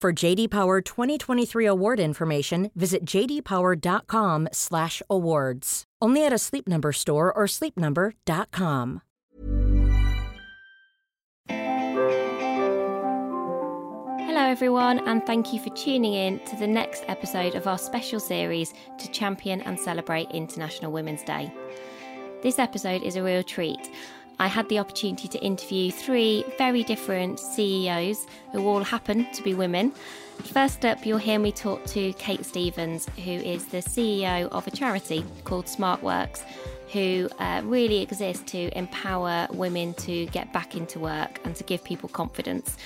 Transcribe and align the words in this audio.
For 0.00 0.14
JD 0.14 0.48
Power 0.48 0.80
2023 0.80 1.66
award 1.66 2.00
information, 2.00 2.70
visit 2.74 3.04
jdpower.com/awards. 3.04 5.84
Only 6.00 6.24
at 6.24 6.32
a 6.32 6.38
Sleep 6.38 6.66
Number 6.66 6.92
store 6.92 7.30
or 7.30 7.44
sleepnumber.com. 7.44 9.02
Hello, 14.26 14.40
everyone, 14.40 15.06
and 15.06 15.22
thank 15.26 15.52
you 15.52 15.60
for 15.60 15.68
tuning 15.76 16.14
in 16.14 16.40
to 16.46 16.56
the 16.56 16.66
next 16.66 17.04
episode 17.06 17.54
of 17.54 17.66
our 17.66 17.76
special 17.76 18.20
series 18.20 18.72
to 18.98 19.10
champion 19.10 19.60
and 19.60 19.78
celebrate 19.78 20.30
International 20.30 20.92
Women's 20.92 21.24
Day. 21.24 21.52
This 22.42 22.58
episode 22.58 23.02
is 23.02 23.16
a 23.16 23.22
real 23.22 23.42
treat. 23.42 23.90
I 24.40 24.46
had 24.46 24.70
the 24.70 24.78
opportunity 24.78 25.28
to 25.28 25.38
interview 25.40 25.90
three 25.90 26.46
very 26.56 26.82
different 26.82 27.38
CEOs 27.38 28.26
who 28.52 28.66
all 28.66 28.82
happen 28.82 29.30
to 29.34 29.42
be 29.42 29.52
women. 29.52 29.92
First 30.44 30.86
up, 30.86 31.04
you'll 31.04 31.18
hear 31.18 31.38
me 31.38 31.52
talk 31.52 31.84
to 31.88 32.14
Kate 32.14 32.46
Stevens, 32.46 33.06
who 33.16 33.32
is 33.32 33.66
the 33.66 33.82
CEO 33.82 34.48
of 34.48 34.66
a 34.66 34.70
charity 34.70 35.26
called 35.44 35.66
SmartWorks, 35.66 36.42
who 36.90 37.28
uh, 37.38 37.60
really 37.64 38.00
exists 38.00 38.50
to 38.52 38.76
empower 38.78 39.46
women 39.50 39.92
to 39.94 40.24
get 40.28 40.50
back 40.54 40.74
into 40.74 40.98
work 40.98 41.38
and 41.44 41.54
to 41.56 41.64
give 41.64 41.84
people 41.84 42.08
confidence. 42.08 42.78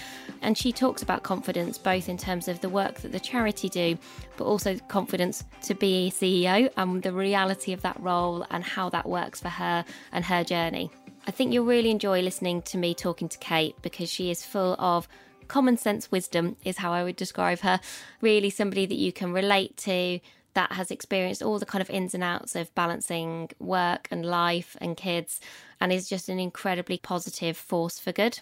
And 0.42 0.58
she 0.58 0.72
talks 0.72 1.02
about 1.02 1.22
confidence 1.22 1.78
both 1.78 2.08
in 2.08 2.18
terms 2.18 2.48
of 2.48 2.62
the 2.62 2.68
work 2.68 2.96
that 3.02 3.12
the 3.12 3.20
charity 3.20 3.68
do, 3.68 3.96
but 4.36 4.44
also 4.44 4.76
confidence 4.88 5.44
to 5.62 5.74
be 5.74 6.08
a 6.08 6.10
CEO 6.10 6.68
and 6.76 7.00
the 7.00 7.12
reality 7.12 7.72
of 7.72 7.80
that 7.82 7.98
role 8.00 8.44
and 8.50 8.64
how 8.64 8.88
that 8.90 9.08
works 9.08 9.40
for 9.40 9.50
her 9.50 9.84
and 10.10 10.24
her 10.24 10.42
journey. 10.42 10.90
I 11.26 11.30
think 11.30 11.52
you'll 11.52 11.64
really 11.64 11.90
enjoy 11.90 12.20
listening 12.20 12.62
to 12.62 12.76
me 12.76 12.94
talking 12.94 13.28
to 13.30 13.38
Kate 13.38 13.76
because 13.80 14.10
she 14.10 14.30
is 14.30 14.44
full 14.44 14.76
of 14.78 15.08
common 15.48 15.78
sense 15.78 16.10
wisdom, 16.10 16.56
is 16.64 16.78
how 16.78 16.92
I 16.92 17.02
would 17.02 17.16
describe 17.16 17.60
her. 17.60 17.80
Really, 18.20 18.50
somebody 18.50 18.84
that 18.84 18.98
you 18.98 19.12
can 19.12 19.32
relate 19.32 19.76
to, 19.78 20.20
that 20.52 20.72
has 20.72 20.90
experienced 20.90 21.42
all 21.42 21.58
the 21.58 21.66
kind 21.66 21.82
of 21.82 21.90
ins 21.90 22.14
and 22.14 22.22
outs 22.22 22.54
of 22.54 22.74
balancing 22.74 23.50
work 23.58 24.06
and 24.10 24.24
life 24.24 24.76
and 24.80 24.96
kids, 24.96 25.40
and 25.80 25.92
is 25.92 26.08
just 26.08 26.28
an 26.28 26.38
incredibly 26.38 26.98
positive 26.98 27.56
force 27.56 27.98
for 27.98 28.12
good. 28.12 28.40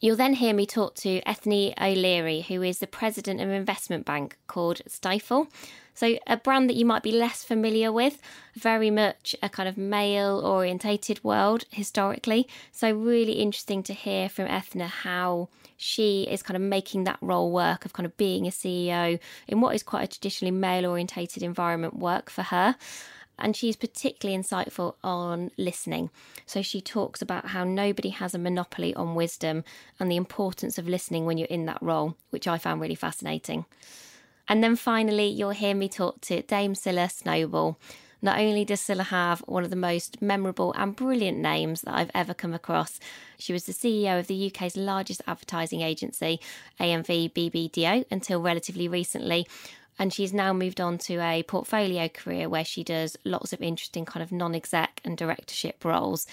You'll 0.00 0.16
then 0.16 0.34
hear 0.34 0.52
me 0.52 0.66
talk 0.66 0.94
to 0.96 1.22
Eithne 1.22 1.74
O'Leary, 1.80 2.42
who 2.42 2.62
is 2.62 2.80
the 2.80 2.86
president 2.86 3.40
of 3.40 3.48
an 3.48 3.54
investment 3.54 4.04
bank 4.04 4.36
called 4.46 4.82
Stifel. 4.88 5.48
So, 5.96 6.18
a 6.28 6.36
brand 6.36 6.70
that 6.70 6.76
you 6.76 6.84
might 6.84 7.02
be 7.02 7.10
less 7.10 7.42
familiar 7.42 7.90
with, 7.90 8.20
very 8.54 8.90
much 8.90 9.34
a 9.42 9.48
kind 9.48 9.68
of 9.68 9.76
male 9.76 10.40
orientated 10.44 11.24
world 11.24 11.64
historically. 11.70 12.46
So, 12.70 12.92
really 12.92 13.32
interesting 13.32 13.82
to 13.84 13.94
hear 13.94 14.28
from 14.28 14.46
Eithne 14.46 14.86
how 14.86 15.48
she 15.76 16.22
is 16.30 16.42
kind 16.42 16.56
of 16.56 16.62
making 16.62 17.04
that 17.04 17.18
role 17.20 17.50
work 17.50 17.84
of 17.84 17.92
kind 17.94 18.06
of 18.06 18.16
being 18.16 18.46
a 18.46 18.50
CEO 18.50 19.18
in 19.48 19.60
what 19.60 19.74
is 19.74 19.82
quite 19.82 20.04
a 20.04 20.06
traditionally 20.06 20.52
male 20.52 20.86
orientated 20.86 21.42
environment 21.42 21.96
work 21.96 22.30
for 22.30 22.42
her 22.42 22.76
and 23.38 23.56
she's 23.56 23.76
particularly 23.76 24.40
insightful 24.40 24.94
on 25.04 25.50
listening. 25.56 26.10
So 26.46 26.62
she 26.62 26.80
talks 26.80 27.20
about 27.20 27.48
how 27.48 27.64
nobody 27.64 28.10
has 28.10 28.34
a 28.34 28.38
monopoly 28.38 28.94
on 28.94 29.14
wisdom 29.14 29.64
and 30.00 30.10
the 30.10 30.16
importance 30.16 30.78
of 30.78 30.88
listening 30.88 31.26
when 31.26 31.38
you're 31.38 31.46
in 31.48 31.66
that 31.66 31.82
role, 31.82 32.16
which 32.30 32.48
I 32.48 32.58
found 32.58 32.80
really 32.80 32.94
fascinating. 32.94 33.66
And 34.48 34.62
then 34.62 34.76
finally, 34.76 35.26
you'll 35.26 35.50
hear 35.50 35.74
me 35.74 35.88
talk 35.88 36.20
to 36.22 36.42
Dame 36.42 36.74
Scilla 36.74 37.08
Snowball. 37.08 37.78
Not 38.22 38.38
only 38.38 38.64
does 38.64 38.80
Scilla 38.80 39.04
have 39.04 39.40
one 39.40 39.64
of 39.64 39.70
the 39.70 39.76
most 39.76 40.22
memorable 40.22 40.72
and 40.76 40.96
brilliant 40.96 41.38
names 41.38 41.82
that 41.82 41.94
I've 41.94 42.10
ever 42.14 42.32
come 42.32 42.54
across, 42.54 42.98
she 43.38 43.52
was 43.52 43.64
the 43.64 43.72
CEO 43.72 44.18
of 44.18 44.26
the 44.26 44.50
UK's 44.50 44.76
largest 44.76 45.22
advertising 45.26 45.82
agency, 45.82 46.40
AMV 46.80 47.32
BBDO, 47.32 48.06
until 48.10 48.40
relatively 48.40 48.88
recently, 48.88 49.46
and 49.98 50.12
she's 50.12 50.32
now 50.32 50.52
moved 50.52 50.80
on 50.80 50.98
to 50.98 51.18
a 51.20 51.42
portfolio 51.42 52.08
career 52.08 52.48
where 52.48 52.64
she 52.64 52.82
does 52.82 53.16
lots 53.24 53.52
of 53.52 53.62
interesting 53.62 54.04
kind 54.04 54.22
of 54.22 54.32
non-exec 54.32 55.00
and 55.04 55.16
directorship 55.16 55.84
roles 55.84 56.26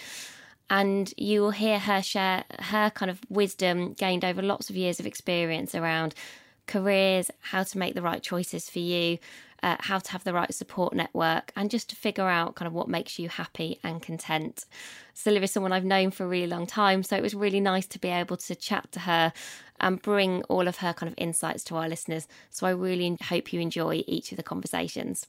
and 0.69 1.13
you 1.17 1.41
will 1.41 1.51
hear 1.51 1.77
her 1.79 2.01
share 2.01 2.45
her 2.59 2.89
kind 2.89 3.11
of 3.11 3.19
wisdom 3.29 3.93
gained 3.93 4.25
over 4.25 4.41
lots 4.41 4.69
of 4.69 4.75
years 4.75 4.99
of 4.99 5.05
experience 5.05 5.75
around 5.75 6.15
careers 6.67 7.29
how 7.39 7.63
to 7.63 7.77
make 7.77 7.95
the 7.95 8.01
right 8.01 8.21
choices 8.21 8.69
for 8.69 8.79
you 8.79 9.17
uh, 9.63 9.77
how 9.79 9.97
to 9.97 10.11
have 10.11 10.23
the 10.25 10.33
right 10.33 10.53
support 10.53 10.93
network 10.93 11.51
and 11.55 11.71
just 11.71 11.89
to 11.89 11.95
figure 11.95 12.27
out 12.27 12.55
kind 12.55 12.67
of 12.67 12.73
what 12.73 12.89
makes 12.89 13.17
you 13.17 13.29
happy 13.29 13.79
and 13.83 14.01
content. 14.01 14.65
Scilla 15.13 15.39
is 15.39 15.51
someone 15.51 15.71
I've 15.71 15.85
known 15.85 16.11
for 16.11 16.25
a 16.25 16.27
really 16.27 16.47
long 16.47 16.67
time, 16.67 17.01
so 17.01 17.15
it 17.15 17.23
was 17.23 17.33
really 17.33 17.61
nice 17.61 17.87
to 17.87 17.99
be 17.99 18.09
able 18.09 18.37
to 18.37 18.55
chat 18.55 18.91
to 18.91 18.99
her 18.99 19.31
and 19.79 20.01
bring 20.01 20.43
all 20.43 20.67
of 20.67 20.77
her 20.77 20.93
kind 20.93 21.09
of 21.09 21.15
insights 21.17 21.63
to 21.65 21.77
our 21.77 21.87
listeners. 21.87 22.27
So 22.49 22.67
I 22.67 22.71
really 22.71 23.17
hope 23.21 23.53
you 23.53 23.61
enjoy 23.61 24.03
each 24.05 24.31
of 24.31 24.37
the 24.37 24.43
conversations. 24.43 25.27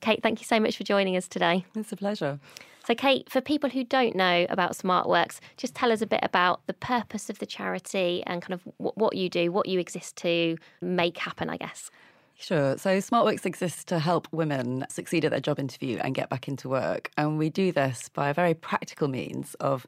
Kate, 0.00 0.22
thank 0.22 0.40
you 0.40 0.46
so 0.46 0.58
much 0.58 0.78
for 0.78 0.84
joining 0.84 1.16
us 1.16 1.28
today. 1.28 1.66
It's 1.74 1.92
a 1.92 1.96
pleasure. 1.96 2.40
So, 2.88 2.94
Kate, 2.94 3.28
for 3.28 3.42
people 3.42 3.68
who 3.68 3.84
don't 3.84 4.16
know 4.16 4.46
about 4.48 4.72
SmartWorks, 4.72 5.40
just 5.58 5.74
tell 5.74 5.92
us 5.92 6.00
a 6.00 6.06
bit 6.06 6.20
about 6.22 6.66
the 6.66 6.72
purpose 6.72 7.28
of 7.28 7.38
the 7.38 7.44
charity 7.44 8.22
and 8.26 8.40
kind 8.40 8.54
of 8.54 8.62
what 8.78 9.14
you 9.14 9.28
do, 9.28 9.52
what 9.52 9.68
you 9.68 9.78
exist 9.78 10.16
to 10.16 10.56
make 10.80 11.18
happen, 11.18 11.50
I 11.50 11.58
guess. 11.58 11.90
Sure. 12.38 12.78
So 12.78 12.96
SmartWorks 12.96 13.44
exists 13.44 13.84
to 13.84 13.98
help 13.98 14.26
women 14.32 14.86
succeed 14.88 15.26
at 15.26 15.32
their 15.32 15.40
job 15.40 15.58
interview 15.58 15.98
and 15.98 16.14
get 16.14 16.30
back 16.30 16.48
into 16.48 16.70
work. 16.70 17.10
And 17.18 17.36
we 17.36 17.50
do 17.50 17.72
this 17.72 18.08
by 18.08 18.30
a 18.30 18.32
very 18.32 18.54
practical 18.54 19.06
means 19.06 19.52
of 19.60 19.86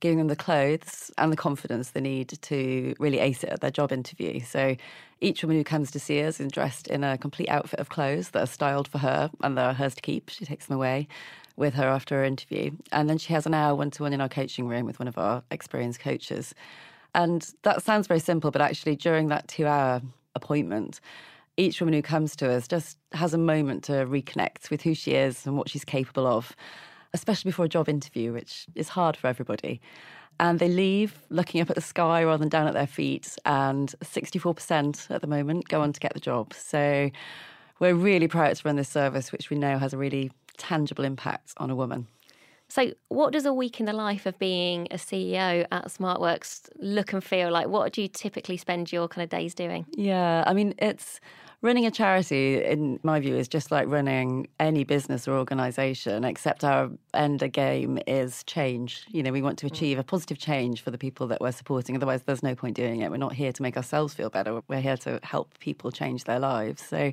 giving 0.00 0.18
them 0.18 0.28
the 0.28 0.36
clothes 0.36 1.10
and 1.16 1.32
the 1.32 1.36
confidence 1.36 1.92
they 1.92 2.02
need 2.02 2.36
to 2.42 2.94
really 2.98 3.20
ace 3.20 3.42
it 3.44 3.48
at 3.48 3.62
their 3.62 3.70
job 3.70 3.92
interview. 3.92 4.40
So 4.40 4.76
each 5.22 5.42
woman 5.42 5.56
who 5.56 5.64
comes 5.64 5.90
to 5.92 5.98
see 5.98 6.22
us 6.22 6.38
is 6.38 6.52
dressed 6.52 6.88
in 6.88 7.02
a 7.02 7.16
complete 7.16 7.48
outfit 7.48 7.80
of 7.80 7.88
clothes 7.88 8.30
that 8.30 8.42
are 8.42 8.46
styled 8.46 8.88
for 8.88 8.98
her 8.98 9.30
and 9.42 9.56
they're 9.56 9.72
hers 9.72 9.94
to 9.94 10.02
keep. 10.02 10.28
She 10.28 10.44
takes 10.44 10.66
them 10.66 10.76
away 10.76 11.08
with 11.62 11.72
her 11.74 11.88
after 11.88 12.16
her 12.16 12.24
interview. 12.24 12.72
And 12.90 13.08
then 13.08 13.16
she 13.16 13.32
has 13.32 13.46
an 13.46 13.54
hour 13.54 13.74
one 13.74 13.90
to 13.92 14.02
one 14.02 14.12
in 14.12 14.20
our 14.20 14.28
coaching 14.28 14.68
room 14.68 14.84
with 14.84 14.98
one 14.98 15.08
of 15.08 15.16
our 15.16 15.42
experienced 15.50 16.00
coaches. 16.00 16.54
And 17.14 17.48
that 17.62 17.82
sounds 17.82 18.06
very 18.06 18.20
simple, 18.20 18.50
but 18.50 18.60
actually, 18.60 18.96
during 18.96 19.28
that 19.28 19.48
two 19.48 19.66
hour 19.66 20.02
appointment, 20.34 21.00
each 21.56 21.80
woman 21.80 21.94
who 21.94 22.02
comes 22.02 22.34
to 22.36 22.50
us 22.50 22.66
just 22.66 22.98
has 23.12 23.32
a 23.32 23.38
moment 23.38 23.84
to 23.84 23.92
reconnect 23.92 24.70
with 24.70 24.82
who 24.82 24.94
she 24.94 25.12
is 25.12 25.46
and 25.46 25.56
what 25.56 25.68
she's 25.68 25.84
capable 25.84 26.26
of, 26.26 26.56
especially 27.14 27.50
before 27.50 27.66
a 27.66 27.68
job 27.68 27.88
interview, 27.88 28.32
which 28.32 28.66
is 28.74 28.88
hard 28.88 29.16
for 29.16 29.28
everybody. 29.28 29.80
And 30.40 30.58
they 30.58 30.68
leave 30.68 31.14
looking 31.28 31.60
up 31.60 31.70
at 31.70 31.76
the 31.76 31.82
sky 31.82 32.24
rather 32.24 32.38
than 32.38 32.48
down 32.48 32.66
at 32.66 32.74
their 32.74 32.86
feet. 32.86 33.36
And 33.44 33.94
64% 34.02 35.10
at 35.10 35.20
the 35.20 35.26
moment 35.26 35.68
go 35.68 35.82
on 35.82 35.92
to 35.92 36.00
get 36.00 36.14
the 36.14 36.20
job. 36.20 36.54
So 36.54 37.10
we're 37.78 37.94
really 37.94 38.28
proud 38.28 38.56
to 38.56 38.62
run 38.64 38.76
this 38.76 38.88
service, 38.88 39.30
which 39.30 39.50
we 39.50 39.58
know 39.58 39.78
has 39.78 39.92
a 39.92 39.98
really 39.98 40.32
tangible 40.56 41.04
impact 41.04 41.52
on 41.56 41.70
a 41.70 41.76
woman. 41.76 42.06
So, 42.68 42.92
what 43.08 43.34
does 43.34 43.44
a 43.44 43.52
week 43.52 43.80
in 43.80 43.86
the 43.86 43.92
life 43.92 44.24
of 44.24 44.38
being 44.38 44.88
a 44.90 44.94
CEO 44.94 45.66
at 45.70 45.84
SmartWorks 45.88 46.70
look 46.76 47.12
and 47.12 47.22
feel 47.22 47.50
like? 47.50 47.68
What 47.68 47.92
do 47.92 48.00
you 48.00 48.08
typically 48.08 48.56
spend 48.56 48.90
your 48.90 49.08
kind 49.08 49.22
of 49.22 49.28
days 49.28 49.54
doing? 49.54 49.84
Yeah, 49.92 50.42
I 50.46 50.54
mean, 50.54 50.72
it's 50.78 51.20
running 51.60 51.84
a 51.84 51.90
charity, 51.90 52.64
in 52.64 52.98
my 53.02 53.20
view, 53.20 53.36
is 53.36 53.46
just 53.46 53.70
like 53.70 53.88
running 53.88 54.48
any 54.58 54.84
business 54.84 55.28
or 55.28 55.36
organization, 55.36 56.24
except 56.24 56.64
our 56.64 56.90
end 57.12 57.40
game 57.52 57.98
is 58.06 58.42
change. 58.44 59.04
You 59.10 59.22
know, 59.22 59.32
we 59.32 59.42
want 59.42 59.58
to 59.58 59.66
mm. 59.66 59.72
achieve 59.72 59.98
a 59.98 60.02
positive 60.02 60.38
change 60.38 60.80
for 60.80 60.90
the 60.90 60.96
people 60.96 61.26
that 61.26 61.42
we're 61.42 61.52
supporting. 61.52 61.94
Otherwise, 61.94 62.22
there's 62.22 62.42
no 62.42 62.54
point 62.54 62.76
doing 62.76 63.02
it. 63.02 63.10
We're 63.10 63.18
not 63.18 63.34
here 63.34 63.52
to 63.52 63.62
make 63.62 63.76
ourselves 63.76 64.14
feel 64.14 64.30
better. 64.30 64.62
We're 64.68 64.80
here 64.80 64.96
to 64.98 65.20
help 65.22 65.58
people 65.58 65.90
change 65.90 66.24
their 66.24 66.38
lives. 66.38 66.82
So 66.82 67.12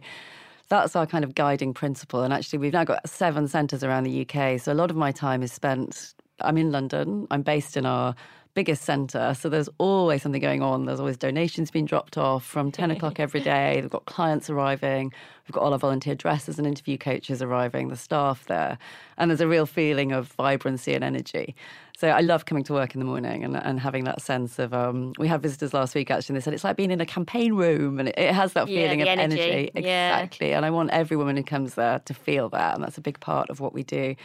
that's 0.69 0.95
our 0.95 1.05
kind 1.05 1.23
of 1.23 1.35
guiding 1.35 1.73
principle. 1.73 2.23
And 2.23 2.33
actually, 2.33 2.59
we've 2.59 2.73
now 2.73 2.83
got 2.83 3.07
seven 3.09 3.47
centres 3.47 3.83
around 3.83 4.03
the 4.03 4.25
UK. 4.25 4.59
So 4.59 4.71
a 4.71 4.75
lot 4.75 4.89
of 4.89 4.95
my 4.95 5.11
time 5.11 5.43
is 5.43 5.51
spent. 5.51 6.13
I'm 6.41 6.57
in 6.57 6.71
London. 6.71 7.27
I'm 7.31 7.41
based 7.41 7.75
in 7.75 7.85
our 7.85 8.15
biggest 8.53 8.83
centre. 8.83 9.33
So 9.33 9.47
there's 9.47 9.69
always 9.77 10.21
something 10.21 10.41
going 10.41 10.61
on. 10.61 10.85
There's 10.85 10.99
always 10.99 11.17
donations 11.17 11.71
being 11.71 11.85
dropped 11.85 12.17
off 12.17 12.45
from 12.45 12.71
10 12.71 12.91
o'clock 12.91 13.19
every 13.19 13.41
day. 13.41 13.79
We've 13.81 13.89
got 13.89 14.05
clients 14.05 14.49
arriving. 14.49 15.13
We've 15.47 15.53
got 15.53 15.63
all 15.63 15.73
our 15.73 15.79
volunteer 15.79 16.15
dressers 16.15 16.57
and 16.57 16.67
interview 16.67 16.97
coaches 16.97 17.41
arriving, 17.41 17.89
the 17.89 17.95
staff 17.95 18.45
there. 18.45 18.77
And 19.17 19.31
there's 19.31 19.41
a 19.41 19.47
real 19.47 19.65
feeling 19.65 20.11
of 20.11 20.27
vibrancy 20.33 20.93
and 20.93 21.03
energy. 21.03 21.55
So 21.97 22.07
I 22.07 22.21
love 22.21 22.45
coming 22.45 22.63
to 22.63 22.73
work 22.73 22.95
in 22.95 22.99
the 22.99 23.05
morning 23.05 23.43
and, 23.43 23.57
and 23.57 23.79
having 23.79 24.05
that 24.05 24.21
sense 24.21 24.57
of. 24.57 24.73
Um, 24.73 25.13
we 25.17 25.27
had 25.27 25.41
visitors 25.41 25.73
last 25.73 25.95
week 25.95 26.09
actually, 26.09 26.33
and 26.33 26.41
they 26.41 26.45
said 26.45 26.53
it's 26.53 26.63
like 26.63 26.77
being 26.77 26.91
in 26.91 27.01
a 27.01 27.05
campaign 27.05 27.55
room, 27.55 27.99
and 27.99 28.07
it, 28.07 28.15
it 28.17 28.33
has 28.33 28.53
that 28.53 28.67
feeling 28.67 28.99
yeah, 28.99 29.13
of 29.13 29.19
energy. 29.19 29.41
energy. 29.41 29.71
Exactly. 29.75 30.49
Yeah. 30.49 30.57
And 30.57 30.65
I 30.65 30.69
want 30.69 30.91
every 30.91 31.17
woman 31.17 31.35
who 31.35 31.43
comes 31.43 31.73
there 31.73 31.99
to 31.99 32.13
feel 32.13 32.47
that, 32.49 32.75
and 32.75 32.83
that's 32.83 32.97
a 32.97 33.01
big 33.01 33.19
part 33.19 33.49
of 33.49 33.59
what 33.59 33.73
we 33.73 33.83
do. 33.83 34.15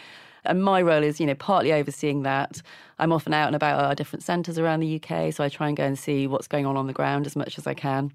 And 0.45 0.63
my 0.63 0.83
role 0.83 1.03
is, 1.03 1.21
you 1.21 1.27
know, 1.27 1.35
partly 1.35 1.73
overseeing 1.73 2.23
that. 2.23 2.63
I'm 2.99 3.13
often 3.13 3.35
out 3.35 3.47
and 3.47 3.57
about 3.57 3.81
at 3.81 3.85
our 3.87 3.95
different 3.95 4.23
centres 4.23 4.59
around 4.59 4.81
the 4.81 5.01
UK, 5.01 5.33
so 5.33 5.43
I 5.43 5.49
try 5.49 5.69
and 5.69 5.77
go 5.77 5.85
and 5.85 5.99
see 5.99 6.27
what's 6.27 6.47
going 6.47 6.67
on 6.67 6.77
on 6.77 6.87
the 6.87 6.93
ground 6.93 7.27
as 7.27 7.37
much 7.37 7.59
as 7.59 7.67
I 7.67 7.75
can. 7.75 8.13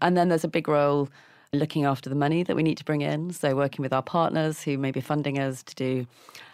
And 0.00 0.16
then 0.16 0.28
there's 0.28 0.44
a 0.44 0.48
big 0.48 0.68
role 0.68 1.08
looking 1.52 1.84
after 1.84 2.10
the 2.10 2.16
money 2.16 2.42
that 2.42 2.54
we 2.54 2.62
need 2.62 2.78
to 2.78 2.84
bring 2.84 3.00
in. 3.00 3.32
So 3.32 3.56
working 3.56 3.82
with 3.82 3.92
our 3.92 4.02
partners 4.02 4.62
who 4.62 4.76
may 4.76 4.90
be 4.90 5.00
funding 5.00 5.38
us 5.38 5.62
to 5.62 5.74
do 5.74 6.06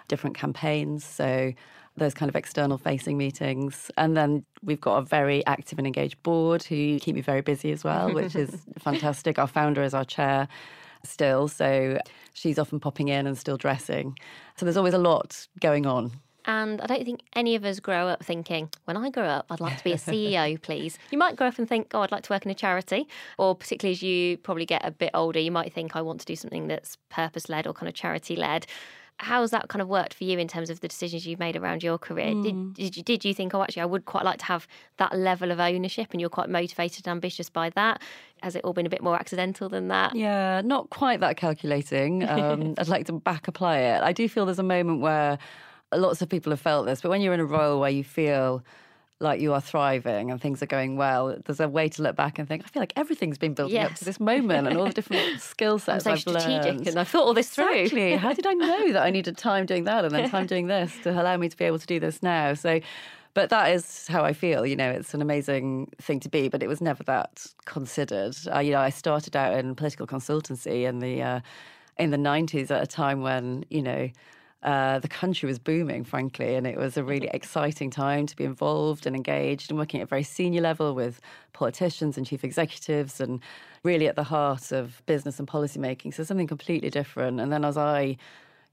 different 0.08 0.36
campaigns. 0.36 1.04
So 1.04 1.52
those 1.96 2.14
kind 2.14 2.28
of 2.28 2.36
external 2.36 2.78
facing 2.78 3.16
meetings. 3.16 3.90
And 3.96 4.16
then 4.16 4.44
we've 4.62 4.80
got 4.80 4.98
a 4.98 5.02
very 5.02 5.44
active 5.46 5.78
and 5.78 5.86
engaged 5.86 6.22
board 6.22 6.62
who 6.64 6.98
keep 6.98 7.14
me 7.14 7.20
very 7.20 7.40
busy 7.40 7.70
as 7.72 7.84
well, 7.84 8.12
which 8.12 8.34
is 8.34 8.50
fantastic. 8.78 9.38
Our 9.38 9.46
founder 9.46 9.82
is 9.82 9.94
our 9.94 10.04
chair 10.04 10.48
still. 11.06 11.48
So 11.48 11.98
she's 12.32 12.58
often 12.58 12.80
popping 12.80 13.08
in 13.08 13.26
and 13.26 13.36
still 13.36 13.56
dressing. 13.56 14.18
So 14.56 14.66
there's 14.66 14.76
always 14.76 14.94
a 14.94 14.98
lot 14.98 15.46
going 15.60 15.86
on. 15.86 16.12
And 16.46 16.80
I 16.82 16.86
don't 16.86 17.04
think 17.04 17.22
any 17.34 17.54
of 17.54 17.64
us 17.64 17.80
grow 17.80 18.06
up 18.06 18.22
thinking, 18.22 18.68
when 18.84 18.96
I 18.98 19.08
grow 19.08 19.24
up, 19.24 19.46
I'd 19.50 19.60
like 19.60 19.78
to 19.78 19.84
be 19.84 19.92
a 19.92 19.96
CEO, 19.96 20.60
please. 20.62 20.98
You 21.10 21.16
might 21.16 21.36
grow 21.36 21.46
up 21.46 21.58
and 21.58 21.66
think, 21.66 21.88
oh, 21.94 22.00
I'd 22.00 22.12
like 22.12 22.22
to 22.24 22.32
work 22.32 22.44
in 22.44 22.50
a 22.50 22.54
charity. 22.54 23.08
Or 23.38 23.54
particularly 23.54 23.92
as 23.92 24.02
you 24.02 24.36
probably 24.38 24.66
get 24.66 24.84
a 24.84 24.90
bit 24.90 25.10
older, 25.14 25.38
you 25.38 25.50
might 25.50 25.72
think, 25.72 25.96
I 25.96 26.02
want 26.02 26.20
to 26.20 26.26
do 26.26 26.36
something 26.36 26.68
that's 26.68 26.98
purpose 27.08 27.48
led 27.48 27.66
or 27.66 27.72
kind 27.72 27.88
of 27.88 27.94
charity 27.94 28.36
led. 28.36 28.66
How's 29.18 29.52
that 29.52 29.68
kind 29.68 29.80
of 29.80 29.88
worked 29.88 30.14
for 30.14 30.24
you 30.24 30.38
in 30.38 30.48
terms 30.48 30.70
of 30.70 30.80
the 30.80 30.88
decisions 30.88 31.26
you've 31.26 31.38
made 31.38 31.56
around 31.56 31.82
your 31.82 31.98
career? 31.98 32.32
Mm. 32.32 32.42
Did, 32.42 32.74
did, 32.74 32.96
you, 32.96 33.02
did 33.02 33.24
you 33.24 33.32
think, 33.32 33.54
oh, 33.54 33.62
actually, 33.62 33.82
I 33.82 33.86
would 33.86 34.06
quite 34.06 34.24
like 34.24 34.38
to 34.38 34.44
have 34.46 34.66
that 34.96 35.16
level 35.16 35.50
of 35.50 35.60
ownership 35.60 36.08
and 36.12 36.20
you're 36.20 36.30
quite 36.30 36.50
motivated 36.50 37.06
and 37.06 37.12
ambitious 37.12 37.48
by 37.48 37.70
that? 37.70 38.02
Has 38.42 38.56
it 38.56 38.64
all 38.64 38.72
been 38.72 38.86
a 38.86 38.90
bit 38.90 39.02
more 39.02 39.16
accidental 39.16 39.68
than 39.68 39.88
that? 39.88 40.16
Yeah, 40.16 40.62
not 40.64 40.90
quite 40.90 41.20
that 41.20 41.36
calculating. 41.36 42.28
Um, 42.28 42.74
I'd 42.78 42.88
like 42.88 43.06
to 43.06 43.12
back 43.12 43.46
apply 43.46 43.78
it. 43.78 44.02
I 44.02 44.12
do 44.12 44.28
feel 44.28 44.46
there's 44.46 44.58
a 44.58 44.64
moment 44.64 45.00
where 45.00 45.38
lots 45.92 46.20
of 46.20 46.28
people 46.28 46.50
have 46.50 46.60
felt 46.60 46.86
this, 46.86 47.00
but 47.00 47.08
when 47.08 47.20
you're 47.20 47.34
in 47.34 47.40
a 47.40 47.44
role 47.44 47.80
where 47.80 47.90
you 47.90 48.02
feel 48.02 48.64
like 49.24 49.40
you 49.40 49.52
are 49.52 49.60
thriving 49.60 50.30
and 50.30 50.40
things 50.40 50.62
are 50.62 50.66
going 50.66 50.96
well, 50.96 51.36
there's 51.44 51.60
a 51.60 51.68
way 51.68 51.88
to 51.88 52.02
look 52.02 52.14
back 52.14 52.38
and 52.38 52.46
think, 52.46 52.62
I 52.64 52.68
feel 52.68 52.82
like 52.82 52.92
everything's 52.96 53.38
been 53.38 53.54
building 53.54 53.76
yes. 53.76 53.90
up 53.90 53.96
to 53.98 54.04
this 54.04 54.20
moment 54.20 54.68
and 54.68 54.76
all 54.76 54.86
the 54.86 54.92
different 54.94 55.40
skill 55.40 55.78
sets 55.78 56.04
so 56.04 56.12
I've 56.12 56.20
strategic 56.20 56.64
learned. 56.64 56.88
and 56.88 56.98
I've 56.98 57.08
thought 57.08 57.26
all 57.26 57.34
this 57.34 57.48
exactly. 57.48 57.88
through. 57.88 58.18
How 58.18 58.32
did 58.32 58.46
I 58.46 58.52
know 58.52 58.92
that 58.92 59.02
I 59.02 59.10
needed 59.10 59.36
time 59.36 59.66
doing 59.66 59.84
that 59.84 60.04
and 60.04 60.14
then 60.14 60.30
time 60.30 60.46
doing 60.46 60.68
this 60.68 60.92
to 61.02 61.10
allow 61.10 61.36
me 61.36 61.48
to 61.48 61.56
be 61.56 61.64
able 61.64 61.78
to 61.78 61.86
do 61.86 61.98
this 61.98 62.22
now? 62.22 62.54
So 62.54 62.80
but 63.34 63.50
that 63.50 63.72
is 63.72 64.06
how 64.06 64.24
I 64.24 64.32
feel. 64.32 64.64
You 64.64 64.76
know, 64.76 64.90
it's 64.90 65.12
an 65.12 65.20
amazing 65.20 65.90
thing 66.00 66.20
to 66.20 66.28
be, 66.28 66.48
but 66.48 66.62
it 66.62 66.68
was 66.68 66.80
never 66.80 67.02
that 67.04 67.44
considered. 67.64 68.36
Uh, 68.52 68.60
you 68.60 68.70
know, 68.70 68.78
I 68.78 68.90
started 68.90 69.34
out 69.34 69.58
in 69.58 69.74
political 69.74 70.06
consultancy 70.06 70.84
in 70.84 71.00
the 71.00 71.20
uh, 71.20 71.40
in 71.98 72.10
the 72.10 72.18
nineties 72.18 72.70
at 72.70 72.80
a 72.80 72.86
time 72.86 73.22
when 73.22 73.64
you 73.70 73.82
know 73.82 74.08
uh, 74.64 74.98
the 74.98 75.08
country 75.08 75.46
was 75.46 75.58
booming, 75.58 76.04
frankly, 76.04 76.54
and 76.54 76.66
it 76.66 76.78
was 76.78 76.96
a 76.96 77.04
really 77.04 77.28
exciting 77.34 77.90
time 77.90 78.26
to 78.26 78.34
be 78.34 78.44
involved 78.44 79.06
and 79.06 79.14
engaged 79.14 79.70
and 79.70 79.78
working 79.78 80.00
at 80.00 80.04
a 80.04 80.06
very 80.06 80.22
senior 80.22 80.62
level 80.62 80.94
with 80.94 81.20
politicians 81.52 82.16
and 82.16 82.26
chief 82.26 82.42
executives 82.42 83.20
and 83.20 83.40
really 83.82 84.08
at 84.08 84.16
the 84.16 84.24
heart 84.24 84.72
of 84.72 85.02
business 85.04 85.38
and 85.38 85.46
policy 85.46 85.78
making. 85.78 86.12
So 86.12 86.24
something 86.24 86.46
completely 86.46 86.88
different. 86.88 87.40
And 87.40 87.52
then 87.52 87.62
as 87.62 87.76
I 87.76 88.16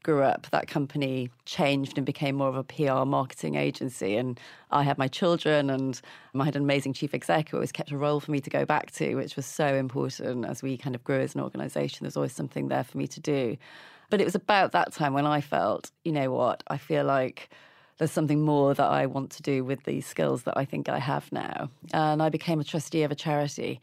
grew 0.04 0.24
up, 0.24 0.48
that 0.52 0.70
company 0.70 1.30
changed 1.46 1.98
and 1.98 2.06
became 2.06 2.36
more 2.36 2.48
of 2.48 2.56
a 2.56 2.64
PR 2.64 3.06
marketing 3.06 3.56
agency. 3.56 4.16
And 4.16 4.40
I 4.72 4.84
had 4.84 4.98
my 4.98 5.10
children, 5.10 5.70
and 5.70 6.00
I 6.34 6.46
had 6.46 6.56
an 6.56 6.64
amazing 6.64 6.94
chief 6.94 7.14
exec 7.14 7.50
who 7.50 7.58
always 7.58 7.74
kept 7.74 7.92
a 7.92 7.98
role 7.98 8.22
for 8.22 8.32
me 8.32 8.40
to 8.40 8.50
go 8.50 8.64
back 8.64 8.92
to, 8.92 9.16
which 9.16 9.36
was 9.36 9.46
so 9.46 9.76
important 9.76 10.46
as 10.46 10.64
we 10.64 10.78
kind 10.78 10.96
of 10.96 11.04
grew 11.04 11.20
as 11.20 11.36
an 11.36 11.42
organization. 11.42 12.06
There's 12.06 12.16
always 12.16 12.34
something 12.34 12.70
there 12.70 12.86
for 12.86 12.98
me 12.98 13.08
to 13.08 13.20
do. 13.20 13.58
But 14.12 14.22
it 14.22 14.25
was 14.25 14.36
about 14.36 14.74
that 14.74 14.94
time 14.94 15.13
when 15.13 15.25
I 15.25 15.42
felt, 15.42 15.90
you 16.04 16.12
know 16.12 16.31
what, 16.31 16.62
I 16.68 16.78
feel 16.78 17.06
like 17.06 17.50
there's 17.98 18.12
something 18.12 18.42
more 18.42 18.74
that 18.74 18.90
I 18.90 19.06
want 19.06 19.31
to 19.31 19.42
do 19.42 19.63
with 19.63 19.84
these 19.86 20.06
skills 20.06 20.44
that 20.44 20.58
I 20.58 20.66
think 20.66 20.90
I 20.90 21.00
have 21.00 21.31
now. 21.31 21.69
And 21.94 22.22
I 22.22 22.30
became 22.30 22.60
a 22.60 22.63
trustee 22.63 23.04
of 23.04 23.12
a 23.12 23.16
charity 23.16 23.80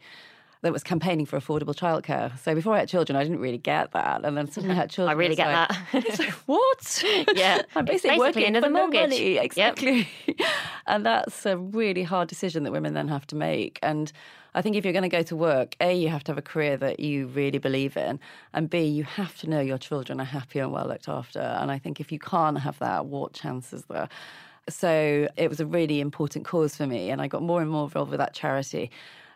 that 0.61 0.73
was 0.73 0.83
campaigning 0.83 1.25
for 1.25 1.39
affordable 1.39 1.73
childcare. 1.73 2.37
So 2.39 2.53
before 2.53 2.75
I 2.75 2.79
had 2.79 2.89
children, 2.89 3.15
I 3.15 3.23
didn't 3.23 3.39
really 3.39 3.57
get 3.57 3.91
that, 3.93 4.25
and 4.25 4.37
then 4.37 4.51
suddenly 4.51 4.75
I 4.75 4.79
had 4.79 4.89
children. 4.95 5.15
I 5.15 5.19
really 5.19 5.35
get 5.35 5.47
like, 5.47 5.69
that. 5.69 6.05
it's 6.05 6.19
like 6.19 6.31
what? 6.45 7.03
Yeah, 7.35 7.61
I'm 7.75 7.85
basically, 7.85 8.17
basically 8.17 8.17
working 8.19 8.43
another 8.43 8.67
for 8.67 8.73
mortgage. 8.73 8.99
No 8.99 9.07
money. 9.07 9.37
Exactly, 9.37 10.07
yep. 10.27 10.49
and 10.85 11.05
that's 11.05 11.45
a 11.45 11.57
really 11.57 12.03
hard 12.03 12.27
decision 12.27 12.63
that 12.63 12.71
women 12.71 12.93
then 12.93 13.07
have 13.07 13.25
to 13.27 13.35
make. 13.35 13.79
And 13.81 14.11
I 14.55 14.61
think 14.61 14.75
if 14.75 14.83
you're 14.83 14.93
going 14.93 15.03
to 15.03 15.09
go 15.09 15.23
to 15.23 15.35
work, 15.35 15.75
A, 15.79 15.93
you 15.93 16.09
have 16.09 16.23
to 16.25 16.31
have 16.31 16.37
a 16.37 16.41
career 16.43 16.75
that 16.77 16.99
you 16.99 17.27
really 17.27 17.59
believe 17.59 17.95
in, 17.95 18.19
and 18.53 18.69
B, 18.69 18.81
you 18.83 19.03
have 19.03 19.37
to 19.39 19.49
know 19.49 19.59
your 19.59 19.77
children 19.77 20.19
are 20.19 20.25
happy 20.25 20.59
and 20.59 20.71
well 20.71 20.87
looked 20.87 21.07
after. 21.07 21.39
And 21.39 21.71
I 21.71 21.77
think 21.77 21.99
if 21.99 22.11
you 22.11 22.19
can't 22.19 22.59
have 22.59 22.79
that, 22.79 23.05
what 23.05 23.33
chance 23.33 23.73
is 23.73 23.85
there? 23.85 24.09
So 24.67 25.27
it 25.35 25.49
was 25.49 25.59
a 25.59 25.65
really 25.65 25.99
important 25.99 26.45
cause 26.45 26.75
for 26.75 26.87
me, 26.87 27.09
and 27.09 27.21
I 27.21 27.27
got 27.27 27.41
more 27.41 27.61
and 27.61 27.69
more 27.69 27.83
involved 27.83 28.11
with 28.11 28.19
that 28.19 28.33
charity. 28.33 28.91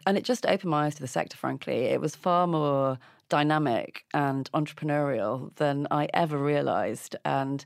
And 0.05 0.17
it 0.17 0.23
just 0.23 0.45
opened 0.45 0.71
my 0.71 0.85
eyes 0.85 0.95
to 0.95 1.01
the 1.01 1.07
sector, 1.07 1.37
frankly. 1.37 1.85
It 1.85 2.01
was 2.01 2.15
far 2.15 2.45
more 2.45 2.99
dynamic 3.29 4.05
and 4.13 4.51
entrepreneurial 4.53 5.55
than 5.55 5.87
I 5.89 6.09
ever 6.13 6.37
realised. 6.37 7.15
And 7.23 7.65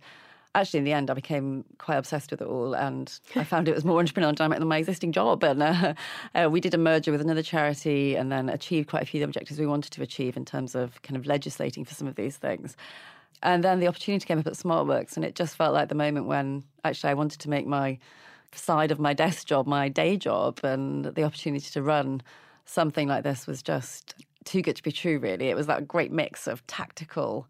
actually, 0.62 0.80
in 0.80 0.84
the 0.84 0.94
end, 0.94 1.10
I 1.10 1.14
became 1.14 1.64
quite 1.78 1.98
obsessed 1.98 2.32
with 2.32 2.42
it 2.42 2.48
all, 2.48 2.74
and 2.74 3.20
I 3.36 3.44
found 3.44 3.68
it 3.68 3.76
was 3.76 3.86
more 3.86 4.02
entrepreneurial 4.04 4.36
dynamic 4.36 4.60
than 4.60 4.68
my 4.68 4.78
existing 4.78 5.12
job. 5.12 5.44
And 5.44 5.62
uh, 5.62 5.94
uh, 6.36 6.50
we 6.50 6.60
did 6.60 6.74
a 6.74 6.78
merger 6.78 7.12
with 7.12 7.22
another 7.22 7.44
charity, 7.44 8.16
and 8.16 8.32
then 8.32 8.50
achieved 8.50 8.90
quite 8.90 9.04
a 9.04 9.06
few 9.06 9.20
of 9.20 9.22
the 9.22 9.30
objectives 9.30 9.60
we 9.60 9.68
wanted 9.68 9.92
to 9.94 10.02
achieve 10.02 10.36
in 10.36 10.46
terms 10.46 10.76
of 10.76 11.02
kind 11.04 11.16
of 11.16 11.26
legislating 11.26 11.86
for 11.86 11.94
some 11.94 12.08
of 12.08 12.16
these 12.16 12.38
things. 12.38 12.76
And 13.44 13.64
then 13.64 13.80
the 13.80 13.88
opportunity 13.88 14.26
came 14.26 14.40
up 14.40 14.48
at 14.48 14.54
SmartWorks, 14.54 15.16
and 15.16 15.24
it 15.24 15.36
just 15.36 15.56
felt 15.56 15.74
like 15.74 15.90
the 15.90 15.96
moment 15.96 16.26
when 16.26 16.64
actually 16.84 17.12
I 17.12 17.14
wanted 17.14 17.40
to 17.42 17.50
make 17.50 17.68
my 17.68 18.00
side 18.54 18.92
of 18.92 19.00
my 19.00 19.14
desk 19.14 19.46
job 19.46 19.68
my 19.68 19.90
day 19.90 20.18
job, 20.18 20.60
and 20.64 21.06
the 21.06 21.24
opportunity 21.24 21.70
to 21.72 21.84
run 21.84 22.22
something 22.66 23.08
like 23.08 23.24
this 23.24 23.48
was 23.48 23.62
just 23.62 24.16
too 24.44 24.62
good 24.62 24.76
to 24.76 24.84
be 24.84 24.92
true. 24.92 25.20
Really, 25.20 25.50
it 25.50 25.56
was 25.56 25.68
that 25.68 25.88
great 25.88 26.12
mix 26.12 26.48
of 26.48 26.66
tactical 26.68 27.48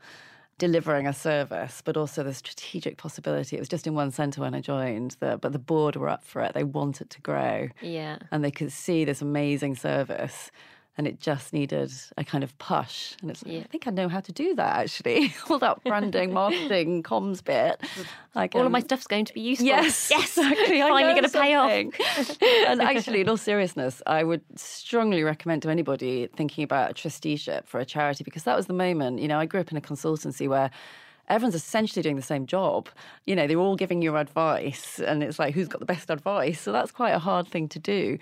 delivering 0.58 1.06
a 1.06 1.14
service, 1.14 1.82
but 1.84 1.96
also 1.96 2.24
the 2.24 2.34
strategic 2.34 2.98
possibility. 2.98 3.56
It 3.56 3.60
was 3.60 3.70
just 3.70 3.86
in 3.86 3.94
one 3.94 4.12
centre 4.12 4.42
when 4.42 4.56
I 4.56 4.62
joined, 4.62 5.18
the, 5.20 5.38
but 5.38 5.54
the 5.54 5.60
board 5.60 5.96
were 5.96 6.10
up 6.10 6.24
for 6.24 6.42
it. 6.42 6.54
They 6.54 6.64
wanted 6.64 7.10
to 7.12 7.22
grow. 7.22 7.70
Yeah. 7.82 8.18
And 8.32 8.44
they 8.44 8.52
could 8.52 8.72
see 8.72 9.06
this 9.06 9.22
amazing 9.22 9.76
service 9.76 10.52
and 10.98 11.06
it 11.06 11.20
just 11.20 11.54
needed 11.54 11.94
a 12.18 12.24
kind 12.24 12.44
of 12.44 12.58
push. 12.58 13.16
And 13.22 13.30
it's 13.30 13.46
like, 13.46 13.54
yeah. 13.54 13.60
I 13.60 13.64
think 13.64 13.88
I 13.88 13.92
know 13.92 14.10
how 14.10 14.20
to 14.20 14.32
do 14.32 14.56
that 14.56 14.78
actually. 14.78 15.34
All 15.50 15.60
that 15.60 15.84
branding, 15.84 16.34
marketing, 16.34 17.04
comms 17.04 17.44
bit. 17.44 17.82
Like, 18.34 18.54
all 18.54 18.62
um, 18.62 18.68
of 18.68 18.72
my 18.72 18.82
stuff's 18.82 19.08
going 19.08 19.26
to 19.26 19.34
be 19.34 19.42
useful. 19.42 19.66
Yes, 19.66 20.10
yes, 20.12 20.38
exactly. 20.38 20.80
Finally 20.80 21.14
going 21.14 21.24
to 21.24 21.30
pay 21.30 21.56
off. 21.56 22.42
and 22.68 22.82
actually, 22.82 23.22
in 23.22 23.30
all 23.30 23.38
seriousness, 23.38 24.00
I 24.06 24.24
would 24.24 24.42
strongly 24.56 25.24
recommend 25.24 25.64
to 25.64 25.70
anybody 25.70 26.28
thinking 26.36 26.64
about 26.64 26.92
a 26.92 26.94
trusteeship 26.94 27.68
for 27.68 27.80
a 27.80 27.86
charity 27.86 28.24
because 28.24 28.44
that 28.44 28.56
was 28.56 28.68
the 28.68 28.74
moment. 28.74 29.20
You 29.20 29.28
know, 29.28 29.40
I 29.40 29.48
grew 29.48 29.60
up 29.60 29.72
in 29.72 29.78
a 29.78 29.82
consultancy 29.82 30.48
where 30.48 30.70
everyone's 31.28 31.56
essentially 31.56 32.02
doing 32.02 32.16
the 32.16 32.22
same 32.22 32.46
job. 32.46 32.90
You 33.26 33.36
know, 33.36 33.48
they're 33.48 33.58
all 33.60 33.76
giving 33.76 34.02
you 34.02 34.16
advice, 34.18 35.00
and 35.00 35.24
it's 35.24 35.40
like, 35.40 35.54
who's 35.54 35.68
got 35.68 35.80
the 35.80 35.86
best 35.86 36.10
advice? 36.10 36.62
So 36.62 36.72
that's 36.72 36.92
quite 36.92 37.12
a 37.12 37.20
hard 37.20 37.48
thing 37.48 37.68
to 37.70 37.80
do. 37.80 38.18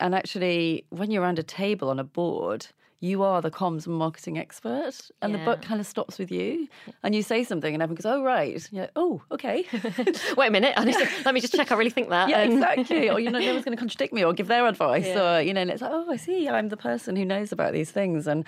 And 0.00 0.14
actually, 0.14 0.84
when 0.90 1.10
you're 1.10 1.22
around 1.22 1.38
a 1.38 1.42
table 1.42 1.90
on 1.90 1.98
a 1.98 2.04
board, 2.04 2.66
you 3.00 3.22
are 3.22 3.40
the 3.40 3.50
comms 3.50 3.86
and 3.86 3.94
marketing 3.94 4.38
expert, 4.38 5.08
and 5.22 5.32
the 5.32 5.38
book 5.38 5.62
kind 5.62 5.80
of 5.80 5.86
stops 5.86 6.18
with 6.18 6.32
you, 6.32 6.66
and 7.04 7.14
you 7.14 7.22
say 7.22 7.44
something, 7.44 7.72
and 7.72 7.80
everyone 7.80 7.94
goes, 8.02 8.06
"Oh 8.06 8.24
right, 8.24 8.68
yeah, 8.72 8.88
oh 8.96 9.22
okay." 9.30 9.64
Wait 10.36 10.48
a 10.48 10.50
minute. 10.50 10.74
I 10.76 10.84
need 10.84 10.94
to, 10.94 11.08
let 11.24 11.32
me 11.32 11.40
just 11.40 11.54
check. 11.54 11.70
I 11.70 11.76
really 11.76 11.90
think 11.90 12.08
that. 12.08 12.28
Yeah, 12.28 12.42
um. 12.42 12.52
exactly. 12.54 13.08
or 13.08 13.20
you 13.20 13.30
know, 13.30 13.38
no 13.38 13.52
one's 13.52 13.64
going 13.64 13.76
to 13.76 13.80
contradict 13.80 14.12
me 14.12 14.24
or 14.24 14.32
give 14.32 14.48
their 14.48 14.66
advice, 14.66 15.06
Yeah. 15.06 15.36
or 15.36 15.40
you 15.40 15.54
know, 15.54 15.60
and 15.60 15.70
it's 15.70 15.80
like, 15.80 15.92
oh, 15.94 16.10
I 16.10 16.16
see, 16.16 16.48
I'm 16.48 16.70
the 16.70 16.76
person 16.76 17.14
who 17.14 17.24
knows 17.24 17.52
about 17.52 17.72
these 17.72 17.92
things, 17.92 18.26
and 18.26 18.44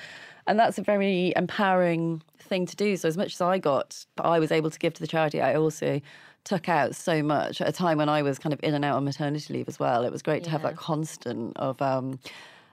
and 0.49 0.59
that's 0.59 0.79
a 0.79 0.83
very 0.83 1.33
empowering 1.37 2.21
thing 2.51 2.67
to 2.67 2.77
do. 2.77 2.99
So 2.99 3.09
as 3.09 3.17
much 3.17 3.33
as 3.33 3.41
I 3.41 3.57
got, 3.57 4.05
I 4.19 4.39
was 4.39 4.53
able 4.53 4.69
to 4.69 4.79
give 4.79 4.93
to 4.95 5.01
the 5.01 5.07
charity. 5.07 5.41
I 5.41 5.55
also 5.55 6.03
took 6.45 6.69
out 6.69 6.95
so 6.95 7.23
much 7.23 7.63
at 7.63 7.69
a 7.69 7.73
time 7.73 7.97
when 7.97 8.11
I 8.11 8.21
was 8.21 8.39
kind 8.39 8.53
of 8.53 8.61
in 8.63 8.75
and 8.75 8.85
out 8.85 8.97
on 8.97 9.05
maternity 9.05 9.55
leave 9.55 9.69
as 9.69 9.79
well. 9.79 10.05
It 10.05 10.13
was 10.13 10.21
great 10.21 10.45
to 10.45 10.51
have 10.51 10.63
that 10.63 10.77
constant 10.77 11.57
of. 11.57 11.81
Um, 11.81 12.19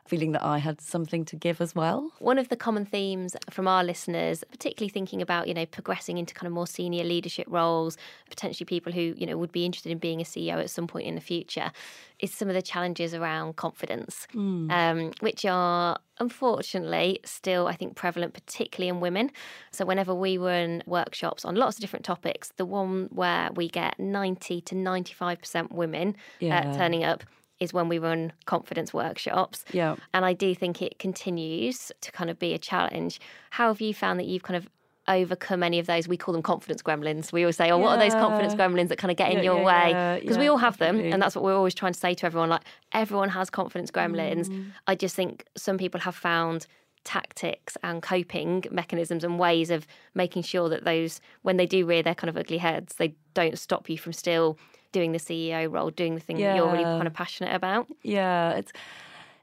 Feeling 0.07 0.31
that 0.31 0.43
I 0.43 0.57
had 0.59 0.79
something 0.81 1.25
to 1.25 1.35
give 1.35 1.59
as 1.61 1.75
well. 1.75 2.11
One 2.19 2.37
of 2.37 2.47
the 2.49 2.55
common 2.55 2.85
themes 2.85 3.35
from 3.49 3.67
our 3.67 3.83
listeners, 3.83 4.43
particularly 4.49 4.89
thinking 4.89 5.21
about, 5.21 5.47
you 5.47 5.53
know, 5.53 5.65
progressing 5.65 6.17
into 6.17 6.33
kind 6.33 6.47
of 6.47 6.53
more 6.53 6.67
senior 6.67 7.03
leadership 7.03 7.45
roles, 7.49 7.97
potentially 8.29 8.65
people 8.65 8.91
who, 8.93 9.13
you 9.17 9.25
know, 9.25 9.37
would 9.37 9.51
be 9.51 9.65
interested 9.65 9.91
in 9.91 9.97
being 9.97 10.21
a 10.21 10.23
CEO 10.23 10.59
at 10.59 10.69
some 10.69 10.87
point 10.87 11.07
in 11.07 11.15
the 11.15 11.21
future, 11.21 11.71
is 12.19 12.33
some 12.33 12.47
of 12.47 12.55
the 12.55 12.61
challenges 12.61 13.13
around 13.13 13.57
confidence, 13.57 14.27
um, 14.33 15.11
which 15.19 15.45
are 15.45 15.97
unfortunately 16.19 17.19
still, 17.25 17.67
I 17.67 17.75
think, 17.75 17.95
prevalent, 17.95 18.33
particularly 18.33 18.89
in 18.89 18.99
women. 19.01 19.29
So 19.71 19.85
whenever 19.85 20.15
we 20.15 20.37
run 20.37 20.81
workshops 20.85 21.45
on 21.45 21.55
lots 21.55 21.77
of 21.77 21.81
different 21.81 22.05
topics, 22.05 22.51
the 22.57 22.65
one 22.65 23.09
where 23.11 23.49
we 23.55 23.67
get 23.67 23.99
90 23.99 24.61
to 24.61 24.75
95% 24.75 25.71
women 25.71 26.15
Yeah. 26.39 26.59
uh, 26.71 26.77
turning 26.77 27.03
up 27.03 27.23
is 27.59 27.73
when 27.73 27.89
we 27.89 27.97
run 27.99 28.31
confidence 28.45 28.93
workshops. 28.93 29.65
Yeah. 29.71 29.95
And 30.13 30.25
I 30.25 30.33
do 30.33 30.53
think 30.53 30.81
it 30.81 30.99
continues 30.99 31.91
to 32.01 32.11
kind 32.11 32.29
of 32.29 32.37
be 32.39 32.53
a 32.53 32.57
challenge. 32.59 33.19
How 33.51 33.67
have 33.69 33.81
you 33.81 33.93
found 33.93 34.19
that 34.19 34.25
you've 34.27 34.43
kind 34.43 34.57
of 34.57 34.69
overcome 35.07 35.63
any 35.63 35.79
of 35.79 35.87
those? 35.87 36.07
We 36.07 36.17
call 36.17 36.33
them 36.33 36.43
confidence 36.43 36.81
gremlins. 36.83 37.31
We 37.31 37.43
always 37.43 37.57
say, 37.57 37.71
oh, 37.71 37.77
what 37.77 37.97
are 37.97 37.99
those 37.99 38.13
confidence 38.13 38.53
gremlins 38.53 38.89
that 38.89 38.97
kind 38.97 39.11
of 39.11 39.17
get 39.17 39.31
in 39.31 39.37
Yeah, 39.37 39.43
your 39.43 39.59
yeah, 39.59 39.65
way? 39.65 39.89
yeah, 39.91 40.19
Because 40.19 40.37
we 40.37 40.47
all 40.47 40.57
have 40.57 40.77
them. 40.77 40.99
And 40.99 41.21
that's 41.21 41.35
what 41.35 41.43
we're 41.43 41.55
always 41.55 41.73
trying 41.73 41.93
to 41.93 41.99
say 41.99 42.13
to 42.13 42.25
everyone. 42.25 42.49
Like, 42.49 42.63
everyone 42.91 43.29
has 43.29 43.49
confidence 43.49 43.89
gremlins. 43.91 44.49
Mm. 44.49 44.71
I 44.85 44.95
just 44.95 45.15
think 45.15 45.45
some 45.55 45.77
people 45.77 46.01
have 46.01 46.15
found 46.15 46.67
tactics 47.03 47.77
and 47.83 48.03
coping 48.03 48.65
mechanisms 48.69 49.23
and 49.23 49.39
ways 49.39 49.69
of 49.71 49.87
making 50.13 50.43
sure 50.43 50.67
that 50.67 50.83
those 50.83 51.21
when 51.41 51.55
they 51.55 51.65
do 51.65 51.85
rear 51.85 52.03
their 52.03 52.13
kind 52.13 52.27
of 52.29 52.35
ugly 52.35 52.57
heads 52.57 52.95
they 52.95 53.15
don't 53.33 53.57
stop 53.57 53.89
you 53.89 53.97
from 53.97 54.11
still 54.11 54.57
doing 54.97 55.11
the 55.11 55.19
CEO 55.19 55.71
role 55.71 55.89
doing 55.91 56.15
the 56.15 56.21
thing 56.21 56.37
that 56.37 56.55
you're 56.55 56.71
really 56.71 56.83
kind 56.83 57.07
of 57.07 57.13
passionate 57.13 57.53
about 57.53 57.87
Yeah, 58.03 58.51
it's. 58.59 58.71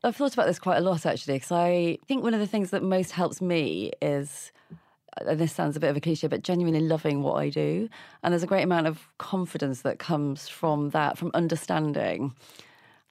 I've 0.03 0.17
thought 0.17 0.35
about 0.35 0.47
this 0.47 0.59
quite 0.59 0.77
a 0.77 0.83
lot 0.83 1.07
actually, 1.07 1.37
because 1.37 1.53
I 1.53 1.99
think 2.07 2.23
one 2.23 2.35
of 2.35 2.41
the 2.41 2.47
things 2.47 2.71
that 2.71 2.83
most 2.83 3.13
helps 3.13 3.41
me 3.41 3.91
is, 4.03 4.53
uh, 5.19 5.31
and 5.31 5.41
this 5.41 5.53
sounds 5.53 5.77
a 5.77 5.81
bit 5.81 5.89
of 5.89 5.97
a 5.97 6.01
cliche, 6.01 6.27
but 6.27 6.43
genuinely 6.43 6.81
loving 6.81 7.23
what 7.23 7.37
I 7.37 7.49
do. 7.49 7.89
And 8.23 8.33
there's 8.33 8.43
a 8.43 8.47
great 8.47 8.65
amount 8.65 8.87
of 8.87 9.09
confidence 9.17 9.81
that 9.81 9.99
comes 9.99 10.47
from 10.47 10.91
that, 10.91 11.17
from 11.17 11.31
understanding 11.33 12.35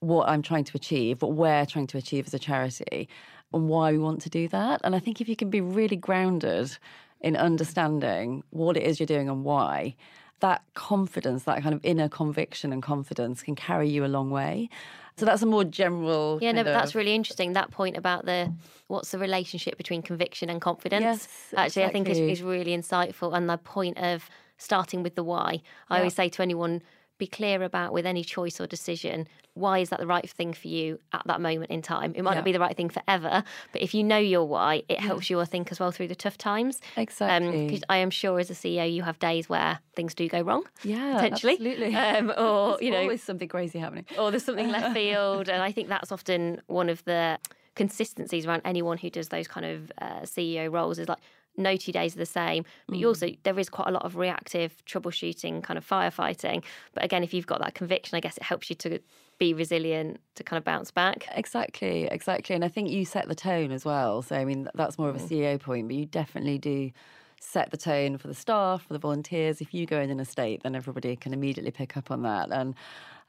what 0.02 0.30
I'm 0.30 0.44
trying 0.44 0.66
to 0.66 0.74
achieve, 0.76 1.24
what 1.24 1.34
we're 1.34 1.66
trying 1.66 1.88
to 1.88 1.98
achieve 1.98 2.28
as 2.28 2.34
a 2.36 2.40
charity, 2.40 3.10
and 3.54 3.70
why 3.70 3.92
we 3.92 3.98
want 3.98 4.22
to 4.22 4.30
do 4.30 4.48
that. 4.50 4.82
And 4.84 4.96
I 4.96 5.00
think 5.00 5.20
if 5.20 5.28
you 5.28 5.36
can 5.36 5.50
be 5.50 5.62
really 5.62 5.96
grounded 5.96 6.78
in 7.22 7.36
understanding 7.36 8.44
what 8.52 8.78
it 8.78 8.84
is 8.84 9.00
you're 9.00 9.08
doing 9.08 9.30
and 9.30 9.44
why, 9.44 9.96
that 10.44 10.62
confidence, 10.74 11.44
that 11.44 11.64
kind 11.64 11.74
of 11.74 11.80
inner 11.86 12.10
conviction 12.10 12.74
and 12.74 12.84
confidence 12.84 13.42
can 13.42 13.56
carry 13.56 13.90
you 13.90 14.04
a 14.04 14.08
long 14.08 14.30
way. 14.30 14.70
So 15.16 15.26
that's 15.26 15.42
a 15.42 15.46
more 15.46 15.64
general. 15.64 16.38
Yeah, 16.42 16.52
no, 16.52 16.66
but 16.66 16.74
that's 16.74 16.94
really 16.94 17.16
interesting. 17.16 17.54
That 17.54 17.72
point 17.72 17.96
about 17.96 18.26
the 18.26 18.52
what's 18.88 19.12
the 19.12 19.20
relationship 19.20 19.78
between 19.78 20.02
conviction 20.02 20.50
and 20.50 20.60
confidence. 20.60 21.02
Yes, 21.02 21.54
Actually, 21.56 21.86
I 21.86 21.92
think 21.92 22.10
is, 22.10 22.20
is 22.20 22.44
really 22.44 22.76
insightful. 22.76 23.34
And 23.34 23.50
the 23.50 23.58
point 23.58 23.98
of 23.98 24.30
starting 24.58 25.02
with 25.02 25.16
the 25.16 25.24
why. 25.24 25.62
I 25.90 26.00
always 26.00 26.14
say 26.14 26.28
to 26.28 26.42
anyone, 26.42 26.82
be 27.24 27.27
clear 27.27 27.63
about 27.63 27.94
with 27.94 28.06
any 28.06 28.24
choice 28.24 28.60
or 28.62 28.68
decision, 28.68 29.27
why 29.56 29.80
is 29.80 29.89
that 29.89 30.00
the 30.00 30.08
right 30.15 30.27
thing 30.30 30.51
for 30.53 30.68
you 30.68 31.00
at 31.13 31.22
that 31.27 31.39
moment 31.39 31.70
in 31.72 31.82
time? 31.82 32.13
It 32.15 32.22
might 32.24 32.32
Yeah. 32.32 32.36
not 32.42 32.46
be 32.46 32.51
the 32.51 32.60
right 32.60 32.75
thing 32.75 32.89
forever, 32.89 33.44
but 33.72 33.82
if 33.82 33.94
you 33.94 34.03
know 34.03 34.18
your 34.36 34.46
why, 34.48 34.84
it 34.89 35.00
helps 35.00 35.30
you, 35.30 35.39
I 35.39 35.46
think, 35.46 35.72
as 35.72 35.80
well 35.80 35.92
through 35.92 36.08
the 36.10 36.15
tough 36.25 36.38
times. 36.38 36.82
Exactly. 36.98 37.65
Because 37.65 37.84
I 37.89 37.98
am 37.98 38.10
sure 38.10 38.39
as 38.39 38.50
a 38.50 38.53
CEO, 38.56 38.86
you 38.92 39.03
have 39.03 39.20
days 39.20 39.48
where 39.48 39.80
things 39.96 40.13
do 40.15 40.27
go 40.27 40.42
wrong. 40.42 40.63
Yeah, 40.84 41.13
potentially. 41.15 41.53
absolutely. 41.53 41.96
Um, 41.96 42.30
or, 42.38 42.70
There's 42.72 42.82
you 42.82 42.92
know, 42.92 43.01
always 43.01 43.24
something 43.24 43.48
crazy 43.48 43.80
happening. 43.80 44.06
or 44.18 44.32
there's 44.32 44.46
something 44.46 44.70
left 44.70 44.94
field. 45.00 45.48
And 45.50 45.62
I 45.62 45.72
think 45.72 45.88
that's 45.88 46.12
often 46.12 46.62
one 46.68 46.89
of 46.89 47.03
the 47.06 47.38
consistencies 47.75 48.46
around 48.46 48.62
anyone 48.65 48.98
who 48.98 49.10
does 49.10 49.30
those 49.30 49.48
kind 49.48 49.65
of 49.65 49.92
uh, 50.01 50.22
CEO 50.22 50.72
roles 50.72 51.00
is 51.00 51.08
like 51.10 51.20
no 51.58 51.76
two 51.76 51.92
days 51.92 52.16
are 52.16 52.20
the 52.20 52.26
same. 52.26 52.66
But 52.88 52.98
you 52.98 53.06
mm. 53.06 53.10
also, 53.10 53.30
there 53.44 53.58
is 53.60 53.70
quite 53.70 53.88
a 53.88 53.92
lot 53.92 54.04
of 54.04 54.16
reactive 54.16 54.84
troubleshooting, 54.86 55.64
kind 55.64 55.78
of 55.78 55.88
firefighting. 55.88 56.64
But 56.94 57.04
again, 57.04 57.24
if 57.24 57.34
you've 57.34 57.48
got 57.48 57.60
that 57.60 57.76
conviction, 57.76 58.16
I 58.16 58.20
guess 58.20 58.38
it 58.38 58.44
helps 58.44 58.70
you 58.70 58.76
to 58.78 59.00
be 59.40 59.54
resilient 59.54 60.20
to 60.36 60.44
kind 60.44 60.58
of 60.58 60.64
bounce 60.64 60.92
back. 60.92 61.28
Exactly, 61.36 62.06
exactly. 62.06 62.56
And 62.56 62.64
I 62.64 62.68
think 62.68 62.90
you 62.90 63.06
set 63.06 63.28
the 63.28 63.36
tone 63.36 63.72
as 63.72 63.86
well. 63.86 64.22
So, 64.22 64.36
I 64.36 64.46
mean, 64.46 64.70
that's 64.74 64.98
more 64.98 65.10
of 65.10 65.16
a 65.16 65.20
mm. 65.20 65.30
CEO 65.30 65.60
point, 65.60 65.88
but 65.88 65.96
you 65.96 66.06
definitely 66.06 66.58
do 66.58 66.92
set 67.40 67.72
the 67.72 67.78
tone 67.78 68.18
for 68.18 68.28
the 68.28 68.34
staff, 68.34 68.86
for 68.88 68.94
the 68.94 69.00
volunteers. 69.00 69.60
If 69.60 69.74
you 69.74 69.86
go 69.86 70.00
in 70.00 70.10
in 70.10 70.20
a 70.20 70.26
state, 70.26 70.64
then 70.64 70.76
everybody 70.76 71.16
can 71.16 71.34
immediately 71.34 71.72
pick 71.72 71.98
up 71.98 72.10
on 72.10 72.24
that. 72.24 72.52
And 72.52 72.74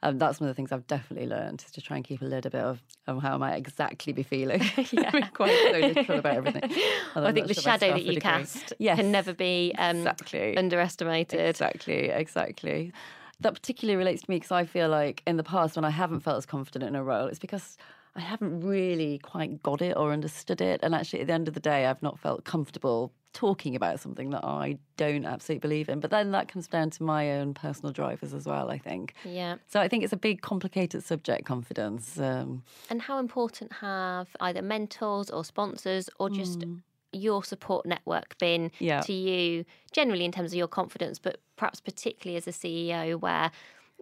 um, 0.03 0.17
that's 0.17 0.39
one 0.39 0.49
of 0.49 0.55
the 0.55 0.57
things 0.57 0.71
I've 0.71 0.87
definitely 0.87 1.27
learned 1.27 1.63
is 1.65 1.71
to 1.71 1.81
try 1.81 1.95
and 1.97 2.05
keep 2.05 2.21
a 2.21 2.25
little 2.25 2.51
bit 2.51 2.61
of, 2.61 2.81
how 3.07 3.35
I 3.35 3.37
might 3.37 3.55
exactly 3.55 4.13
be 4.13 4.23
feeling. 4.23 4.61
yeah. 4.91 5.11
quite 5.33 5.57
so 5.71 5.79
literal 5.79 6.19
about 6.19 6.37
everything. 6.37 6.63
And 7.15 7.25
I 7.27 7.31
think 7.31 7.47
the 7.47 7.53
sure 7.53 7.63
shadow 7.63 7.93
that 7.93 8.03
you 8.03 8.19
cast 8.19 8.73
Yes. 8.79 8.97
can 8.97 9.11
never 9.11 9.33
be 9.33 9.73
um, 9.77 9.97
Exactly. 9.97 10.57
underestimated. 10.57 11.39
Exactly, 11.39 12.09
exactly. 12.09 12.91
That 13.39 13.53
particularly 13.53 13.97
relates 13.97 14.23
to 14.23 14.29
me 14.31 14.37
because 14.37 14.51
I 14.51 14.65
feel 14.65 14.89
like 14.89 15.21
in 15.25 15.37
the 15.37 15.43
past, 15.43 15.75
when 15.75 15.85
I 15.85 15.89
haven't 15.89 16.21
felt 16.21 16.37
as 16.37 16.45
confident 16.45 16.83
in 16.85 16.95
a 16.95 17.03
role, 17.03 17.27
it's 17.27 17.39
because 17.39 17.77
I 18.15 18.21
haven't 18.21 18.61
really 18.61 19.19
quite 19.19 19.61
got 19.61 19.81
it 19.81 19.95
or 19.97 20.11
understood 20.13 20.61
it. 20.61 20.79
And 20.83 20.95
actually, 20.95 21.21
at 21.21 21.27
the 21.27 21.33
end 21.33 21.47
of 21.47 21.53
the 21.53 21.59
day, 21.59 21.85
I've 21.85 22.01
not 22.01 22.17
felt 22.19 22.45
comfortable 22.45 23.11
talking 23.35 23.75
about 23.75 23.99
something 23.99 24.31
that 24.31 24.43
I 24.43 24.77
don't 24.97 25.25
absolutely 25.25 25.59
believe 25.59 25.89
in. 25.89 25.99
But 25.99 26.09
then 26.09 26.31
that 26.31 26.47
comes 26.47 26.67
down 26.67 26.89
to 26.91 27.03
my 27.03 27.33
own 27.33 27.53
personal 27.53 27.91
drivers 27.91 28.33
as 28.33 28.45
well, 28.47 28.71
I 28.71 28.79
think. 28.79 29.13
Yeah. 29.23 29.57
So 29.67 29.79
I 29.79 29.87
think 29.87 30.03
it's 30.03 30.13
a 30.13 30.17
big, 30.17 30.41
complicated 30.41 31.03
subject, 31.03 31.45
confidence. 31.45 32.17
Um, 32.17 32.63
And 32.89 33.01
how 33.03 33.19
important 33.19 33.73
have 33.73 34.29
either 34.39 34.61
mentors 34.63 35.29
or 35.29 35.43
sponsors 35.45 36.09
or 36.19 36.29
just 36.29 36.63
your 37.11 37.43
support 37.43 37.85
network 37.85 38.37
been 38.39 38.71
Yeah. 38.79 39.01
to 39.01 39.13
you 39.13 39.65
generally 39.91 40.25
in 40.25 40.31
terms 40.31 40.51
of 40.51 40.57
your 40.57 40.67
confidence, 40.67 41.19
but 41.19 41.39
perhaps 41.55 41.79
particularly 41.81 42.37
as 42.37 42.47
a 42.47 42.51
CEO 42.51 43.15
where 43.19 43.51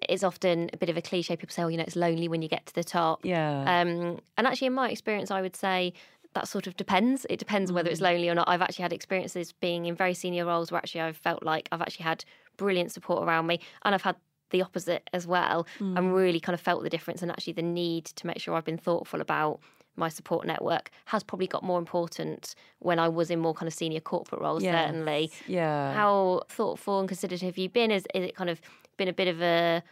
it's 0.09 0.23
often 0.23 0.69
a 0.73 0.77
bit 0.77 0.89
of 0.89 0.97
a 0.97 1.01
cliche. 1.01 1.35
People 1.35 1.53
say, 1.53 1.61
oh, 1.63 1.67
you 1.67 1.77
know, 1.77 1.83
it's 1.83 1.95
lonely 1.95 2.27
when 2.27 2.41
you 2.41 2.49
get 2.49 2.65
to 2.65 2.73
the 2.73 2.83
top. 2.83 3.19
yeah. 3.23 3.59
Um, 3.61 4.19
and 4.37 4.47
actually, 4.47 4.67
in 4.67 4.73
my 4.73 4.89
experience, 4.89 5.29
I 5.29 5.41
would 5.41 5.55
say 5.55 5.93
that 6.33 6.47
sort 6.47 6.67
of 6.67 6.75
depends. 6.75 7.25
It 7.29 7.37
depends 7.37 7.71
whether 7.71 7.89
it's 7.89 7.99
mm-hmm. 7.99 8.13
lonely 8.13 8.29
or 8.29 8.35
not. 8.35 8.47
I've 8.47 8.61
actually 8.61 8.83
had 8.83 8.93
experiences 8.93 9.51
being 9.51 9.85
in 9.85 9.95
very 9.95 10.13
senior 10.13 10.45
roles 10.45 10.71
where 10.71 10.79
actually 10.79 11.01
I've 11.01 11.17
felt 11.17 11.43
like 11.43 11.69
I've 11.71 11.81
actually 11.81 12.03
had 12.03 12.25
brilliant 12.57 12.91
support 12.91 13.23
around 13.23 13.47
me, 13.47 13.59
and 13.83 13.95
I've 13.95 14.01
had 14.01 14.15
the 14.49 14.61
opposite 14.61 15.09
as 15.13 15.25
well, 15.25 15.65
and 15.79 15.97
mm. 15.97 16.15
really 16.15 16.39
kind 16.39 16.53
of 16.53 16.61
felt 16.61 16.83
the 16.83 16.89
difference. 16.89 17.21
And 17.21 17.31
actually, 17.31 17.53
the 17.53 17.61
need 17.61 18.05
to 18.05 18.27
make 18.27 18.39
sure 18.39 18.55
I've 18.55 18.65
been 18.65 18.77
thoughtful 18.77 19.21
about 19.21 19.59
my 19.95 20.09
support 20.09 20.45
network 20.47 20.89
has 21.05 21.23
probably 21.23 21.47
got 21.47 21.63
more 21.63 21.77
important 21.77 22.55
when 22.79 22.99
I 22.99 23.07
was 23.09 23.29
in 23.29 23.39
more 23.39 23.53
kind 23.53 23.67
of 23.67 23.73
senior 23.73 23.99
corporate 23.99 24.41
roles, 24.41 24.63
Yes, 24.63 24.87
certainly. 24.87 25.31
yeah. 25.47 25.93
How 25.93 26.43
thoughtful 26.49 26.99
and 26.99 27.07
considerate 27.07 27.41
have 27.41 27.57
you 27.57 27.69
been? 27.69 27.91
Is, 27.91 28.07
is 28.13 28.25
it 28.25 28.35
kind 28.35 28.49
of 28.49 28.59
been 28.97 29.07
a 29.07 29.13
bit 29.13 29.27
of 29.27 29.41
a, 29.41 29.83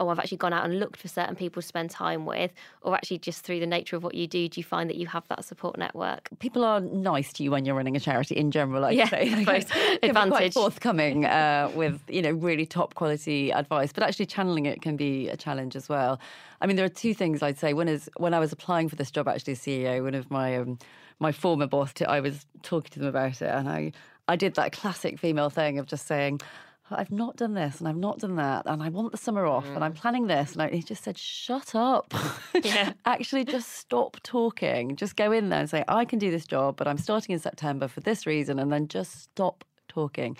oh, 0.00 0.08
I've 0.08 0.18
actually 0.18 0.38
gone 0.38 0.52
out 0.52 0.64
and 0.64 0.80
looked 0.80 0.96
for 0.96 1.06
certain 1.06 1.36
people 1.36 1.62
to 1.62 1.68
spend 1.68 1.90
time 1.90 2.26
with, 2.26 2.52
or 2.82 2.94
actually 2.94 3.18
just 3.18 3.44
through 3.44 3.60
the 3.60 3.66
nature 3.66 3.94
of 3.94 4.02
what 4.02 4.14
you 4.14 4.26
do, 4.26 4.48
do 4.48 4.58
you 4.58 4.64
find 4.64 4.90
that 4.90 4.96
you 4.96 5.06
have 5.06 5.28
that 5.28 5.44
support 5.44 5.78
network? 5.78 6.28
people 6.40 6.64
are 6.64 6.80
nice 6.80 7.32
to 7.34 7.44
you 7.44 7.50
when 7.50 7.64
you're 7.64 7.74
running 7.76 7.96
a 7.96 8.00
charity 8.00 8.34
in 8.34 8.50
general. 8.50 8.84
I'd 8.84 8.96
Yeah, 8.96 9.08
say, 9.08 9.32
I 9.46 9.60
suppose. 9.60 9.98
Advantage. 10.02 10.32
quite 10.32 10.54
forthcoming 10.54 11.26
uh, 11.26 11.70
with 11.76 12.00
you 12.08 12.22
know 12.22 12.32
really 12.32 12.66
top 12.66 12.94
quality 12.94 13.50
advice, 13.52 13.92
but 13.92 14.02
actually 14.02 14.26
channeling 14.26 14.66
it 14.66 14.80
can 14.82 14.96
be 14.96 15.28
a 15.28 15.36
challenge 15.36 15.76
as 15.76 15.88
well. 15.88 16.18
I 16.60 16.66
mean, 16.66 16.76
there 16.76 16.84
are 16.86 16.88
two 16.88 17.14
things 17.14 17.42
I'd 17.42 17.58
say. 17.58 17.72
One 17.74 17.88
is 17.88 18.10
when 18.16 18.34
I 18.34 18.38
was 18.40 18.52
applying 18.52 18.88
for 18.88 18.96
this 18.96 19.10
job, 19.10 19.28
actually, 19.28 19.52
as 19.52 19.60
CEO, 19.60 20.02
one 20.02 20.14
of 20.14 20.30
my 20.30 20.56
um, 20.56 20.78
my 21.18 21.32
former 21.32 21.66
boss, 21.66 21.92
I 22.08 22.20
was 22.20 22.46
talking 22.62 22.90
to 22.92 22.98
them 23.00 23.08
about 23.08 23.42
it, 23.42 23.48
and 23.48 23.68
I 23.68 23.92
I 24.28 24.36
did 24.36 24.54
that 24.54 24.72
classic 24.72 25.18
female 25.18 25.50
thing 25.50 25.78
of 25.78 25.86
just 25.86 26.06
saying. 26.06 26.40
I've 26.90 27.10
not 27.10 27.36
done 27.36 27.54
this 27.54 27.78
and 27.78 27.88
I've 27.88 27.96
not 27.96 28.18
done 28.18 28.36
that, 28.36 28.66
and 28.66 28.82
I 28.82 28.88
want 28.88 29.12
the 29.12 29.18
summer 29.18 29.46
off, 29.46 29.66
and 29.66 29.84
I'm 29.84 29.92
mm. 29.92 29.96
planning 29.96 30.26
this. 30.26 30.52
And 30.52 30.62
I, 30.62 30.68
he 30.68 30.82
just 30.82 31.04
said, 31.04 31.18
"Shut 31.18 31.74
up! 31.74 32.12
Yeah. 32.62 32.92
Actually, 33.06 33.44
just 33.44 33.70
stop 33.76 34.18
talking. 34.22 34.96
Just 34.96 35.16
go 35.16 35.32
in 35.32 35.48
there 35.48 35.60
and 35.60 35.70
say, 35.70 35.84
I 35.88 36.04
can 36.04 36.18
do 36.18 36.30
this 36.30 36.46
job, 36.46 36.76
but 36.76 36.86
I'm 36.86 36.98
starting 36.98 37.32
in 37.32 37.38
September 37.38 37.88
for 37.88 38.00
this 38.00 38.26
reason, 38.26 38.58
and 38.58 38.72
then 38.72 38.88
just 38.88 39.22
stop 39.22 39.64
talking. 39.88 40.36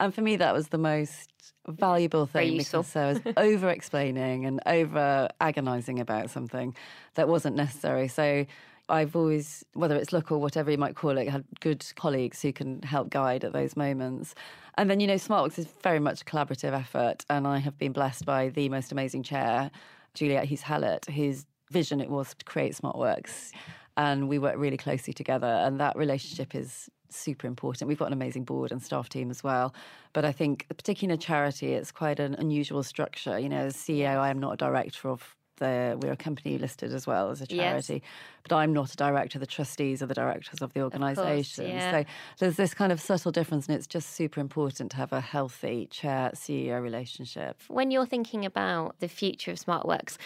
And 0.00 0.14
for 0.14 0.22
me, 0.22 0.36
that 0.36 0.54
was 0.54 0.68
the 0.68 0.78
most 0.78 1.30
valuable 1.66 2.26
thing 2.26 2.56
because 2.56 2.94
I 2.96 3.12
was 3.12 3.20
over 3.36 3.68
explaining 3.68 4.46
and 4.46 4.60
over 4.66 5.28
agonizing 5.40 6.00
about 6.00 6.30
something 6.30 6.74
that 7.14 7.28
wasn't 7.28 7.56
necessary. 7.56 8.08
So, 8.08 8.46
I've 8.88 9.14
always, 9.14 9.64
whether 9.74 9.96
it's 9.96 10.12
luck 10.12 10.32
or 10.32 10.38
whatever 10.38 10.70
you 10.70 10.78
might 10.78 10.96
call 10.96 11.18
it, 11.18 11.28
had 11.28 11.44
good 11.60 11.84
colleagues 11.96 12.40
who 12.42 12.52
can 12.52 12.82
help 12.82 13.10
guide 13.10 13.44
at 13.44 13.52
those 13.52 13.76
moments. 13.76 14.34
And 14.76 14.88
then, 14.88 15.00
you 15.00 15.06
know, 15.06 15.14
SmartWorks 15.14 15.58
is 15.58 15.66
very 15.82 15.98
much 15.98 16.22
a 16.22 16.24
collaborative 16.24 16.72
effort. 16.72 17.24
And 17.28 17.46
I 17.46 17.58
have 17.58 17.76
been 17.78 17.92
blessed 17.92 18.24
by 18.24 18.48
the 18.48 18.68
most 18.68 18.92
amazing 18.92 19.22
chair, 19.24 19.70
Juliet 20.14 20.44
Hughes 20.44 20.62
Hallett, 20.62 21.06
whose 21.06 21.46
vision 21.70 22.00
it 22.00 22.10
was 22.10 22.34
to 22.34 22.44
create 22.44 22.74
SmartWorks. 22.74 23.52
And 23.96 24.28
we 24.28 24.38
work 24.38 24.54
really 24.56 24.76
closely 24.76 25.12
together. 25.12 25.46
And 25.46 25.80
that 25.80 25.96
relationship 25.96 26.54
is 26.54 26.88
super 27.10 27.46
important. 27.46 27.88
We've 27.88 27.98
got 27.98 28.06
an 28.06 28.12
amazing 28.12 28.44
board 28.44 28.70
and 28.70 28.82
staff 28.82 29.08
team 29.08 29.30
as 29.30 29.42
well. 29.42 29.74
But 30.12 30.24
I 30.24 30.32
think, 30.32 30.66
particularly 30.68 31.14
in 31.14 31.18
a 31.18 31.22
charity, 31.22 31.74
it's 31.74 31.90
quite 31.90 32.20
an 32.20 32.34
unusual 32.34 32.82
structure. 32.82 33.38
You 33.38 33.48
know, 33.48 33.66
as 33.66 33.76
CEO, 33.76 34.16
I 34.18 34.30
am 34.30 34.38
not 34.38 34.54
a 34.54 34.56
director 34.56 35.08
of 35.08 35.34
the, 35.58 35.98
we're 36.00 36.12
a 36.12 36.16
company 36.16 36.58
listed 36.58 36.92
as 36.92 37.06
well 37.06 37.30
as 37.30 37.40
a 37.40 37.46
charity, 37.46 37.94
yes. 37.94 38.02
but 38.42 38.54
I'm 38.56 38.72
not 38.72 38.92
a 38.92 38.96
director. 38.96 39.38
The 39.38 39.46
trustees 39.46 40.02
are 40.02 40.06
the 40.06 40.14
directors 40.14 40.60
of 40.60 40.72
the 40.72 40.82
organisation. 40.82 41.68
Yeah. 41.68 41.90
So 41.90 42.04
there's 42.38 42.56
this 42.56 42.74
kind 42.74 42.92
of 42.92 43.00
subtle 43.00 43.32
difference, 43.32 43.66
and 43.66 43.76
it's 43.76 43.86
just 43.86 44.10
super 44.14 44.40
important 44.40 44.90
to 44.92 44.96
have 44.96 45.12
a 45.12 45.20
healthy 45.20 45.86
chair 45.86 46.30
CEO 46.34 46.82
relationship. 46.82 47.60
When 47.68 47.90
you're 47.90 48.06
thinking 48.06 48.44
about 48.44 48.98
the 49.00 49.08
future 49.08 49.52
of 49.52 49.58
SmartWorks, 49.58 50.16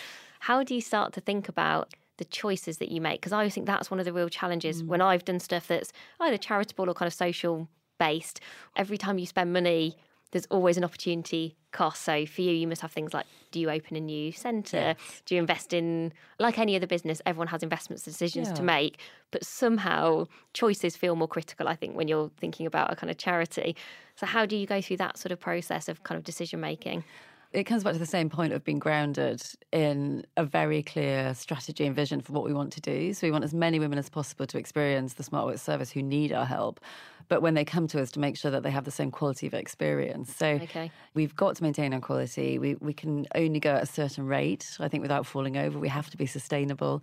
how 0.41 0.63
do 0.63 0.75
you 0.75 0.81
start 0.81 1.13
to 1.15 1.21
think 1.21 1.49
about 1.49 1.95
the 2.19 2.25
choices 2.27 2.79
that 2.79 2.91
you 2.91 3.01
make 3.01 3.21
because 3.21 3.33
I 3.33 3.49
think 3.49 3.67
that's 3.67 3.91
one 3.91 3.99
of 3.99 4.05
the 4.05 4.13
real 4.13 4.29
challenges 4.29 4.83
mm. 4.83 4.87
when 4.87 5.01
I've 5.01 5.25
done 5.25 5.41
stuff 5.41 5.67
that's 5.67 5.93
either 6.21 6.37
charitable 6.37 6.89
or 6.89 6.95
kind 6.95 7.07
of 7.07 7.15
social 7.15 7.69
based. 7.99 8.41
Every 8.77 8.99
time 8.99 9.19
you 9.19 9.27
spend 9.27 9.53
money, 9.53 9.97
there's 10.33 10.47
always 10.47 10.77
an 10.77 10.85
opportunity 10.85 11.57
cost. 11.71 12.03
So 12.03 12.27
for 12.27 12.43
you, 12.43 12.53
you 12.53 12.67
must 12.67 12.83
have 12.83 12.91
things 12.91 13.15
like 13.15 13.27
do 13.53 13.61
you 13.61 13.71
open 13.71 13.97
a 13.97 14.01
new 14.01 14.33
centre? 14.33 14.97
Yes. 14.99 15.23
Do 15.27 15.35
you 15.35 15.41
invest 15.41 15.73
in, 15.73 16.13
like 16.39 16.59
any 16.59 16.75
other 16.75 16.87
business, 16.87 17.23
everyone 17.27 17.49
has 17.49 17.63
investments 17.63 18.03
decisions 18.03 18.49
yeah. 18.49 18.55
to 18.55 18.63
make, 18.63 18.99
but 19.31 19.45
somehow 19.45 20.27
choices 20.55 20.97
feel 20.97 21.17
more 21.17 21.29
critical, 21.29 21.69
I 21.69 21.77
think, 21.77 21.97
when 21.97 22.09
you're 22.09 22.31
thinking 22.39 22.67
about 22.67 22.91
a 22.93 22.97
kind 22.97 23.11
of 23.11 23.19
charity. 23.19 23.77
So 24.17 24.27
how 24.27 24.47
do 24.47 24.57
you 24.57 24.67
go 24.67 24.81
through 24.81 24.97
that 24.99 25.19
sort 25.19 25.33
of 25.33 25.39
process 25.39 25.89
of 25.89 26.03
kind 26.03 26.19
of 26.19 26.25
decision 26.25 26.61
making? 26.61 27.05
it 27.53 27.65
comes 27.65 27.85
back 27.85 27.93
to 27.93 27.99
the 27.99 28.07
same 28.07 28.31
point 28.31 28.53
of 28.53 28.65
being 28.65 28.79
grounded 28.79 29.43
in 29.73 30.25
a 30.37 30.45
very 30.45 30.83
clear 30.83 31.35
strategy 31.35 31.85
and 31.85 31.95
vision 31.95 32.21
for 32.21 32.33
what 32.33 32.45
we 32.45 32.53
want 32.53 32.73
to 32.73 32.81
do. 32.81 33.13
So 33.13 33.27
we 33.27 33.31
want 33.31 33.45
as 33.45 33.53
many 33.53 33.79
women 33.79 33.99
as 33.99 34.09
possible 34.09 34.47
to 34.47 34.59
experience 34.59 35.15
the 35.15 35.23
SmartWorks 35.23 35.61
service 35.61 35.91
who 35.91 36.03
need 36.03 36.33
our 36.33 36.47
help. 36.47 36.81
But 37.33 37.41
when 37.41 37.55
they 37.55 37.65
come 37.65 37.87
to 37.89 38.03
us, 38.03 38.11
to 38.11 38.21
make 38.21 38.37
sure 38.37 38.51
that 38.51 38.63
they 38.63 38.71
have 38.71 38.85
the 38.85 38.91
same 38.91 39.11
quality 39.11 39.47
of 39.47 39.55
experience. 39.55 40.37
So 40.37 40.47
okay. 40.47 40.91
we've 41.15 41.35
got 41.35 41.57
to 41.57 41.63
maintain 41.63 41.95
our 41.95 42.01
quality. 42.01 42.59
We, 42.59 42.75
we 42.75 42.93
can 42.93 43.27
only 43.35 43.59
go 43.59 43.71
at 43.71 43.83
a 43.83 43.87
certain 43.87 44.27
rate, 44.27 44.77
I 44.79 44.89
think, 44.89 45.01
without 45.01 45.25
falling 45.25 45.57
over. 45.57 45.79
We 45.79 45.89
have 45.89 46.11
to 46.11 46.19
be 46.19 46.27
sustainable 46.27 47.03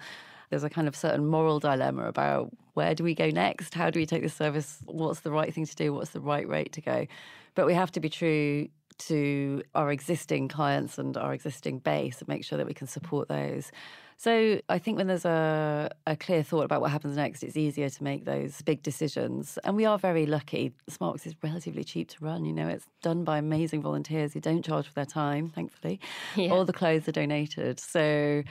there's 0.49 0.63
a 0.63 0.69
kind 0.69 0.87
of 0.87 0.95
certain 0.95 1.27
moral 1.27 1.59
dilemma 1.59 2.07
about 2.07 2.51
where 2.73 2.95
do 2.95 3.03
we 3.03 3.13
go 3.13 3.29
next? 3.29 3.73
How 3.73 3.89
do 3.89 3.99
we 3.99 4.05
take 4.05 4.23
this 4.23 4.33
service? 4.33 4.79
What's 4.85 5.21
the 5.21 5.31
right 5.31 5.53
thing 5.53 5.65
to 5.65 5.75
do? 5.75 5.93
What's 5.93 6.11
the 6.11 6.19
right 6.19 6.47
rate 6.47 6.73
to 6.73 6.81
go? 6.81 7.07
But 7.55 7.65
we 7.65 7.73
have 7.73 7.91
to 7.93 7.99
be 7.99 8.09
true 8.09 8.67
to 8.99 9.63
our 9.75 9.91
existing 9.91 10.47
clients 10.47 10.97
and 10.97 11.17
our 11.17 11.33
existing 11.33 11.79
base 11.79 12.19
and 12.19 12.27
make 12.27 12.45
sure 12.45 12.57
that 12.57 12.67
we 12.67 12.73
can 12.73 12.87
support 12.87 13.27
those. 13.27 13.71
So 14.17 14.59
I 14.67 14.79
think 14.79 14.97
when 14.97 15.07
there's 15.07 15.23
a, 15.23 15.89
a 16.05 16.17
clear 16.17 16.43
thought 16.43 16.65
about 16.65 16.81
what 16.81 16.91
happens 16.91 17.15
next, 17.15 17.41
it's 17.41 17.55
easier 17.55 17.89
to 17.89 18.03
make 18.03 18.25
those 18.25 18.61
big 18.63 18.83
decisions. 18.83 19.57
And 19.63 19.77
we 19.77 19.85
are 19.85 19.97
very 19.97 20.25
lucky. 20.25 20.73
SmartWorks 20.91 21.25
is 21.25 21.35
relatively 21.41 21.85
cheap 21.85 22.09
to 22.09 22.17
run. 22.19 22.43
You 22.43 22.51
know, 22.51 22.67
it's 22.67 22.85
done 23.01 23.23
by 23.23 23.37
amazing 23.37 23.81
volunteers 23.81 24.33
who 24.33 24.41
don't 24.41 24.63
charge 24.63 24.87
for 24.87 24.93
their 24.93 25.05
time, 25.05 25.49
thankfully. 25.49 26.01
Yeah. 26.35 26.49
All 26.49 26.65
the 26.65 26.73
clothes 26.73 27.07
are 27.07 27.13
donated. 27.13 27.79
So 27.79 28.43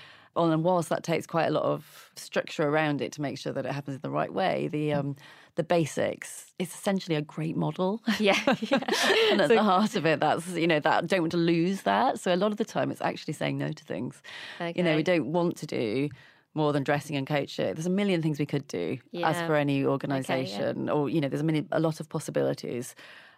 and 0.45 0.65
whilst 0.65 0.89
that 0.89 1.03
takes 1.03 1.27
quite 1.27 1.47
a 1.47 1.51
lot 1.51 1.65
of 1.65 2.11
structure 2.17 2.69
around 2.69 3.01
it 3.01 3.13
to 3.13 3.21
make 3.21 3.39
sure 3.39 3.53
that 3.53 3.67
it 3.67 3.73
happens 3.73 3.97
in 3.97 4.01
the 4.03 4.11
right 4.11 4.33
way, 4.33 4.69
the 4.69 4.93
um, 4.93 5.17
the 5.57 5.65
basics 5.65 6.53
is 6.59 6.69
essentially 6.69 7.17
a 7.17 7.23
great 7.23 7.57
model. 7.57 8.01
Yeah, 8.19 8.39
yeah. 8.61 8.79
and 9.31 9.41
at 9.41 9.49
so, 9.49 9.55
the 9.55 9.63
heart 9.63 9.97
of 9.97 10.07
it, 10.07 10.21
that's 10.21 10.49
you 10.49 10.67
know 10.67 10.81
that 10.81 11.07
don't 11.07 11.21
want 11.21 11.33
to 11.33 11.39
lose 11.39 11.83
that. 11.83 12.21
So 12.21 12.35
a 12.35 12.37
lot 12.37 12.53
of 12.53 12.59
the 12.59 12.65
time, 12.65 12.91
it's 12.91 13.01
actually 13.01 13.35
saying 13.35 13.59
no 13.59 13.73
to 13.73 13.85
things. 13.85 14.23
Okay. 14.61 14.73
You 14.77 14.83
know, 14.83 14.97
we 14.97 15.03
don't 15.03 15.33
want 15.33 15.57
to 15.59 15.67
do 15.67 16.09
more 16.55 16.73
than 16.73 16.83
dressing 16.83 17.17
and 17.17 17.27
coaching. 17.27 17.75
There's 17.75 17.87
a 17.87 17.91
million 17.91 18.23
things 18.23 18.39
we 18.39 18.47
could 18.47 18.67
do 18.67 18.99
yeah. 19.13 19.29
as 19.29 19.47
for 19.47 19.55
any 19.55 19.85
organisation, 19.85 20.63
okay, 20.63 20.81
yeah. 20.87 20.93
or 20.93 21.09
you 21.09 21.21
know, 21.21 21.29
there's 21.29 21.43
a 21.43 21.45
many 21.45 21.67
a 21.73 21.81
lot 21.81 22.01
of 22.01 22.09
possibilities. 22.09 22.95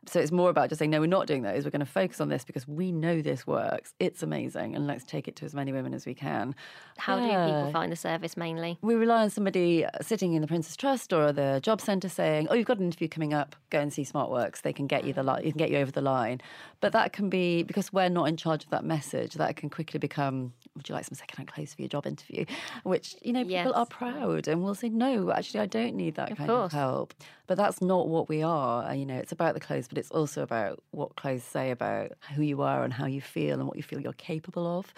So 0.07 0.19
it's 0.19 0.33
more 0.33 0.49
about 0.49 0.71
just 0.71 0.79
saying, 0.79 0.91
no, 0.91 1.01
we're 1.01 1.09
not 1.09 1.27
doing 1.27 1.43
those. 1.43 1.65
We're 1.67 1.73
going 1.73 1.81
to 1.81 1.87
focus 1.87 2.23
on 2.23 2.31
this 2.31 2.43
because 2.43 2.67
we 2.67 2.91
know 2.91 3.21
this 3.21 3.47
works. 3.47 3.93
It's 4.01 4.23
amazing. 4.23 4.75
And 4.75 4.87
let's 4.87 5.05
take 5.05 5.29
it 5.29 5.37
to 5.37 5.45
as 5.45 5.55
many 5.55 5.73
women 5.73 5.93
as 5.93 6.07
we 6.07 6.15
can. 6.15 6.55
How 6.97 7.19
yeah. 7.19 7.47
do 7.47 7.53
people 7.53 7.71
find 7.71 7.93
the 7.93 7.97
service 7.97 8.35
mainly? 8.35 8.79
We 8.81 8.95
rely 8.95 9.23
on 9.23 9.29
somebody 9.29 9.85
uh, 9.85 9.91
sitting 10.01 10.33
in 10.33 10.41
the 10.41 10.49
Prince's 10.49 10.75
Trust 10.75 11.13
or 11.13 11.33
the 11.33 11.61
job 11.63 11.83
centre 11.83 12.09
saying, 12.09 12.49
oh, 12.49 12.55
you've 12.55 12.67
got 12.67 12.79
an 12.79 12.87
interview 12.87 13.09
coming 13.09 13.35
up, 13.35 13.55
go 13.69 13.79
and 13.79 13.93
see 13.93 14.05
SmartWorks. 14.05 14.63
They 14.63 14.73
can 14.73 14.87
get 14.87 15.05
you 15.05 15.13
the 15.13 15.23
li- 15.23 15.43
you 15.45 15.53
can 15.53 15.59
get 15.59 15.71
you 15.71 15.77
over 15.77 15.91
the 15.91 16.01
line. 16.01 16.41
But 16.81 16.93
that 16.93 17.13
can 17.13 17.29
be, 17.29 17.63
because 17.63 17.93
we're 17.93 18.09
not 18.09 18.25
in 18.25 18.39
charge 18.39 18.65
of 18.65 18.71
that 18.71 18.85
message, 18.85 19.35
that 19.35 19.55
can 19.57 19.69
quickly 19.69 19.99
become, 19.99 20.55
would 20.81 20.89
you 20.89 20.95
like 20.95 21.05
some 21.05 21.15
second-hand 21.15 21.49
clothes 21.49 21.75
for 21.75 21.83
your 21.83 21.89
job 21.89 22.07
interview? 22.07 22.47
Which, 22.85 23.15
you 23.23 23.33
know, 23.33 23.43
people 23.43 23.53
yes. 23.53 23.73
are 23.75 23.87
proud 23.87 24.49
and 24.49 24.63
will 24.63 24.75
say, 24.75 24.89
no, 24.89 25.31
actually, 25.31 25.61
I 25.61 25.67
don't 25.67 25.95
need 25.95 26.15
that 26.15 26.33
of 26.33 26.39
kind 26.39 26.49
course. 26.49 26.73
of 26.73 26.79
help. 26.79 27.15
But 27.47 27.59
that's 27.59 27.83
not 27.83 28.09
what 28.09 28.29
we 28.29 28.43
are. 28.43 28.85
Uh, 28.85 28.93
you 28.95 29.05
know, 29.05 29.17
it's 29.17 29.33
about 29.33 29.55
the 29.55 29.61
clothes 29.61 29.89
but 29.89 29.99
it's 29.99 30.11
also 30.11 30.43
about 30.43 30.83
what 30.93 31.17
clothes 31.17 31.43
say 31.43 31.71
about 31.71 32.13
who 32.35 32.43
you 32.43 32.63
are 32.63 32.83
and 32.83 32.93
how 32.93 33.07
you 33.07 33.21
feel 33.21 33.59
and 33.59 33.69
what 33.69 33.77
you 33.77 33.83
feel 33.83 34.01
you're 34.01 34.13
capable 34.15 34.67
of. 34.67 34.95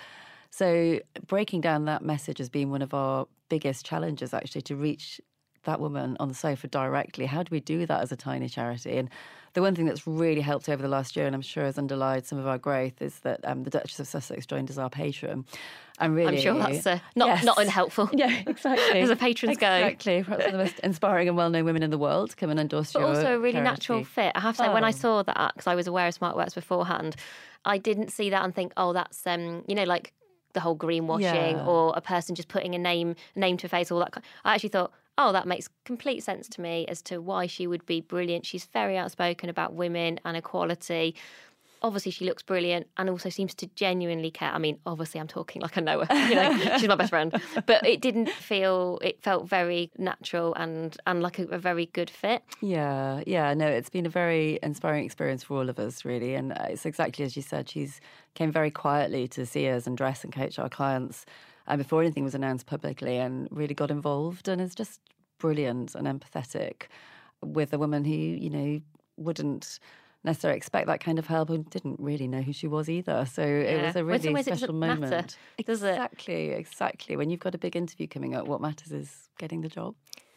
So, 0.51 1.01
breaking 1.27 1.63
down 1.63 1.87
that 1.87 2.05
message 2.05 2.39
has 2.39 2.51
been 2.51 2.71
one 2.71 2.83
of 2.83 2.95
our 2.95 3.27
biggest 3.49 3.85
challenges, 3.85 4.33
actually, 4.33 4.63
to 4.63 4.77
reach 4.77 5.21
that 5.65 5.81
woman 5.81 6.17
on 6.21 6.29
the 6.29 6.35
sofa 6.35 6.69
directly. 6.69 7.27
How 7.27 7.43
do 7.43 7.49
we 7.51 7.61
do 7.61 7.87
that 7.87 8.03
as 8.03 8.13
a 8.13 8.17
tiny 8.17 8.49
charity? 8.49 8.99
And 8.99 9.09
the 9.55 9.61
one 9.61 9.75
thing 9.75 9.85
that's 9.85 10.07
really 10.07 10.41
helped 10.41 10.69
over 10.69 10.83
the 10.83 10.89
last 10.89 11.17
year, 11.17 11.27
and 11.27 11.35
I'm 11.35 11.43
sure 11.43 11.65
has 11.65 11.79
underlined 11.79 12.27
some 12.27 12.39
of 12.39 12.47
our 12.47 12.59
growth, 12.59 13.03
is 13.03 13.19
that 13.21 13.41
um, 13.45 13.65
the 13.65 13.71
Duchess 13.71 14.01
of 14.01 14.09
Sussex 14.09 14.47
joined 14.47 14.71
as 14.71 14.79
our 14.79 14.89
patron. 14.89 15.45
And 15.99 16.15
really, 16.15 16.37
I'm 16.37 16.43
sure 16.43 16.55
that's 16.55 16.87
uh, 16.87 16.99
not 17.15 17.29
yes. 17.29 17.45
not 17.45 17.59
unhelpful. 17.59 18.11
Yeah, 18.23 18.43
exactly. 18.47 19.01
as 19.01 19.11
a 19.11 19.17
patrons 19.17 19.57
exactly. 19.57 19.81
go, 19.83 19.87
exactly. 19.87 20.23
Perhaps 20.23 20.53
the 20.53 20.59
most 20.59 20.79
inspiring 20.81 21.29
and 21.29 21.37
well-known 21.37 21.65
women 21.65 21.83
in 21.83 21.91
the 21.91 21.99
world 21.99 22.37
come 22.37 22.51
and 22.51 22.59
endorse 22.59 22.93
but 22.93 23.01
your. 23.01 23.09
also 23.09 23.37
a 23.37 23.39
really 23.39 23.53
charity. 23.53 23.71
natural 23.71 24.05
fit. 24.05 24.33
I 24.35 24.41
have 24.41 24.57
to 24.57 24.63
say, 24.63 24.69
oh. 24.69 24.75
when 24.75 24.85
I 24.85 24.89
oh. 24.89 24.93
saw 24.93 25.23
that, 25.23 25.53
because 25.55 25.67
I 25.67 25.75
was 25.75 25.87
aware 25.87 26.09
of 26.09 26.19
SmartWorks 26.19 26.55
beforehand, 26.55 27.17
I 27.65 27.79
didn't 27.79 28.11
see 28.11 28.31
that 28.31 28.45
and 28.45 28.55
think, 28.55 28.73
oh, 28.77 28.93
that's 28.93 29.27
um, 29.27 29.65
you 29.67 29.75
know, 29.75 29.85
like 29.85 30.13
the 30.53 30.61
whole 30.61 30.77
greenwashing 30.77 31.53
yeah. 31.53 31.67
or 31.67 31.93
a 31.97 32.01
person 32.01 32.35
just 32.35 32.49
putting 32.49 32.75
a 32.75 32.79
name 32.79 33.15
name 33.35 33.57
to 33.59 33.67
a 33.67 33.71
face 33.71 33.91
all 33.91 33.99
that 34.01 34.23
I 34.45 34.55
actually 34.55 34.71
thought 34.71 34.93
oh 35.19 35.33
that 35.33 35.47
makes 35.47 35.69
complete 35.85 36.23
sense 36.23 36.49
to 36.49 36.61
me 36.61 36.87
as 36.87 37.03
to 37.03 37.21
why 37.21 37.47
she 37.47 37.67
would 37.67 37.85
be 37.87 38.01
brilliant 38.01 38.47
she's 38.47 38.65
very 38.67 38.97
outspoken 38.97 39.49
about 39.49 39.75
women 39.75 40.19
and 40.25 40.37
equality 40.37 41.15
obviously 41.83 42.13
she 42.13 42.25
looks 42.25 42.43
brilliant 42.43 42.87
and 42.97 43.11
also 43.11 43.29
seems 43.29 43.55
to 43.55 43.67
genuinely 43.75 44.31
care. 44.31 44.51
I 44.51 44.59
mean, 44.59 44.79
obviously 44.87 45.21
I'm 45.21 45.29
talking 45.29 45.63
like 45.63 45.77
I 45.77 45.81
know 45.81 46.05
her, 46.05 46.15
you 46.29 46.35
know, 46.35 46.79
she's 46.79 46.89
my 46.89 46.95
best 46.95 47.11
friend. 47.11 47.33
But 47.67 47.87
it 47.87 48.01
didn't 48.01 48.31
feel 48.31 48.99
it 49.03 49.23
felt 49.23 49.49
very 49.49 49.91
natural 49.99 50.55
and 50.55 50.97
and 51.07 51.23
like 51.23 51.39
a, 51.39 51.45
a, 51.47 51.59
very 51.59 51.87
good 51.87 52.11
fit. 52.11 52.43
Yeah, 52.61 53.23
yeah, 53.27 53.53
no, 53.55 53.67
it's 53.67 53.91
been 53.91 54.07
a 54.07 54.11
very 54.11 54.59
inspiring 54.63 55.05
experience 55.05 55.43
for 55.43 55.59
all 55.59 55.69
of 55.69 55.79
us 55.79 56.05
really. 56.05 56.35
And 56.35 56.53
uh, 56.53 56.67
it's 56.71 56.87
exactly 56.87 57.25
as 57.25 57.37
you 57.37 57.43
said, 57.43 57.69
she's 57.69 58.01
came 58.35 58.53
very 58.53 58.71
quietly 58.71 59.29
to 59.29 59.45
see 59.45 59.69
us 59.69 59.87
and 59.87 59.97
dress 59.97 60.25
and 60.25 60.33
coach 60.33 60.59
our 60.59 60.69
clients 60.69 61.27
and 61.67 61.79
before 61.79 62.01
anything 62.03 62.25
was 62.25 62.35
announced 62.35 62.67
publicly 62.67 63.19
and 63.19 63.49
really 63.51 63.75
got 63.75 63.91
involved 63.91 64.49
and 64.49 64.61
is 64.61 64.75
just 64.75 65.01
brilliant 65.39 65.95
and 65.95 66.07
empathetic 66.07 66.85
with 67.43 67.73
a 67.73 67.79
woman 67.79 68.05
who, 68.05 68.13
you 68.13 68.51
know, 68.51 68.81
wouldn't 69.17 69.79
necessarily 70.25 70.57
expect 70.57 70.87
that 70.87 71.01
kind 71.01 71.19
of 71.19 71.27
help 71.27 71.51
and 71.51 71.69
didn't 71.71 71.99
really 71.99 72.29
know 72.29 72.43
who 72.43 72.53
she 72.53 72.69
was 72.69 72.89
either. 72.89 73.27
So 73.27 73.43
yeah. 73.43 73.49
it 73.49 73.87
was 73.87 73.97
a 73.97 74.05
really 74.05 74.43
special 74.43 74.73
moment. 74.73 75.11
Matter, 75.11 75.37
does 75.67 75.83
exactly, 75.83 76.51
it? 76.51 76.59
exactly. 76.59 77.17
When 77.17 77.31
you've 77.31 77.41
got 77.41 77.55
a 77.55 77.59
big 77.59 77.77
interview 77.77 78.07
coming 78.07 78.35
up, 78.35 78.47
what 78.47 78.61
matters 78.61 78.93
is 78.93 79.29
getting 79.39 79.63
the 79.63 79.69
job. 79.69 79.95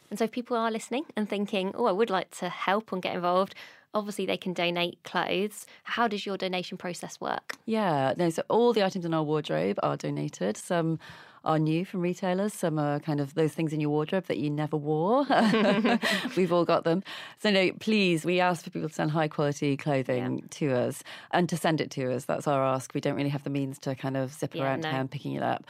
And 0.09 0.19
so 0.19 0.25
if 0.25 0.31
people 0.31 0.55
are 0.57 0.71
listening 0.71 1.05
and 1.15 1.27
thinking, 1.27 1.71
oh, 1.75 1.85
I 1.85 1.91
would 1.91 2.09
like 2.09 2.31
to 2.37 2.49
help 2.49 2.91
and 2.91 3.01
get 3.01 3.15
involved, 3.15 3.55
obviously 3.95 4.25
they 4.27 4.37
can 4.37 4.53
donate 4.53 5.01
clothes. 5.03 5.65
How 5.83 6.07
does 6.07 6.25
your 6.25 6.37
donation 6.37 6.77
process 6.77 7.19
work? 7.19 7.55
Yeah, 7.65 8.13
no, 8.17 8.29
so 8.29 8.43
all 8.49 8.73
the 8.73 8.83
items 8.83 9.05
in 9.05 9.13
our 9.13 9.23
wardrobe 9.23 9.79
are 9.81 9.97
donated. 9.97 10.57
Some 10.57 10.99
are 11.45 11.59
new 11.59 11.85
from 11.85 12.01
retailers. 12.01 12.53
Some 12.53 12.77
are 12.77 12.99
kind 12.99 13.19
of 13.19 13.35
those 13.35 13.53
things 13.53 13.71
in 13.71 13.79
your 13.79 13.91
wardrobe 13.91 14.25
that 14.25 14.37
you 14.37 14.49
never 14.49 14.75
wore. 14.75 15.25
We've 16.35 16.51
all 16.51 16.65
got 16.65 16.83
them. 16.83 17.03
So, 17.39 17.51
no, 17.51 17.71
please, 17.79 18.25
we 18.25 18.39
ask 18.39 18.63
for 18.63 18.71
people 18.71 18.89
to 18.89 18.95
send 18.95 19.11
high 19.11 19.27
quality 19.27 19.77
clothing 19.77 20.39
yeah. 20.39 20.45
to 20.49 20.73
us 20.73 21.03
and 21.31 21.47
to 21.49 21.57
send 21.57 21.81
it 21.81 21.91
to 21.91 22.13
us. 22.13 22.25
That's 22.25 22.47
our 22.47 22.63
ask. 22.63 22.93
We 22.93 23.01
don't 23.01 23.15
really 23.15 23.29
have 23.29 23.43
the 23.43 23.49
means 23.49 23.79
to 23.79 23.95
kind 23.95 24.17
of 24.17 24.33
zip 24.33 24.55
yeah, 24.55 24.63
around 24.63 24.81
no. 24.81 24.91
town 24.91 25.07
picking 25.07 25.33
it 25.33 25.43
up. 25.43 25.65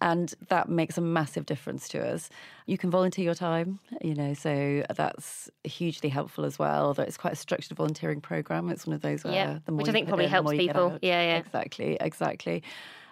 And 0.00 0.32
that 0.48 0.68
makes 0.68 0.96
a 0.96 1.00
massive 1.00 1.44
difference 1.46 1.88
to 1.88 2.06
us. 2.06 2.30
You 2.66 2.78
can 2.78 2.90
volunteer 2.90 3.24
your 3.24 3.34
time, 3.34 3.80
you 4.00 4.14
know, 4.14 4.34
so 4.34 4.84
that's 4.94 5.50
hugely 5.64 6.08
helpful 6.08 6.44
as 6.44 6.58
well. 6.58 6.94
That 6.94 7.08
it's 7.08 7.16
quite 7.16 7.32
a 7.32 7.36
structured 7.36 7.76
volunteering 7.76 8.20
program. 8.20 8.68
It's 8.70 8.86
one 8.86 8.94
of 8.94 9.02
those 9.02 9.24
where 9.24 9.32
yeah, 9.32 9.58
the 9.64 9.72
more 9.72 9.78
which 9.78 9.88
I 9.88 9.92
think 9.92 10.08
probably 10.08 10.26
in, 10.26 10.30
helps 10.30 10.52
people. 10.52 10.98
Yeah, 11.02 11.22
yeah, 11.22 11.36
exactly, 11.38 11.96
exactly. 12.00 12.62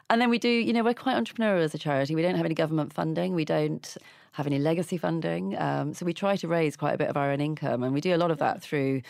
And 0.08 0.20
then 0.20 0.30
we 0.30 0.38
do, 0.38 0.48
you 0.48 0.72
know, 0.72 0.84
we're 0.84 0.94
quite 0.94 1.16
entrepreneurial 1.16 1.64
as 1.64 1.74
a 1.74 1.78
charity. 1.78 2.14
We 2.14 2.22
don't 2.22 2.36
have 2.36 2.44
any 2.46 2.54
government 2.54 2.92
funding. 2.92 3.34
We 3.34 3.44
don't 3.44 3.96
have 4.32 4.46
any 4.46 4.58
legacy 4.58 4.98
funding. 4.98 5.58
Um, 5.58 5.94
so 5.94 6.06
we 6.06 6.12
try 6.12 6.36
to 6.36 6.46
raise 6.46 6.76
quite 6.76 6.94
a 6.94 6.98
bit 6.98 7.08
of 7.08 7.16
our 7.16 7.32
own 7.32 7.40
income, 7.40 7.82
and 7.82 7.92
we 7.92 8.00
do 8.00 8.14
a 8.14 8.18
lot 8.18 8.30
of 8.30 8.38
that 8.38 8.62
through 8.62 9.02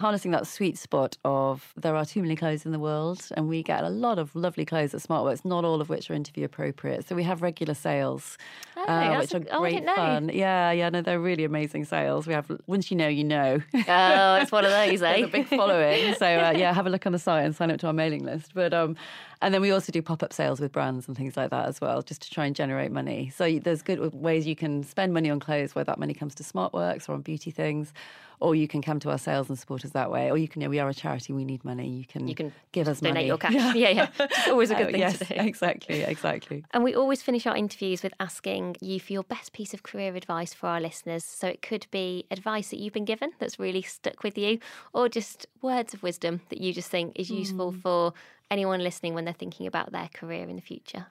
harnessing 0.00 0.30
that 0.32 0.46
sweet 0.46 0.76
spot 0.76 1.16
of 1.24 1.72
there 1.76 1.94
are 1.94 2.04
too 2.04 2.22
many 2.22 2.34
clothes 2.36 2.66
in 2.66 2.72
the 2.72 2.78
world, 2.78 3.28
and 3.36 3.48
we 3.48 3.62
get 3.62 3.84
a 3.84 3.88
lot 3.88 4.18
of 4.18 4.34
lovely 4.34 4.64
clothes 4.64 4.94
at 4.94 5.00
SmartWorks, 5.00 5.44
not 5.44 5.64
all 5.64 5.80
of 5.80 5.88
which 5.88 6.10
are 6.10 6.14
interview 6.14 6.44
appropriate. 6.44 7.06
So 7.08 7.14
we 7.14 7.22
have 7.24 7.42
regular 7.42 7.74
sales, 7.74 8.36
Oh, 8.76 8.84
uh, 8.84 9.18
which 9.18 9.34
are 9.34 9.38
a- 9.38 9.46
oh, 9.56 9.60
great 9.60 9.84
know. 9.84 9.94
fun. 9.94 10.30
Yeah, 10.32 10.72
yeah, 10.72 10.88
no, 10.88 11.02
they're 11.02 11.20
really 11.20 11.44
amazing 11.44 11.84
sales. 11.84 12.26
We 12.26 12.32
have 12.34 12.50
once 12.66 12.90
you 12.90 12.96
know, 12.96 13.08
you 13.08 13.24
know. 13.24 13.60
Oh, 13.74 14.34
it's 14.36 14.50
one 14.52 14.64
of 14.64 14.70
those, 14.70 15.02
eh? 15.02 15.14
A 15.24 15.26
big 15.28 15.46
following. 15.46 16.14
So 16.14 16.26
uh, 16.26 16.50
yeah, 16.56 16.72
have 16.72 16.86
a 16.86 16.90
look 16.90 17.06
on 17.06 17.12
the 17.12 17.18
site 17.18 17.44
and 17.44 17.54
sign 17.54 17.70
up 17.70 17.78
to 17.80 17.86
our 17.86 17.92
mailing 17.92 18.24
list. 18.24 18.52
But 18.54 18.74
um, 18.74 18.96
and 19.42 19.52
then 19.52 19.60
we 19.60 19.70
also 19.70 19.92
do 19.92 20.00
pop 20.00 20.22
up 20.22 20.32
sales 20.32 20.60
with 20.60 20.72
brands 20.72 21.06
and 21.08 21.16
things 21.16 21.36
like 21.36 21.50
that 21.50 21.66
as 21.68 21.80
well, 21.80 22.00
just 22.02 22.22
to 22.22 22.30
try 22.30 22.46
and 22.46 22.56
generate 22.56 22.90
money. 22.92 23.30
So 23.34 23.58
there's 23.58 23.82
good 23.82 24.14
ways 24.14 24.46
you 24.46 24.56
can 24.56 24.82
spend 24.84 25.12
money 25.12 25.28
on 25.30 25.40
clothes, 25.40 25.74
where 25.74 25.84
that 25.84 25.98
money 25.98 26.14
comes 26.14 26.34
to 26.36 26.42
SmartWorks 26.42 27.08
or 27.08 27.12
on 27.14 27.20
beauty 27.22 27.50
things, 27.50 27.92
or 28.40 28.54
you 28.56 28.66
can 28.66 28.82
come 28.82 28.98
to 29.00 29.10
our 29.10 29.18
sales 29.18 29.48
and 29.48 29.56
support 29.58 29.84
us 29.84 29.92
that 29.92 30.10
way. 30.10 30.30
Or 30.30 30.36
you 30.36 30.48
can, 30.48 30.62
you 30.62 30.66
know, 30.66 30.70
we 30.70 30.80
are 30.80 30.88
a 30.88 30.94
charity, 30.94 31.32
we 31.32 31.44
need 31.44 31.64
money. 31.64 31.88
You 31.88 32.04
can 32.04 32.26
You 32.26 32.34
can 32.34 32.52
give 32.72 32.88
us 32.88 32.98
donate 33.00 33.14
money. 33.14 33.26
your 33.26 33.38
cash. 33.38 33.52
Yeah, 33.76 33.88
yeah. 33.90 34.08
It's 34.18 34.48
always 34.48 34.70
a 34.70 34.74
good 34.74 34.88
Uh, 34.88 34.90
thing 34.92 35.00
yes, 35.00 35.18
to 35.18 35.24
do. 35.26 35.34
exactly, 35.38 36.00
exactly. 36.02 36.64
And 36.72 36.82
we 36.82 36.94
always 36.94 37.22
finish 37.22 37.46
our 37.46 37.56
interviews 37.56 38.02
with 38.02 38.14
asking 38.18 38.76
you 38.80 38.98
for 38.98 39.12
your 39.12 39.22
best 39.22 39.52
piece 39.52 39.72
of 39.74 39.82
career 39.84 40.16
advice 40.16 40.54
for 40.54 40.66
our 40.68 40.80
listeners. 40.80 41.24
So 41.24 41.46
it 41.46 41.62
could 41.62 41.86
be 41.92 42.26
advice 42.32 42.70
that 42.70 42.80
you've 42.80 42.92
been 42.94 43.04
given 43.04 43.30
that's 43.38 43.58
really 43.60 43.82
stuck 43.82 44.22
with 44.24 44.36
you, 44.36 44.58
or 44.92 45.08
just 45.08 45.46
words 45.60 45.94
of 45.94 46.02
wisdom 46.02 46.40
that 46.48 46.60
you 46.60 46.72
just 46.72 46.90
think 46.90 47.12
is 47.16 47.30
useful 47.30 47.70
for 47.72 48.12
anyone 48.52 48.80
listening 48.80 49.14
when 49.14 49.24
they're 49.24 49.32
thinking 49.32 49.66
about 49.66 49.92
their 49.92 50.08
career 50.12 50.46
in 50.46 50.56
the 50.56 50.62
future. 50.62 51.06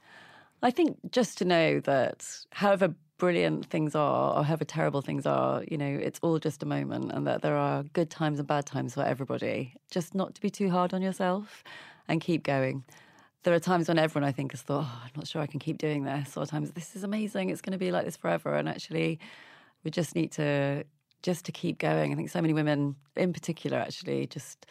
I 0.62 0.70
think 0.70 1.00
just 1.12 1.40
to 1.40 1.46
know 1.46 1.80
that 1.82 2.24
however 2.52 2.94
brilliant 3.18 3.66
things 3.66 3.96
are 3.96 4.38
or 4.38 4.44
however 4.44 4.64
terrible 4.64 5.02
things 5.02 5.26
are, 5.26 5.64
you 5.70 5.78
know, 5.78 5.86
it's 5.86 6.20
all 6.22 6.38
just 6.38 6.62
a 6.62 6.68
moment 6.68 7.12
and 7.12 7.26
that 7.26 7.42
there 7.42 7.56
are 7.56 7.82
good 7.82 8.12
times 8.12 8.38
and 8.38 8.48
bad 8.48 8.68
times 8.68 8.94
for 8.94 9.04
everybody. 9.04 9.74
Just 9.90 10.14
not 10.14 10.36
to 10.36 10.42
be 10.42 10.52
too 10.52 10.70
hard 10.70 10.94
on 10.94 11.02
yourself 11.02 11.64
and 12.08 12.22
keep 12.22 12.44
going. 12.44 12.84
There 13.42 13.56
are 13.56 13.60
times 13.60 13.88
when 13.88 13.98
everyone 13.98 14.28
I 14.28 14.32
think 14.32 14.52
has 14.52 14.62
thought, 14.62 14.86
oh, 14.86 15.02
I'm 15.04 15.12
not 15.16 15.28
sure 15.28 15.42
I 15.42 15.48
can 15.48 15.60
keep 15.60 15.80
doing 15.80 16.04
this, 16.04 16.38
or 16.38 16.46
times 16.46 16.72
this 16.72 16.96
is 16.96 17.04
amazing, 17.04 17.50
it's 17.50 17.62
going 17.62 17.72
to 17.72 17.80
be 17.80 17.92
like 17.92 18.06
this 18.06 18.18
forever. 18.18 18.56
And 18.56 18.70
actually, 18.70 19.20
we 19.84 19.90
just 19.90 20.16
need 20.16 20.32
to 20.34 20.84
just 21.24 21.46
to 21.46 21.52
keep 21.52 21.80
going. 21.80 22.12
I 22.12 22.16
think 22.16 22.30
so 22.30 22.42
many 22.42 22.54
women, 22.54 22.96
in 23.16 23.34
particular, 23.34 23.80
actually 23.80 24.28
just 24.28 24.68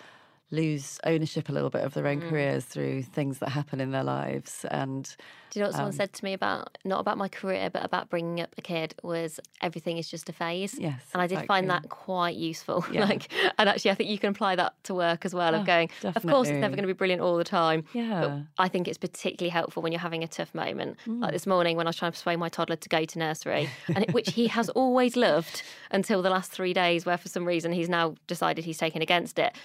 lose 0.50 0.98
ownership 1.04 1.48
a 1.48 1.52
little 1.52 1.70
bit 1.70 1.82
of 1.84 1.94
their 1.94 2.06
own 2.06 2.20
careers 2.20 2.64
through 2.64 3.02
things 3.02 3.38
that 3.38 3.50
happen 3.50 3.80
in 3.80 3.92
their 3.92 4.02
lives 4.02 4.64
and 4.70 5.16
Do 5.50 5.58
you 5.58 5.64
know 5.64 5.68
what 5.68 5.74
Um, 5.74 5.78
someone 5.78 5.92
said 5.92 6.12
to 6.12 6.24
me 6.24 6.32
about 6.32 6.78
not 6.84 7.00
about 7.00 7.18
my 7.18 7.28
career, 7.28 7.70
but 7.70 7.84
about 7.84 8.08
bringing 8.08 8.40
up 8.40 8.54
a 8.58 8.60
kid 8.62 8.94
was 9.02 9.40
everything 9.60 9.96
is 9.98 10.08
just 10.08 10.28
a 10.28 10.32
phase. 10.32 10.76
Yes, 10.78 11.02
and 11.12 11.20
I 11.22 11.26
did 11.26 11.44
find 11.46 11.68
that 11.70 11.88
quite 11.88 12.36
useful. 12.36 12.84
Yeah. 12.92 13.04
like, 13.04 13.32
and 13.58 13.68
actually, 13.68 13.92
I 13.92 13.94
think 13.94 14.10
you 14.10 14.18
can 14.18 14.30
apply 14.30 14.56
that 14.56 14.74
to 14.84 14.94
work 14.94 15.24
as 15.24 15.32
well. 15.34 15.54
Of 15.54 15.62
Oh, 15.62 15.64
going, 15.64 15.90
of 16.04 16.22
course, 16.26 16.48
it's 16.48 16.58
never 16.58 16.74
going 16.74 16.82
to 16.86 16.92
be 16.94 16.98
brilliant 16.98 17.22
all 17.22 17.36
the 17.36 17.44
time. 17.44 17.84
Yeah. 17.92 18.20
but 18.56 18.64
I 18.64 18.68
think 18.68 18.88
it's 18.88 18.98
particularly 18.98 19.50
helpful 19.50 19.82
when 19.82 19.92
you're 19.92 20.00
having 20.00 20.22
a 20.24 20.28
tough 20.28 20.52
moment. 20.54 20.98
Mm. 21.06 21.20
Like 21.22 21.32
this 21.32 21.46
morning 21.46 21.76
when 21.76 21.86
I 21.86 21.90
was 21.90 21.96
trying 21.96 22.12
to 22.12 22.16
persuade 22.18 22.36
my 22.36 22.48
toddler 22.48 22.76
to 22.76 22.88
go 22.88 23.04
to 23.04 23.18
nursery, 23.18 23.68
and 23.94 24.04
it, 24.04 24.12
which 24.14 24.32
he 24.32 24.48
has 24.48 24.68
always 24.70 25.16
loved 25.16 25.62
until 25.92 26.22
the 26.22 26.30
last 26.30 26.50
three 26.50 26.72
days, 26.72 27.06
where 27.06 27.18
for 27.18 27.28
some 27.28 27.44
reason 27.44 27.70
he's 27.72 27.88
now 27.88 28.14
decided 28.26 28.64
he's 28.64 28.78
taken 28.78 29.02
against 29.02 29.38
it. 29.38 29.56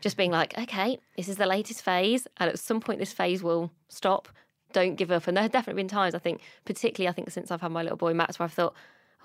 Just 0.00 0.16
being 0.16 0.30
like, 0.30 0.56
okay, 0.58 0.98
this 1.16 1.28
is 1.28 1.36
the 1.36 1.46
latest 1.46 1.82
phase, 1.82 2.26
and 2.38 2.48
at 2.50 2.58
some 2.58 2.80
point 2.80 2.98
this 2.98 3.12
phase 3.12 3.42
will 3.42 3.70
stop. 3.88 4.28
Don't 4.72 4.96
give 4.96 5.10
up. 5.10 5.26
And 5.28 5.36
there 5.36 5.42
have 5.42 5.52
definitely 5.52 5.80
been 5.82 5.88
times, 5.88 6.14
I 6.14 6.18
think, 6.18 6.40
particularly 6.64 7.08
I 7.08 7.12
think 7.12 7.30
since 7.30 7.50
I've 7.50 7.60
had 7.60 7.70
my 7.70 7.82
little 7.82 7.96
boy 7.98 8.12
Max, 8.14 8.38
where 8.38 8.44
I've 8.44 8.52
thought, 8.52 8.74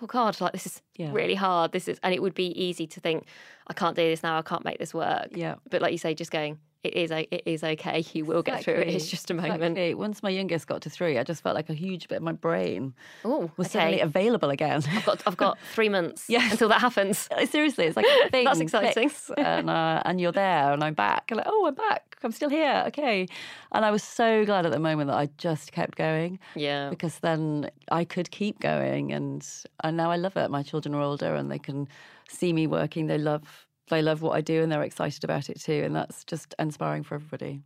oh 0.02 0.06
God, 0.06 0.40
like 0.40 0.54
this 0.54 0.66
is 0.66 0.82
Yeah. 0.96 1.12
really 1.12 1.36
hard. 1.36 1.72
This 1.72 1.88
is, 1.88 2.00
and 2.04 2.14
it 2.14 2.22
would 2.22 2.36
be 2.36 2.48
easy 2.62 2.86
to 2.88 3.00
think, 3.00 3.26
I 3.68 3.74
can't 3.74 3.96
do 3.96 4.04
this 4.04 4.22
now. 4.24 4.38
I 4.38 4.42
can't 4.44 4.64
make 4.64 4.78
this 4.80 4.94
work. 4.94 5.30
Yeah. 5.32 5.56
But 5.70 5.82
like 5.82 5.92
you 5.92 5.98
say, 5.98 6.14
just 6.14 6.32
going, 6.32 6.60
it 6.84 6.94
is, 6.94 7.12
it 7.12 7.44
is 7.46 7.64
okay. 7.64 8.04
You 8.14 8.26
will 8.26 8.42
get 8.42 8.64
through 8.64 8.76
it. 8.76 8.88
It's 8.88 9.08
just 9.10 9.30
a 9.30 9.34
moment. 9.34 9.56
exactly. 9.78 9.94
Once 9.94 10.24
my 10.24 10.30
youngest 10.30 10.66
got 10.68 10.82
to 10.84 10.90
three, 10.90 11.18
I 11.18 11.24
just 11.24 11.44
felt 11.44 11.56
like 11.56 11.70
a 11.70 11.74
huge 11.74 12.08
bit 12.08 12.18
of 12.18 12.24
my 12.24 12.32
brain 12.32 12.94
Oh, 13.26 13.52
was 13.58 13.68
okay. 13.68 13.74
suddenly 13.80 14.00
available 14.02 14.50
again. 14.50 14.82
I've 14.90 15.06
got, 15.06 15.24
I've 15.28 15.38
got 15.38 15.58
three 15.74 15.90
months 15.90 16.26
Yes. 16.30 16.52
until 16.54 16.70
that 16.70 16.80
happens. 16.82 17.28
Seriously, 17.50 17.86
it's 17.88 17.98
like 17.98 18.06
a 18.26 18.30
thing 18.30 18.46
That's 18.46 18.60
exciting. 18.62 18.94
clicks 18.94 19.30
and 19.38 19.70
uh, 19.70 20.02
and 20.06 20.22
you're 20.22 20.32
there, 20.32 20.72
and 20.74 20.84
I'm 20.84 20.94
back. 20.94 21.30
Like, 21.32 21.46
oh, 21.46 21.66
I'm 21.68 21.76
back. 21.76 22.18
I'm 22.24 22.32
still 22.32 22.50
here. 22.50 22.84
Okay. 22.88 23.28
And 23.72 23.86
I 23.86 23.92
was 23.92 24.04
so 24.04 24.44
glad 24.46 24.66
at 24.66 24.72
the 24.72 24.80
moment 24.80 25.08
that 25.10 25.18
I 25.18 25.30
just 25.38 25.72
kept 25.72 25.96
going 25.98 26.40
Yeah. 26.56 26.90
because 26.90 27.20
then 27.20 27.70
I 27.92 28.04
could 28.06 28.32
keep 28.32 28.60
going, 28.60 29.12
and 29.12 29.46
and 29.84 29.98
now 29.98 30.12
I 30.12 30.16
love 30.16 30.38
it. 30.38 30.50
My 30.50 30.64
children 30.64 30.96
are 30.96 31.02
older, 31.02 31.36
and 31.36 31.52
they 31.52 31.60
can 31.60 31.88
see 32.30 32.54
me 32.54 32.68
working. 32.68 33.08
They 33.08 33.18
love 33.18 33.68
they 33.90 34.02
love 34.02 34.22
what 34.22 34.32
I 34.32 34.42
do, 34.42 34.62
and 34.62 34.72
they're 34.72 34.84
excited 34.84 35.24
about 35.24 35.50
it 35.50 35.60
too. 35.60 35.84
And 35.86 35.96
that's 35.96 36.24
just 36.24 36.56
inspiring 36.58 37.04
for 37.04 37.16
everybody. 37.16 37.62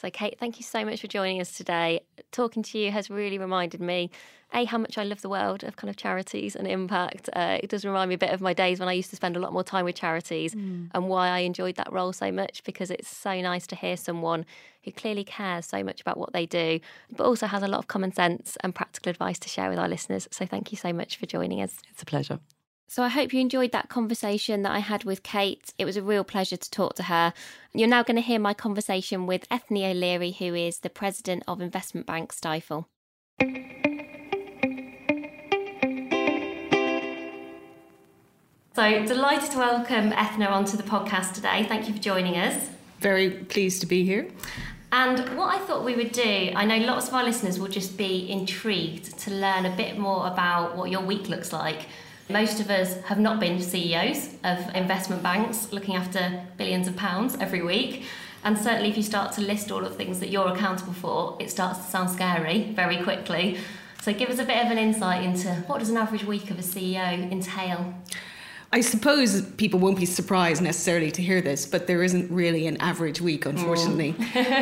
So, 0.00 0.08
Kate, 0.08 0.38
thank 0.40 0.58
you 0.58 0.64
so 0.64 0.82
much 0.82 1.02
for 1.02 1.08
joining 1.08 1.42
us 1.42 1.52
today. 1.52 2.00
Talking 2.32 2.62
to 2.62 2.78
you 2.78 2.90
has 2.90 3.10
really 3.10 3.36
reminded 3.36 3.82
me, 3.82 4.10
A, 4.54 4.64
how 4.64 4.78
much 4.78 4.96
I 4.96 5.04
love 5.04 5.20
the 5.20 5.28
world 5.28 5.62
of 5.62 5.76
kind 5.76 5.90
of 5.90 5.96
charities 5.96 6.56
and 6.56 6.66
impact. 6.66 7.28
Uh, 7.34 7.58
it 7.62 7.68
does 7.68 7.84
remind 7.84 8.08
me 8.08 8.14
a 8.14 8.18
bit 8.18 8.30
of 8.30 8.40
my 8.40 8.54
days 8.54 8.80
when 8.80 8.88
I 8.88 8.94
used 8.94 9.10
to 9.10 9.16
spend 9.16 9.36
a 9.36 9.40
lot 9.40 9.52
more 9.52 9.62
time 9.62 9.84
with 9.84 9.96
charities 9.96 10.54
and 10.94 11.08
why 11.10 11.28
I 11.28 11.40
enjoyed 11.40 11.74
that 11.74 11.92
role 11.92 12.14
so 12.14 12.32
much 12.32 12.64
because 12.64 12.90
it's 12.90 13.14
so 13.14 13.42
nice 13.42 13.66
to 13.66 13.76
hear 13.76 13.98
someone 13.98 14.46
who 14.84 14.90
clearly 14.90 15.22
cares 15.22 15.66
so 15.66 15.84
much 15.84 16.00
about 16.00 16.16
what 16.16 16.32
they 16.32 16.46
do, 16.46 16.80
but 17.14 17.26
also 17.26 17.46
has 17.46 17.62
a 17.62 17.68
lot 17.68 17.76
of 17.76 17.86
common 17.86 18.10
sense 18.10 18.56
and 18.62 18.74
practical 18.74 19.10
advice 19.10 19.38
to 19.40 19.50
share 19.50 19.68
with 19.68 19.78
our 19.78 19.88
listeners. 19.88 20.26
So, 20.30 20.46
thank 20.46 20.72
you 20.72 20.78
so 20.78 20.94
much 20.94 21.18
for 21.18 21.26
joining 21.26 21.60
us. 21.60 21.76
It's 21.90 22.00
a 22.00 22.06
pleasure. 22.06 22.40
So 22.92 23.04
I 23.04 23.08
hope 23.08 23.32
you 23.32 23.38
enjoyed 23.38 23.70
that 23.70 23.88
conversation 23.88 24.62
that 24.62 24.72
I 24.72 24.80
had 24.80 25.04
with 25.04 25.22
Kate. 25.22 25.72
It 25.78 25.84
was 25.84 25.96
a 25.96 26.02
real 26.02 26.24
pleasure 26.24 26.56
to 26.56 26.70
talk 26.72 26.96
to 26.96 27.04
her. 27.04 27.32
You're 27.72 27.86
now 27.86 28.02
going 28.02 28.16
to 28.16 28.20
hear 28.20 28.40
my 28.40 28.52
conversation 28.52 29.28
with 29.28 29.48
Eithne 29.48 29.92
O'Leary, 29.92 30.32
who 30.32 30.56
is 30.56 30.78
the 30.78 30.90
president 30.90 31.44
of 31.46 31.60
investment 31.60 32.04
bank 32.08 32.34
Stifel. 32.34 32.86
So 38.74 39.06
delighted 39.06 39.52
to 39.52 39.58
welcome 39.58 40.10
Eithne 40.10 40.50
onto 40.50 40.76
the 40.76 40.82
podcast 40.82 41.34
today. 41.34 41.66
Thank 41.68 41.86
you 41.86 41.94
for 41.94 42.00
joining 42.00 42.38
us. 42.38 42.70
Very 42.98 43.30
pleased 43.30 43.82
to 43.82 43.86
be 43.86 44.04
here. 44.04 44.26
And 44.90 45.20
what 45.38 45.54
I 45.54 45.64
thought 45.64 45.84
we 45.84 45.94
would 45.94 46.10
do, 46.10 46.50
I 46.56 46.64
know 46.64 46.78
lots 46.78 47.06
of 47.06 47.14
our 47.14 47.22
listeners 47.22 47.60
will 47.60 47.68
just 47.68 47.96
be 47.96 48.28
intrigued 48.28 49.16
to 49.20 49.30
learn 49.30 49.64
a 49.64 49.76
bit 49.76 49.96
more 49.96 50.26
about 50.26 50.76
what 50.76 50.90
your 50.90 51.02
week 51.02 51.28
looks 51.28 51.52
like. 51.52 51.86
Most 52.30 52.60
of 52.60 52.70
us 52.70 52.94
have 53.02 53.18
not 53.18 53.40
been 53.40 53.60
CEOs 53.60 54.36
of 54.44 54.74
investment 54.76 55.20
banks 55.20 55.72
looking 55.72 55.96
after 55.96 56.46
billions 56.56 56.86
of 56.86 56.94
pounds 56.94 57.36
every 57.40 57.60
week. 57.60 58.04
And 58.44 58.56
certainly, 58.56 58.88
if 58.88 58.96
you 58.96 59.02
start 59.02 59.32
to 59.32 59.40
list 59.40 59.72
all 59.72 59.84
of 59.84 59.90
the 59.90 59.96
things 59.96 60.20
that 60.20 60.30
you're 60.30 60.46
accountable 60.46 60.92
for, 60.92 61.36
it 61.40 61.50
starts 61.50 61.80
to 61.80 61.84
sound 61.90 62.08
scary 62.08 62.72
very 62.72 63.02
quickly. 63.02 63.58
So, 64.02 64.12
give 64.12 64.30
us 64.30 64.38
a 64.38 64.44
bit 64.44 64.64
of 64.64 64.70
an 64.70 64.78
insight 64.78 65.24
into 65.24 65.48
what 65.66 65.80
does 65.80 65.90
an 65.90 65.96
average 65.96 66.22
week 66.22 66.52
of 66.52 66.58
a 66.60 66.62
CEO 66.62 67.30
entail? 67.32 67.94
I 68.72 68.82
suppose 68.82 69.42
people 69.42 69.80
won't 69.80 69.98
be 69.98 70.06
surprised 70.06 70.62
necessarily 70.62 71.10
to 71.12 71.22
hear 71.22 71.40
this, 71.40 71.66
but 71.66 71.88
there 71.88 72.04
isn't 72.04 72.30
really 72.30 72.68
an 72.68 72.76
average 72.76 73.20
week, 73.20 73.44
mm. 73.44 73.50
unfortunately. 73.50 74.14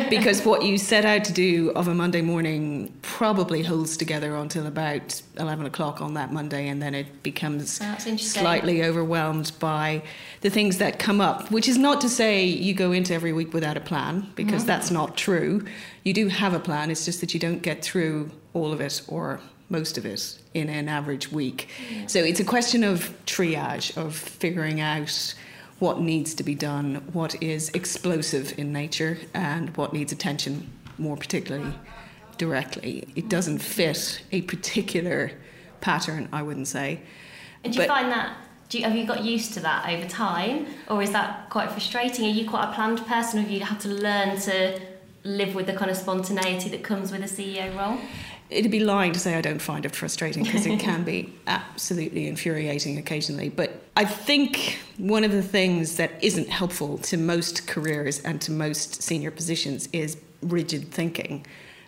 because 0.09 0.43
what 0.43 0.63
you 0.63 0.79
set 0.79 1.05
out 1.05 1.23
to 1.25 1.33
do 1.33 1.69
of 1.75 1.87
a 1.87 1.93
Monday 1.93 2.21
morning 2.21 2.91
probably 3.03 3.61
holds 3.61 3.97
together 3.97 4.35
until 4.35 4.65
about 4.65 5.21
11 5.37 5.67
o'clock 5.67 6.01
on 6.01 6.15
that 6.15 6.33
Monday, 6.33 6.69
and 6.69 6.81
then 6.81 6.95
it 6.95 7.21
becomes 7.21 7.79
slightly 8.19 8.83
overwhelmed 8.83 9.51
by 9.59 10.01
the 10.41 10.49
things 10.49 10.79
that 10.79 10.97
come 10.97 11.21
up, 11.21 11.51
which 11.51 11.67
is 11.67 11.77
not 11.77 12.01
to 12.01 12.09
say 12.09 12.43
you 12.43 12.73
go 12.73 12.91
into 12.91 13.13
every 13.13 13.31
week 13.31 13.53
without 13.53 13.77
a 13.77 13.81
plan, 13.81 14.27
because 14.33 14.65
that's 14.65 14.89
not 14.89 15.17
true. 15.17 15.63
You 16.03 16.15
do 16.15 16.29
have 16.29 16.55
a 16.55 16.59
plan, 16.59 16.89
it's 16.89 17.05
just 17.05 17.21
that 17.21 17.35
you 17.35 17.39
don't 17.39 17.61
get 17.61 17.83
through 17.83 18.31
all 18.55 18.73
of 18.73 18.81
it 18.81 19.03
or 19.07 19.39
most 19.69 19.97
of 19.97 20.05
it 20.05 20.37
in 20.53 20.69
an 20.69 20.89
average 20.89 21.31
week. 21.31 21.69
So 22.07 22.19
it's 22.19 22.39
a 22.39 22.43
question 22.43 22.83
of 22.83 23.13
triage, 23.25 23.95
of 23.97 24.15
figuring 24.15 24.81
out 24.81 25.35
what 25.79 26.01
needs 26.01 26.33
to 26.35 26.43
be 26.43 26.55
done, 26.55 26.95
what 27.13 27.41
is 27.41 27.69
explosive 27.69 28.57
in 28.57 28.73
nature, 28.73 29.17
and 29.33 29.75
what 29.77 29.93
needs 29.93 30.11
attention 30.11 30.69
more 30.97 31.15
particularly 31.15 31.73
directly. 32.37 33.07
It 33.15 33.29
doesn't 33.29 33.59
fit 33.59 34.21
a 34.31 34.41
particular 34.41 35.31
pattern, 35.81 36.27
I 36.33 36.41
wouldn't 36.41 36.67
say. 36.67 37.01
And 37.63 37.71
do 37.71 37.79
you 37.81 37.87
But- 37.87 37.93
find 37.93 38.11
that? 38.11 38.35
Do 38.69 38.77
you, 38.77 38.83
have 38.83 38.95
you 38.95 39.05
got 39.05 39.23
used 39.23 39.55
to 39.55 39.61
that 39.61 39.89
over 39.89 40.07
time, 40.07 40.67
or 40.87 41.01
is 41.01 41.09
that 41.11 41.49
quite 41.49 41.71
frustrating? 41.71 42.25
Are 42.25 42.29
you 42.29 42.47
quite 42.47 42.69
a 42.69 42.71
planned 42.73 43.03
person, 43.07 43.39
or 43.39 43.41
have 43.41 43.51
you 43.51 43.61
had 43.61 43.79
to 43.79 43.87
learn 43.89 44.39
to 44.41 44.79
live 45.23 45.55
with 45.55 45.65
the 45.65 45.73
kind 45.73 45.89
of 45.89 45.97
spontaneity 45.97 46.69
that 46.69 46.83
comes 46.83 47.11
with 47.11 47.21
a 47.21 47.27
CEO 47.27 47.75
role? 47.75 47.97
It'd 48.49 48.71
be 48.71 48.79
lying 48.79 49.13
to 49.13 49.19
say 49.19 49.35
I 49.35 49.41
don't 49.41 49.61
find 49.61 49.85
it 49.85 49.95
frustrating 49.95 50.43
because 50.43 50.65
it 50.65 50.79
can 50.79 51.03
be 51.03 51.33
absolutely 51.45 52.27
infuriating 52.27 52.97
occasionally. 52.97 53.49
But 53.49 53.83
I 53.95 54.05
think 54.05 54.79
one 54.97 55.23
of 55.23 55.31
the 55.31 55.43
things 55.43 55.97
that 55.97 56.11
isn't 56.23 56.49
helpful 56.49 56.97
to 56.99 57.17
most 57.17 57.67
careers 57.67 58.19
and 58.21 58.41
to 58.41 58.51
most 58.51 59.03
senior 59.03 59.29
positions 59.29 59.87
is 59.93 60.17
rigid 60.41 60.91
thinking. 60.91 61.45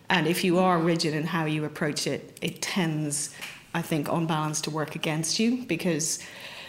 And 0.09 0.27
if 0.27 0.43
you 0.43 0.59
are 0.59 0.77
rigid 0.77 1.13
in 1.15 1.23
how 1.23 1.45
you 1.45 1.65
approach 1.65 2.05
it, 2.05 2.37
it 2.41 2.61
tends 2.61 3.33
I 3.73 3.81
think, 3.81 4.09
on 4.09 4.27
balance 4.27 4.61
to 4.61 4.69
work 4.69 4.95
against 4.95 5.39
you 5.39 5.63
because 5.65 6.19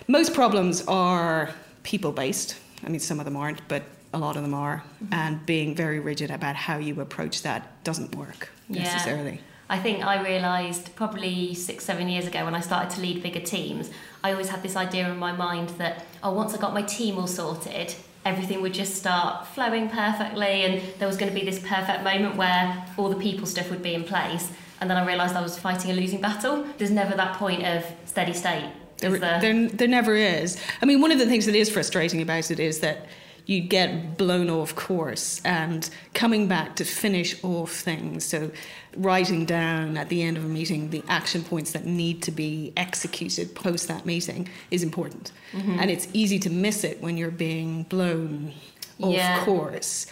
most 0.09 0.35
problems 0.35 0.85
are 0.87 1.51
people 1.83 2.13
based. 2.13 2.57
I 2.85 2.89
mean, 2.89 3.01
some 3.01 3.19
of 3.19 3.25
them 3.25 3.37
aren't, 3.37 3.67
but 3.69 3.83
a 4.13 4.19
lot 4.19 4.37
of 4.37 4.43
them 4.43 4.55
are. 4.55 4.85
Mm-hmm. 5.03 5.15
And 5.15 5.47
being 5.47 5.75
very 5.75 6.01
rigid 6.01 6.31
about 6.31 6.55
how 6.55 6.79
you 6.79 7.01
approach 7.01 7.43
that 7.43 7.83
doesn't 7.85 8.15
work 8.15 8.51
necessarily. 8.69 9.41
I 9.73 9.79
think 9.79 10.05
I 10.05 10.23
realised 10.23 10.95
probably 10.97 11.55
six, 11.55 11.83
seven 11.87 12.07
years 12.07 12.27
ago 12.27 12.45
when 12.45 12.55
I 12.55 12.61
started 12.61 12.91
to 12.91 13.01
lead 13.01 13.23
bigger 13.23 13.41
teams, 13.41 13.91
I 14.23 14.33
always 14.33 14.51
had 14.51 14.63
this 14.63 14.77
idea 14.77 15.11
in 15.11 15.17
my 15.17 15.33
mind 15.33 15.71
that, 15.79 16.05
oh, 16.23 16.35
once 16.35 16.53
I 16.53 16.59
got 16.59 16.75
my 16.75 16.83
team 16.83 17.17
all 17.17 17.27
sorted, 17.27 17.95
everything 18.27 18.61
would 18.61 18.75
just 18.75 18.97
start 18.97 19.47
flowing 19.47 19.89
perfectly 19.89 20.65
and 20.65 20.83
there 20.99 21.09
was 21.09 21.17
going 21.17 21.33
to 21.33 21.35
be 21.35 21.43
this 21.43 21.59
perfect 21.59 22.05
moment 22.05 22.37
where 22.37 22.85
all 22.99 23.09
the 23.09 23.17
people 23.17 23.47
stuff 23.47 23.71
would 23.71 23.81
be 23.81 23.95
in 23.95 24.05
place. 24.05 24.53
And 24.83 24.91
then 24.91 24.99
I 24.99 25.07
realised 25.07 25.35
I 25.37 25.41
was 25.41 25.59
fighting 25.59 25.91
a 25.91 25.95
losing 25.95 26.21
battle. 26.21 26.67
There's 26.77 26.91
never 26.91 27.17
that 27.17 27.39
point 27.39 27.65
of 27.65 27.83
steady 28.05 28.35
state. 28.35 28.71
There, 28.99 29.19
there, 29.19 29.69
there 29.69 29.89
never 29.89 30.15
is. 30.15 30.61
I 30.83 30.85
mean, 30.85 31.01
one 31.01 31.13
of 31.13 31.19
the 31.19 31.27
things 31.27 31.47
that 31.47 31.55
is 31.55 31.71
frustrating 31.71 32.21
about 32.21 32.51
it 32.51 32.61
is 32.61 32.81
that 32.81 33.07
you 33.47 33.61
get 33.61 34.17
blown 34.17 34.49
off 34.49 34.75
course 34.75 35.41
and 35.45 35.89
coming 36.15 36.47
back 36.47 36.77
to 36.77 36.85
finish 36.85 37.43
off 37.43 37.73
things. 37.73 38.25
So, 38.25 38.51
writing 38.97 39.47
down 39.47 39.97
at 39.97 40.09
the 40.11 40.23
end 40.23 40.37
of 40.37 40.45
a 40.45 40.49
meeting 40.49 40.91
the 40.91 41.03
action 41.09 41.43
points 41.43 41.73
that 41.73 41.87
need 41.87 42.23
to 42.23 42.31
be 42.31 42.73
executed 42.77 43.55
post 43.55 43.89
that 43.89 44.07
meeting 44.07 44.49
is 44.71 44.83
important. 44.83 45.33
Mm-hmm. 45.53 45.79
And 45.81 45.91
it's 45.91 46.09
easy 46.13 46.39
to 46.41 46.51
miss 46.51 46.85
it 46.85 47.01
when 47.01 47.17
you're 47.17 47.31
being 47.31 47.85
blown 47.85 48.53
off 49.01 49.15
yeah. 49.15 49.45
course. 49.45 50.07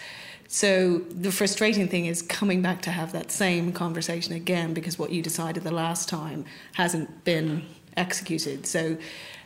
So, 0.48 0.98
the 0.98 1.30
frustrating 1.30 1.86
thing 1.86 2.06
is 2.06 2.22
coming 2.22 2.62
back 2.62 2.82
to 2.82 2.90
have 2.90 3.12
that 3.12 3.30
same 3.30 3.72
conversation 3.72 4.34
again 4.34 4.74
because 4.74 4.98
what 4.98 5.12
you 5.12 5.22
decided 5.22 5.62
the 5.62 5.70
last 5.70 6.08
time 6.08 6.44
hasn't 6.74 7.24
been 7.24 7.64
executed. 7.96 8.66
So, 8.66 8.96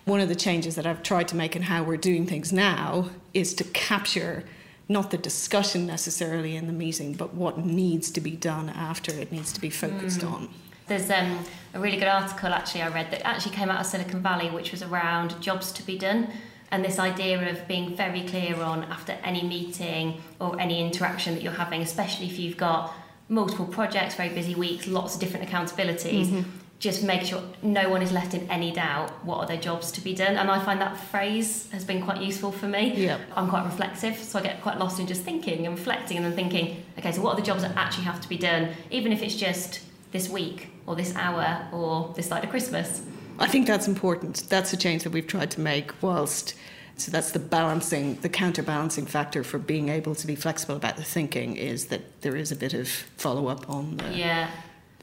one 0.05 0.21
of 0.21 0.29
the 0.29 0.35
changes 0.35 0.75
that 0.75 0.87
I've 0.87 1.03
tried 1.03 1.29
to 1.29 1.37
make 1.37 1.57
in 1.57 1.63
how 1.63 1.83
we're 1.83 1.97
doing 1.97 2.27
things 2.27 2.53
now 2.53 3.11
is 3.33 3.55
to 3.55 3.65
capture 3.65 4.45
not 4.89 5.11
the 5.11 5.17
discussion 5.17 5.87
necessarily 5.87 6.57
in 6.57 6.67
the 6.67 6.73
meeting, 6.73 7.15
but 7.15 7.33
what 7.33 7.65
needs 7.65 8.11
to 8.11 8.21
be 8.21 8.33
done 8.33 8.69
after 8.69 9.13
it 9.13 9.33
needs 9.33 9.53
to 9.53 9.61
be 9.61 9.71
focused 9.71 10.21
mm. 10.21 10.31
on. 10.31 10.49
There's 10.87 11.11
um, 11.11 11.43
a 11.73 11.81
really 11.81 11.97
good 11.97 12.09
article 12.09 12.51
actually 12.51 12.83
I 12.83 12.89
read 12.89 13.11
that 13.11 13.27
actually 13.27 13.57
came 13.57 13.71
out 13.71 13.81
of 13.81 13.87
Silicon 13.87 14.21
Valley, 14.21 14.51
which 14.51 14.73
was 14.73 14.83
around 14.83 15.41
jobs 15.41 15.73
to 15.73 15.83
be 15.87 15.97
done. 15.97 16.29
And 16.71 16.85
this 16.85 16.99
idea 16.99 17.51
of 17.51 17.67
being 17.67 17.97
very 17.97 18.23
clear 18.25 18.61
on 18.61 18.85
after 18.85 19.13
any 19.25 19.43
meeting 19.43 20.21
or 20.41 20.61
any 20.61 20.85
interaction 20.85 21.35
that 21.35 21.43
you're 21.43 21.53
having, 21.53 21.81
especially 21.81 22.27
if 22.27 22.39
you've 22.39 22.59
got 22.59 22.93
multiple 23.31 23.67
projects, 23.67 24.17
very 24.17 24.35
busy 24.35 24.55
weeks, 24.55 24.87
lots 24.87 25.15
of 25.15 25.21
different 25.21 25.49
accountabilities, 25.49 26.27
mm-hmm 26.27 26.64
just 26.85 27.03
make 27.03 27.23
sure 27.23 27.43
no 27.63 27.89
one 27.89 28.03
is 28.03 28.13
left 28.13 28.35
in 28.35 28.49
any 28.51 28.71
doubt 28.71 29.11
what 29.25 29.39
are 29.39 29.47
their 29.47 29.57
jobs 29.57 29.91
to 29.91 30.03
be 30.03 30.15
done. 30.15 30.37
And 30.37 30.51
i 30.51 30.63
find 30.63 30.79
that 30.83 30.97
phrase 30.97 31.71
has 31.73 31.83
been 31.83 32.03
quite 32.03 32.21
useful 32.21 32.53
for 32.53 32.69
me. 32.69 32.83
Yep. 32.95 33.21
i'm 33.37 33.49
quite 33.49 33.65
reflexive 33.65 34.17
so 34.17 34.39
i 34.39 34.43
get 34.43 34.61
quite 34.63 34.79
lost 34.79 35.01
in 35.01 35.07
just 35.07 35.23
thinking 35.23 35.67
and 35.67 35.77
reflecting 35.79 36.19
and 36.19 36.27
then 36.27 36.35
thinking 36.35 36.85
okay 36.99 37.11
so 37.11 37.23
what 37.23 37.33
are 37.33 37.41
the 37.41 37.47
jobs 37.51 37.63
that 37.63 37.75
actually 37.75 38.05
have 38.05 38.21
to 38.21 38.29
be 38.29 38.37
done 38.37 38.69
even 38.91 39.13
if 39.13 39.23
it's 39.23 39.35
just 39.35 39.81
this 40.13 40.29
week 40.29 40.69
or 40.87 40.95
this 40.95 41.17
hour 41.17 41.67
or 41.73 42.13
this 42.15 42.29
side 42.29 42.45
of 42.45 42.51
christmas? 42.51 43.03
I 43.37 43.49
think 43.49 43.67
that's 43.67 43.89
important. 43.89 44.45
That's 44.49 44.73
a 44.73 44.77
change 44.77 45.03
that 45.03 45.11
we've 45.11 45.27
tried 45.27 45.51
to 45.53 45.61
make 45.61 45.91
whilst 46.03 46.55
so 46.97 47.11
that's 47.11 47.33
the 47.33 47.41
balancing 47.41 48.15
the 48.27 48.29
counterbalancing 48.29 49.07
factor 49.07 49.43
for 49.43 49.59
being 49.59 49.89
able 49.89 50.15
to 50.15 50.27
be 50.27 50.37
flexible 50.37 50.77
about 50.77 50.97
the 50.97 51.03
thinking 51.03 51.57
is 51.57 51.87
that 51.87 52.03
there 52.21 52.37
is 52.37 52.53
a 52.53 52.57
bit 52.57 52.73
of 52.75 52.89
follow-up 53.17 53.69
on 53.69 53.97
the 53.97 54.11
yeah 54.11 54.51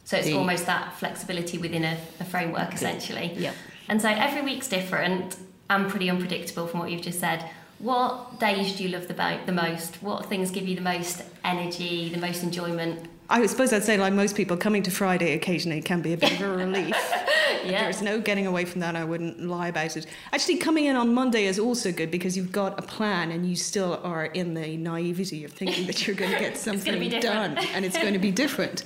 so 0.04 0.18
it's 0.18 0.28
the, 0.28 0.34
almost 0.34 0.66
that 0.66 0.98
flexibility 0.98 1.58
within 1.58 1.84
a, 1.84 1.98
a 2.20 2.26
framework, 2.26 2.74
essentially. 2.74 3.34
Yeah. 3.36 3.54
And 3.88 4.02
so 4.02 4.10
every 4.10 4.42
week's 4.42 4.68
different 4.68 5.38
and 5.70 5.90
pretty 5.90 6.10
unpredictable 6.10 6.68
from 6.68 6.80
what 6.80 6.92
you've 6.92 7.02
just 7.02 7.20
said. 7.20 7.50
What 7.80 8.40
days 8.40 8.76
do 8.76 8.84
you 8.84 8.90
love 8.90 9.08
the, 9.08 9.40
the 9.46 9.52
most? 9.52 10.04
What 10.04 10.28
things 10.28 10.52
give 10.52 10.68
you 10.68 10.76
the 10.76 10.82
most 10.82 11.24
energy, 11.44 12.10
the 12.10 12.20
most 12.20 12.44
enjoyment? 12.44 13.08
I 13.32 13.46
suppose 13.46 13.72
I'd 13.72 13.84
say, 13.84 13.98
like 13.98 14.12
most 14.12 14.36
people, 14.36 14.58
coming 14.58 14.84
to 14.84 14.92
Friday 14.92 15.34
occasionally 15.34 15.82
can 15.82 16.02
be 16.02 16.12
a 16.12 16.18
bit 16.18 16.34
of 16.34 16.42
a 16.42 16.50
relief. 16.50 16.96
yeah. 17.66 17.84
There's 17.84 18.02
no 18.02 18.20
getting 18.20 18.46
away 18.46 18.66
from 18.66 18.82
that. 18.82 18.98
I 18.98 19.06
wouldn't 19.06 19.40
lie 19.40 19.70
about 19.70 19.96
it. 19.96 20.06
Actually, 20.34 20.58
coming 20.58 20.86
in 20.86 20.98
on 20.98 21.14
Monday 21.14 21.46
is 21.46 21.58
also 21.58 21.94
good 21.94 22.12
because 22.12 22.36
you've 22.36 22.52
got 22.52 22.78
a 22.78 22.82
plan 22.82 23.32
and 23.32 23.48
you 23.48 23.56
still 23.56 24.02
are 24.04 24.26
in 24.26 24.54
the 24.54 24.76
naivety 24.76 25.46
of 25.46 25.54
thinking 25.54 25.88
that 25.88 26.06
you're 26.06 26.16
going 26.16 26.32
to 26.32 26.40
get 26.40 26.58
something 26.68 27.10
done 27.22 27.58
and 27.58 27.86
it's 27.86 27.98
going 27.98 28.14
to 28.14 28.20
be 28.20 28.32
different. 28.44 28.84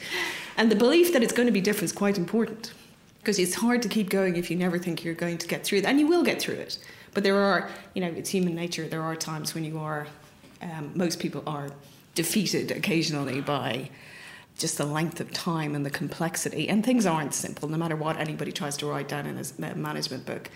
And 0.58 0.72
the 0.72 0.76
belief 0.76 1.12
that 1.14 1.24
it's 1.24 1.34
going 1.34 1.48
to 1.48 1.52
be 1.52 1.62
different 1.62 1.86
is 1.86 1.94
quite 1.94 2.20
important 2.20 2.72
because 3.20 3.40
it's 3.40 3.56
hard 3.56 3.82
to 3.82 3.90
keep 3.90 4.10
going 4.10 4.36
if 4.36 4.52
you 4.52 4.58
never 4.58 4.78
think 4.78 5.04
you're 5.04 5.16
going 5.16 5.40
to 5.40 5.48
get 5.48 5.64
through 5.64 5.80
it. 5.80 5.86
And 5.86 6.00
you 6.00 6.06
will 6.06 6.24
get 6.24 6.40
through 6.40 6.56
it. 6.56 6.78
But 7.16 7.24
there 7.24 7.38
are, 7.38 7.72
you 7.96 8.02
know, 8.02 8.10
it's 8.10 8.30
human 8.30 8.54
nature. 8.54 8.88
There 8.88 9.02
are 9.02 9.16
times 9.16 9.56
when 9.56 9.64
you 9.64 9.80
are, 9.80 10.06
um, 10.62 10.92
most 10.94 11.20
people 11.20 11.42
are 11.48 11.70
defeated 12.14 12.70
occasionally 12.72 13.42
by 13.42 13.90
just 14.58 14.78
the 14.78 14.86
length 14.86 15.20
of 15.20 15.32
time 15.34 15.76
and 15.76 15.86
the 15.86 15.90
complexity. 15.90 16.70
And 16.70 16.86
things 16.86 17.06
aren't 17.06 17.34
simple, 17.34 17.68
no 17.70 17.78
matter 17.78 17.96
what 17.96 18.18
anybody 18.18 18.52
tries 18.52 18.78
to 18.78 18.86
write 18.86 19.08
down 19.08 19.26
in 19.26 19.38
a 19.38 19.76
management 19.76 20.26
book. 20.26 20.50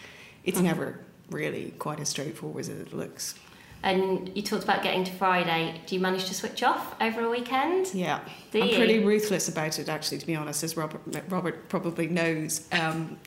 It's 0.43 0.57
mm-hmm. 0.57 0.67
never 0.67 0.99
really 1.29 1.73
quite 1.79 1.99
as 1.99 2.09
straightforward 2.09 2.61
as 2.61 2.69
it 2.69 2.93
looks. 2.93 3.35
And 3.81 4.35
you 4.35 4.41
talked 4.41 4.63
about 4.63 4.83
getting 4.83 5.05
to 5.05 5.11
Friday. 5.11 5.81
Do 5.85 5.95
you 5.95 6.01
manage 6.01 6.25
to 6.25 6.33
switch 6.33 6.63
off 6.63 6.95
over 6.99 7.21
a 7.21 7.29
weekend? 7.29 7.93
Yeah, 7.93 8.19
Do 8.51 8.61
I'm 8.61 8.69
you? 8.69 8.75
pretty 8.75 8.99
ruthless 8.99 9.47
about 9.47 9.79
it. 9.79 9.87
Actually, 9.87 10.17
to 10.17 10.25
be 10.25 10.35
honest, 10.35 10.63
as 10.63 10.75
Robert 10.75 11.01
Robert 11.29 11.69
probably 11.69 12.07
knows, 12.07 12.67
um, 12.73 13.17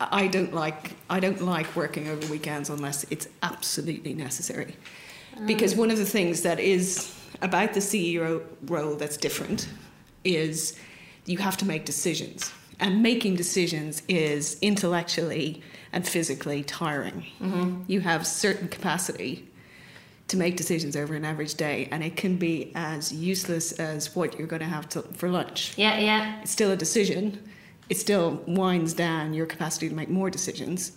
I 0.00 0.26
don't 0.26 0.52
like 0.52 0.96
I 1.08 1.20
don't 1.20 1.42
like 1.42 1.76
working 1.76 2.08
over 2.08 2.26
weekends 2.32 2.68
unless 2.68 3.04
it's 3.10 3.28
absolutely 3.44 4.14
necessary. 4.14 4.76
Because 5.46 5.74
one 5.74 5.90
of 5.90 5.98
the 5.98 6.04
things 6.04 6.42
that 6.42 6.58
is 6.60 7.16
about 7.40 7.72
the 7.72 7.80
CEO 7.80 8.42
role 8.66 8.96
that's 8.96 9.16
different 9.16 9.68
is 10.24 10.78
you 11.26 11.38
have 11.38 11.56
to 11.58 11.64
make 11.64 11.84
decisions, 11.84 12.52
and 12.80 13.02
making 13.02 13.36
decisions 13.36 14.02
is 14.08 14.58
intellectually 14.60 15.62
and 15.92 16.06
physically 16.06 16.64
tiring. 16.64 17.26
Mm-hmm. 17.40 17.82
You 17.86 18.00
have 18.00 18.26
certain 18.26 18.68
capacity 18.68 19.48
to 20.28 20.36
make 20.36 20.56
decisions 20.56 20.96
over 20.96 21.14
an 21.14 21.24
average 21.24 21.54
day, 21.54 21.88
and 21.90 22.02
it 22.02 22.16
can 22.16 22.36
be 22.36 22.72
as 22.74 23.12
useless 23.12 23.72
as 23.72 24.16
what 24.16 24.38
you're 24.38 24.48
going 24.48 24.60
to 24.62 24.66
have 24.66 24.88
to, 24.88 25.02
for 25.02 25.28
lunch. 25.28 25.74
Yeah, 25.76 25.98
yeah. 25.98 26.40
It's 26.40 26.50
still 26.50 26.70
a 26.70 26.76
decision. 26.76 27.38
It 27.90 27.98
still 27.98 28.42
winds 28.46 28.94
down 28.94 29.34
your 29.34 29.46
capacity 29.46 29.88
to 29.88 29.94
make 29.94 30.08
more 30.08 30.30
decisions. 30.30 30.92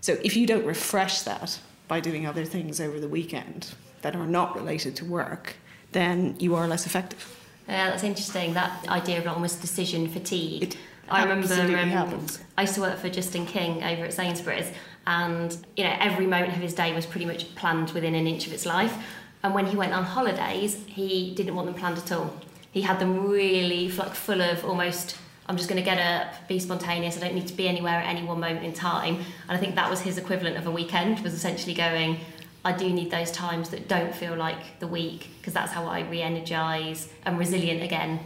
So 0.00 0.18
if 0.24 0.36
you 0.36 0.46
don't 0.46 0.64
refresh 0.64 1.22
that 1.22 1.60
by 1.86 2.00
doing 2.00 2.26
other 2.26 2.44
things 2.44 2.80
over 2.80 2.98
the 2.98 3.08
weekend 3.08 3.72
that 4.02 4.16
are 4.16 4.26
not 4.26 4.56
related 4.56 4.96
to 4.96 5.04
work, 5.04 5.54
then 5.92 6.34
you 6.38 6.54
are 6.54 6.66
less 6.66 6.86
effective. 6.86 7.36
Yeah, 7.70 7.90
that's 7.90 8.02
interesting. 8.02 8.54
That 8.54 8.88
idea 8.88 9.18
of 9.18 9.28
almost 9.28 9.60
decision 9.60 10.08
fatigue. 10.08 10.62
It 10.64 10.76
I 11.08 11.22
remember 11.22 11.52
um, 11.52 12.26
I 12.56 12.62
used 12.62 12.74
to 12.74 12.80
work 12.80 12.98
for 12.98 13.08
Justin 13.08 13.46
King 13.46 13.82
over 13.82 14.04
at 14.04 14.12
Sainsbury's, 14.12 14.70
and 15.06 15.56
you 15.76 15.84
know 15.84 15.94
every 15.98 16.26
moment 16.26 16.52
of 16.52 16.60
his 16.60 16.74
day 16.74 16.92
was 16.92 17.06
pretty 17.06 17.26
much 17.26 17.54
planned 17.54 17.90
within 17.90 18.14
an 18.14 18.26
inch 18.26 18.46
of 18.46 18.52
its 18.52 18.66
life. 18.66 18.96
And 19.42 19.54
when 19.54 19.66
he 19.66 19.76
went 19.76 19.92
on 19.92 20.04
holidays, 20.04 20.84
he 20.86 21.34
didn't 21.34 21.54
want 21.54 21.66
them 21.66 21.74
planned 21.74 21.98
at 21.98 22.12
all. 22.12 22.32
He 22.72 22.82
had 22.82 22.98
them 22.98 23.28
really 23.28 23.90
like 23.92 24.14
full 24.14 24.40
of 24.40 24.64
almost. 24.64 25.16
I'm 25.46 25.56
just 25.56 25.68
going 25.68 25.82
to 25.82 25.84
get 25.84 25.98
up, 25.98 26.46
be 26.46 26.60
spontaneous. 26.60 27.16
I 27.16 27.20
don't 27.20 27.34
need 27.34 27.48
to 27.48 27.54
be 27.54 27.66
anywhere 27.66 27.94
at 27.94 28.06
any 28.06 28.24
one 28.24 28.38
moment 28.38 28.64
in 28.64 28.72
time. 28.72 29.16
And 29.16 29.24
I 29.48 29.56
think 29.56 29.74
that 29.74 29.90
was 29.90 30.00
his 30.00 30.16
equivalent 30.16 30.56
of 30.56 30.66
a 30.66 30.70
weekend. 30.70 31.20
Was 31.20 31.34
essentially 31.34 31.74
going. 31.74 32.18
I 32.64 32.72
do 32.72 32.90
need 32.90 33.10
those 33.10 33.30
times 33.32 33.70
that 33.70 33.88
don't 33.88 34.14
feel 34.14 34.36
like 34.36 34.78
the 34.80 34.86
week 34.86 35.30
because 35.38 35.54
that's 35.54 35.72
how 35.72 35.86
I 35.86 36.00
re-energize 36.00 37.08
and 37.24 37.38
resilient 37.38 37.82
again 37.82 38.20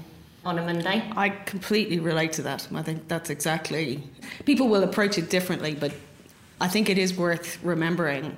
on 0.44 0.58
a 0.58 0.62
Monday. 0.62 1.10
I 1.16 1.28
completely 1.30 2.00
relate 2.00 2.32
to 2.34 2.42
that. 2.42 2.68
I 2.74 2.82
think 2.82 3.08
that's 3.08 3.30
exactly. 3.30 4.02
People 4.44 4.68
will 4.68 4.82
approach 4.82 5.18
it 5.18 5.30
differently, 5.30 5.74
but 5.74 5.92
I 6.60 6.68
think 6.68 6.88
it 6.90 6.98
is 6.98 7.16
worth 7.16 7.62
remembering. 7.62 8.36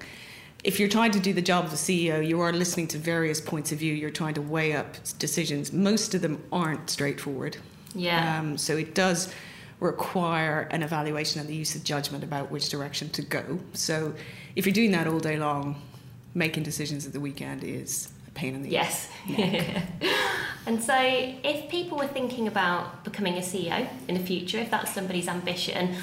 If 0.64 0.78
you're 0.78 0.88
trying 0.88 1.12
to 1.12 1.20
do 1.20 1.32
the 1.32 1.42
job 1.42 1.64
of 1.64 1.72
a 1.72 1.76
CEO, 1.76 2.26
you 2.26 2.40
are 2.40 2.52
listening 2.52 2.88
to 2.88 2.98
various 2.98 3.40
points 3.40 3.72
of 3.72 3.78
view. 3.78 3.94
You're 3.94 4.10
trying 4.10 4.34
to 4.34 4.42
weigh 4.42 4.74
up 4.74 4.96
decisions. 5.18 5.72
Most 5.72 6.14
of 6.14 6.22
them 6.22 6.42
aren't 6.52 6.90
straightforward. 6.90 7.56
Yeah. 7.94 8.38
Um, 8.38 8.58
so 8.58 8.76
it 8.76 8.94
does 8.94 9.32
require 9.80 10.68
an 10.70 10.82
evaluation 10.82 11.40
and 11.40 11.48
the 11.48 11.54
use 11.54 11.74
of 11.74 11.84
judgment 11.84 12.24
about 12.24 12.50
which 12.50 12.68
direction 12.68 13.10
to 13.10 13.22
go. 13.22 13.58
So 13.74 14.14
if 14.54 14.66
you're 14.66 14.72
doing 14.72 14.92
that 14.92 15.06
all 15.06 15.20
day 15.20 15.36
long, 15.36 15.82
making 16.34 16.62
decisions 16.62 17.06
at 17.06 17.12
the 17.12 17.20
weekend 17.20 17.62
is 17.64 18.10
a 18.26 18.30
pain 18.30 18.54
in 18.54 18.62
the 18.62 18.70
yes. 18.70 19.10
And 20.66 20.82
so, 20.82 20.96
if 20.98 21.70
people 21.70 21.96
were 21.96 22.08
thinking 22.08 22.48
about 22.48 23.04
becoming 23.04 23.34
a 23.34 23.40
CEO 23.40 23.88
in 24.08 24.16
the 24.16 24.24
future, 24.24 24.58
if 24.58 24.68
that's 24.68 24.92
somebody's 24.92 25.28
ambition, 25.28 25.94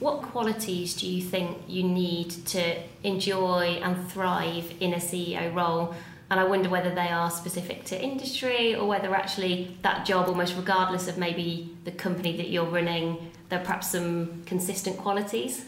what 0.00 0.20
qualities 0.20 0.94
do 0.94 1.08
you 1.08 1.22
think 1.22 1.56
you 1.66 1.82
need 1.82 2.30
to 2.48 2.76
enjoy 3.04 3.80
and 3.82 4.10
thrive 4.10 4.74
in 4.80 4.92
a 4.92 4.98
CEO 4.98 5.54
role? 5.54 5.94
And 6.32 6.40
I 6.40 6.44
wonder 6.44 6.70
whether 6.70 6.88
they 6.88 7.08
are 7.08 7.30
specific 7.30 7.84
to 7.84 8.02
industry 8.02 8.74
or 8.74 8.88
whether 8.88 9.14
actually 9.14 9.76
that 9.82 10.06
job, 10.06 10.28
almost 10.28 10.56
regardless 10.56 11.06
of 11.06 11.18
maybe 11.18 11.76
the 11.84 11.90
company 11.90 12.38
that 12.38 12.48
you're 12.48 12.64
running, 12.64 13.30
there 13.50 13.60
are 13.60 13.62
perhaps 13.62 13.90
some 13.90 14.42
consistent 14.46 14.96
qualities. 14.96 15.66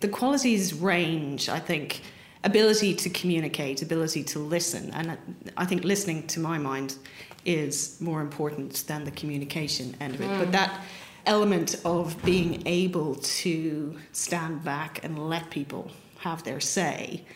The 0.00 0.08
qualities 0.08 0.72
range, 0.72 1.50
I 1.50 1.58
think. 1.58 2.00
Ability 2.44 2.94
to 2.94 3.10
communicate, 3.10 3.82
ability 3.82 4.24
to 4.24 4.38
listen. 4.38 4.90
And 4.94 5.18
I 5.58 5.66
think 5.66 5.84
listening, 5.84 6.28
to 6.28 6.40
my 6.40 6.56
mind, 6.56 6.96
is 7.44 8.00
more 8.00 8.22
important 8.22 8.84
than 8.86 9.04
the 9.04 9.10
communication 9.10 9.96
end 10.00 10.14
of 10.14 10.22
it. 10.22 10.30
Mm. 10.30 10.38
But 10.38 10.52
that 10.52 10.80
element 11.26 11.76
of 11.84 12.16
being 12.24 12.62
able 12.66 13.16
to 13.16 13.98
stand 14.12 14.64
back 14.64 15.04
and 15.04 15.28
let 15.28 15.50
people 15.50 15.90
have 16.20 16.42
their 16.42 16.58
say 16.58 17.26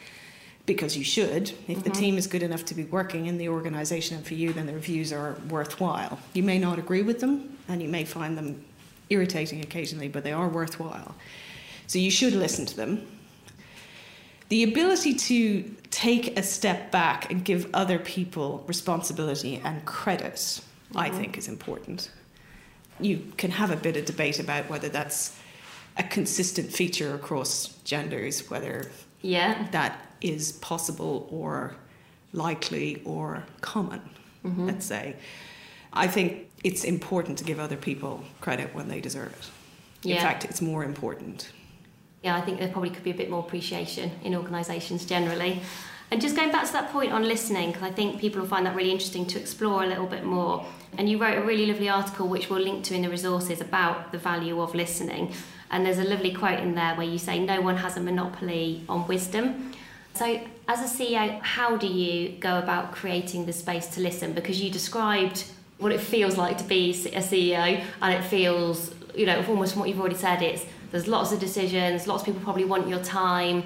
because 0.69 0.97
you 0.97 1.03
should. 1.03 1.51
If 1.51 1.59
mm-hmm. 1.67 1.81
the 1.81 1.91
team 1.91 2.19
is 2.19 2.29
good 2.29 2.45
enough 2.45 2.65
to 2.67 2.75
be 2.75 2.85
working 2.85 3.27
in 3.27 3.39
the 3.39 3.49
organization 3.49 4.19
and 4.19 4.25
for 4.25 4.35
you, 4.35 4.53
then 4.53 4.67
the 4.67 4.75
reviews 4.75 5.13
are 5.13 5.37
worthwhile. 5.49 6.21
You 6.35 6.45
may 6.45 6.59
not 6.61 6.79
agree 6.79 7.03
with 7.03 7.19
them 7.19 7.59
and 7.67 7.83
you 7.83 7.89
may 7.89 8.05
find 8.05 8.39
them 8.39 8.65
irritating 9.11 9.63
occasionally, 9.63 10.09
but 10.09 10.23
they 10.23 10.33
are 10.33 10.49
worthwhile. 10.49 11.17
So 11.89 11.99
you 11.99 12.11
should 12.11 12.35
listen 12.35 12.67
to 12.67 12.77
them. 12.77 13.07
The 14.51 14.63
ability 14.63 15.15
to 15.15 15.75
take 15.91 16.39
a 16.39 16.43
step 16.43 16.93
back 16.93 17.31
and 17.31 17.45
give 17.45 17.69
other 17.75 17.99
people 17.99 18.63
responsibility 18.67 19.61
and 19.65 19.85
credit, 19.87 20.35
mm-hmm. 20.35 20.99
I 20.99 21.09
think, 21.09 21.39
is 21.39 21.49
important. 21.49 22.11
You 23.01 23.33
can 23.39 23.51
have 23.53 23.71
a 23.71 23.77
bit 23.77 23.97
of 23.97 24.05
debate 24.05 24.39
about 24.39 24.69
whether 24.69 24.91
that's 24.91 25.35
a 25.97 26.03
consistent 26.03 26.73
feature 26.73 27.15
across 27.15 27.69
genders, 27.85 28.51
whether 28.51 28.91
yeah. 29.23 29.67
that 29.73 30.08
is 30.21 30.53
possible 30.53 31.29
or 31.31 31.75
likely 32.33 33.03
or 33.05 33.45
common, 33.61 34.01
mm-hmm. 34.45 34.67
let's 34.67 34.87
say. 34.87 35.17
I 35.93 36.07
think 36.07 36.49
it's 36.65 36.85
important 36.85 37.39
to 37.39 37.45
give 37.45 37.59
other 37.59 37.77
people 37.77 38.23
credit 38.41 38.75
when 38.75 38.89
they 38.89 39.01
deserve 39.01 39.33
it. 39.33 40.11
In 40.11 40.19
fact, 40.19 40.45
it's 40.45 40.61
more 40.61 40.85
important. 40.85 41.51
Yeah, 42.23 42.37
I 42.37 42.41
think 42.41 42.59
there 42.59 42.69
probably 42.69 42.91
could 42.91 43.05
be 43.05 43.11
a 43.11 43.15
bit 43.15 43.31
more 43.31 43.41
appreciation 43.41 44.11
in 44.23 44.35
organisations 44.35 45.05
generally. 45.05 45.61
And 46.11 46.21
just 46.21 46.37
going 46.37 46.51
back 46.51 46.67
to 46.67 46.73
that 46.73 46.91
point 46.91 47.13
on 47.13 47.23
listening, 47.25 47.71
because 47.71 47.83
I 47.83 47.91
think 47.91 48.21
people 48.21 48.41
will 48.41 48.49
find 48.49 48.65
that 48.67 48.75
really 48.75 48.91
interesting 48.91 49.27
to 49.27 49.39
explore 49.39 49.85
a 49.85 49.87
little 49.87 50.07
bit 50.07 50.25
more. 50.25 50.65
And 50.97 51.09
you 51.09 51.19
wrote 51.19 51.37
a 51.37 51.43
really 51.43 51.67
lovely 51.67 51.89
article, 51.89 52.29
which 52.29 52.49
we'll 52.49 52.63
link 52.63 52.85
to 52.85 52.95
in 52.95 53.03
the 53.03 53.11
resources, 53.11 53.61
about 53.61 54.11
the 54.11 54.19
value 54.19 54.61
of 54.61 54.75
listening. 54.75 55.33
And 55.71 55.85
there's 55.85 55.99
a 55.99 56.05
lovely 56.05 56.33
quote 56.33 56.61
in 56.61 56.75
there 56.75 56.95
where 56.95 57.07
you 57.07 57.19
say, 57.19 57.39
No 57.39 57.61
one 57.61 57.77
has 57.77 57.99
a 57.99 58.01
monopoly 58.01 58.85
on 58.89 59.07
wisdom. 59.07 59.73
So, 60.19 60.41
as 60.67 60.81
a 60.81 60.97
CEO, 60.97 61.41
how 61.43 61.77
do 61.77 61.87
you 61.87 62.31
go 62.41 62.59
about 62.59 62.91
creating 62.91 63.47
the 63.47 63.53
space 63.53 63.87
to 63.95 64.01
listen? 64.01 64.33
Because 64.33 64.61
you 64.61 64.69
described 64.69 65.45
what 65.79 65.93
it 65.93 66.01
feels 66.01 66.37
like 66.37 66.59
to 66.59 66.65
be 66.65 66.91
a 66.91 67.21
CEO, 67.21 67.85
and 68.03 68.13
it 68.13 68.25
feels, 68.25 68.93
you 69.15 69.27
know, 69.27 69.45
almost 69.49 69.75
from 69.75 69.81
what 69.81 69.89
you've 69.89 70.01
already 70.01 70.17
said, 70.17 70.43
it's 70.43 70.67
there's 70.91 71.07
lots 71.07 71.31
of 71.31 71.39
decisions, 71.39 72.09
lots 72.09 72.23
of 72.23 72.27
people 72.27 72.41
probably 72.43 72.65
want 72.65 72.89
your 72.89 72.99
time. 73.05 73.63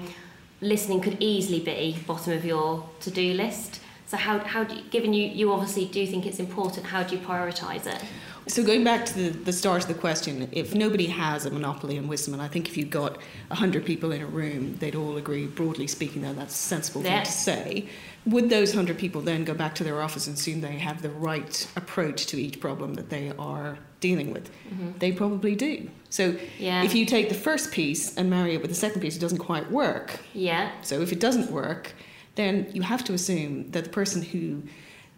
Listening 0.61 1.01
could 1.01 1.17
easily 1.19 1.59
be 1.59 1.97
bottom 2.05 2.33
of 2.33 2.45
your 2.45 2.87
to 2.99 3.09
do 3.09 3.33
list. 3.33 3.79
So, 4.05 4.15
how, 4.17 4.37
how 4.37 4.63
do 4.63 4.75
you, 4.75 4.83
given 4.91 5.11
you, 5.11 5.27
you 5.27 5.51
obviously 5.51 5.85
do 5.85 6.05
think 6.05 6.27
it's 6.27 6.39
important, 6.39 6.85
how 6.85 7.01
do 7.01 7.15
you 7.15 7.21
prioritise 7.23 7.87
it? 7.87 8.03
So 8.47 8.63
going 8.63 8.83
back 8.83 9.05
to 9.05 9.13
the, 9.13 9.29
the 9.29 9.53
start 9.53 9.83
of 9.83 9.87
the 9.87 9.93
question, 9.93 10.49
if 10.51 10.75
nobody 10.75 11.07
has 11.07 11.45
a 11.45 11.51
monopoly 11.51 11.97
on 11.97 12.07
wisdom, 12.07 12.33
and 12.33 12.43
I 12.43 12.47
think 12.47 12.67
if 12.67 12.75
you 12.75 12.85
got 12.85 13.17
100 13.47 13.85
people 13.85 14.11
in 14.11 14.21
a 14.21 14.25
room, 14.25 14.75
they'd 14.77 14.95
all 14.95 15.17
agree, 15.17 15.47
broadly 15.47 15.87
speaking, 15.87 16.21
that 16.23 16.35
that's 16.35 16.53
a 16.53 16.57
sensible 16.57 17.01
thing 17.01 17.23
to 17.23 17.31
say. 17.31 17.87
Would 18.25 18.49
those 18.49 18.69
100 18.69 18.97
people 18.97 19.21
then 19.21 19.43
go 19.43 19.53
back 19.53 19.75
to 19.75 19.83
their 19.83 20.01
office 20.01 20.27
and 20.27 20.37
assume 20.37 20.61
they 20.61 20.77
have 20.77 21.01
the 21.01 21.09
right 21.09 21.67
approach 21.75 22.25
to 22.27 22.41
each 22.41 22.59
problem 22.59 22.93
that 22.95 23.09
they 23.09 23.31
are 23.37 23.77
dealing 23.99 24.31
with? 24.31 24.49
Mm-hmm. 24.69 24.97
They 24.99 25.11
probably 25.11 25.55
do. 25.55 25.89
So 26.09 26.35
yeah. 26.57 26.83
if 26.83 26.93
you 26.93 27.05
take 27.05 27.29
the 27.29 27.35
first 27.35 27.71
piece 27.71 28.15
and 28.15 28.29
marry 28.29 28.55
it 28.55 28.61
with 28.61 28.69
the 28.69 28.75
second 28.75 29.01
piece, 29.01 29.15
it 29.15 29.19
doesn't 29.19 29.39
quite 29.39 29.69
work. 29.71 30.19
Yeah. 30.33 30.71
So 30.81 31.01
if 31.01 31.11
it 31.11 31.19
doesn't 31.19 31.49
work, 31.51 31.93
then 32.35 32.69
you 32.73 32.81
have 32.81 33.03
to 33.05 33.13
assume 33.13 33.71
that 33.71 33.85
the 33.85 33.89
person 33.89 34.21
who 34.21 34.63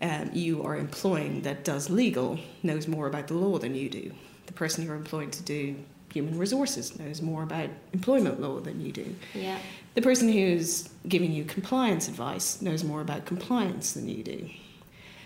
um, 0.01 0.29
you 0.33 0.63
are 0.63 0.77
employing 0.77 1.41
that 1.41 1.63
does 1.63 1.89
legal 1.89 2.39
knows 2.63 2.87
more 2.87 3.07
about 3.07 3.27
the 3.27 3.33
law 3.33 3.57
than 3.57 3.75
you 3.75 3.89
do. 3.89 4.11
The 4.45 4.53
person 4.53 4.85
you're 4.85 4.95
employing 4.95 5.31
to 5.31 5.43
do 5.43 5.75
human 6.13 6.37
resources 6.37 6.97
knows 6.97 7.21
more 7.21 7.43
about 7.43 7.69
employment 7.91 8.39
law 8.39 8.59
than 8.59 8.79
you 8.79 8.91
do. 8.91 9.15
Yeah. 9.33 9.59
The 9.95 10.01
person 10.01 10.31
who's 10.31 10.89
giving 11.07 11.31
you 11.31 11.43
compliance 11.43 12.07
advice 12.07 12.61
knows 12.61 12.83
more 12.83 13.01
about 13.01 13.25
compliance 13.25 13.93
than 13.93 14.07
you 14.07 14.23
do. 14.23 14.49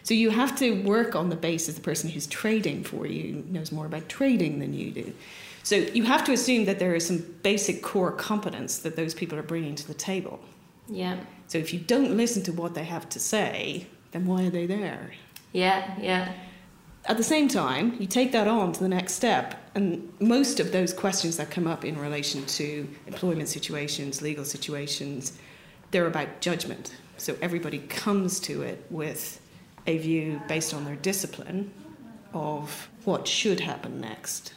So 0.03 0.13
you 0.13 0.31
have 0.31 0.57
to 0.57 0.81
work 0.83 1.15
on 1.15 1.29
the 1.29 1.35
basis 1.35 1.75
the 1.75 1.81
person 1.81 2.09
who's 2.09 2.25
trading 2.25 2.83
for 2.83 3.05
you 3.05 3.43
knows 3.49 3.71
more 3.71 3.85
about 3.85 4.09
trading 4.09 4.59
than 4.59 4.73
you 4.73 4.91
do. 4.91 5.13
So 5.61 5.75
you 5.75 6.03
have 6.03 6.23
to 6.23 6.31
assume 6.31 6.65
that 6.65 6.79
there 6.79 6.95
is 6.95 7.05
some 7.05 7.23
basic 7.43 7.83
core 7.83 8.11
competence 8.11 8.79
that 8.79 8.95
those 8.95 9.13
people 9.13 9.37
are 9.37 9.43
bringing 9.43 9.75
to 9.75 9.87
the 9.87 9.93
table. 9.93 10.39
Yeah. 10.87 11.17
So 11.47 11.57
if 11.57 11.73
you 11.73 11.79
don't 11.79 12.17
listen 12.17 12.41
to 12.43 12.51
what 12.51 12.73
they 12.73 12.85
have 12.85 13.07
to 13.09 13.19
say, 13.19 13.85
then 14.11 14.25
why 14.25 14.45
are 14.45 14.49
they 14.49 14.65
there? 14.65 15.11
Yeah, 15.51 15.95
yeah. 15.99 16.33
At 17.05 17.17
the 17.17 17.23
same 17.23 17.47
time, 17.47 17.95
you 17.99 18.07
take 18.07 18.31
that 18.33 18.47
on 18.47 18.73
to 18.73 18.79
the 18.79 18.89
next 18.89 19.13
step, 19.13 19.55
and 19.73 20.11
most 20.19 20.59
of 20.59 20.71
those 20.71 20.93
questions 20.93 21.37
that 21.37 21.49
come 21.49 21.65
up 21.65 21.85
in 21.85 21.97
relation 21.97 22.45
to 22.45 22.87
employment 23.07 23.49
situations, 23.49 24.21
legal 24.21 24.45
situations, 24.45 25.37
they're 25.91 26.07
about 26.07 26.41
judgment. 26.41 26.95
So 27.17 27.35
everybody 27.41 27.79
comes 27.79 28.39
to 28.41 28.61
it 28.61 28.85
with 28.89 29.41
a 29.87 29.97
view 29.97 30.41
based 30.47 30.73
on 30.73 30.85
their 30.85 30.95
discipline 30.97 31.71
of 32.33 32.89
what 33.05 33.27
should 33.27 33.59
happen 33.59 33.99
next. 33.99 34.53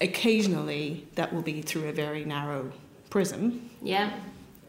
Occasionally, 0.00 1.06
that 1.14 1.32
will 1.32 1.42
be 1.42 1.60
through 1.60 1.88
a 1.88 1.92
very 1.92 2.24
narrow 2.24 2.72
prism 3.10 3.70
yeah. 3.82 4.12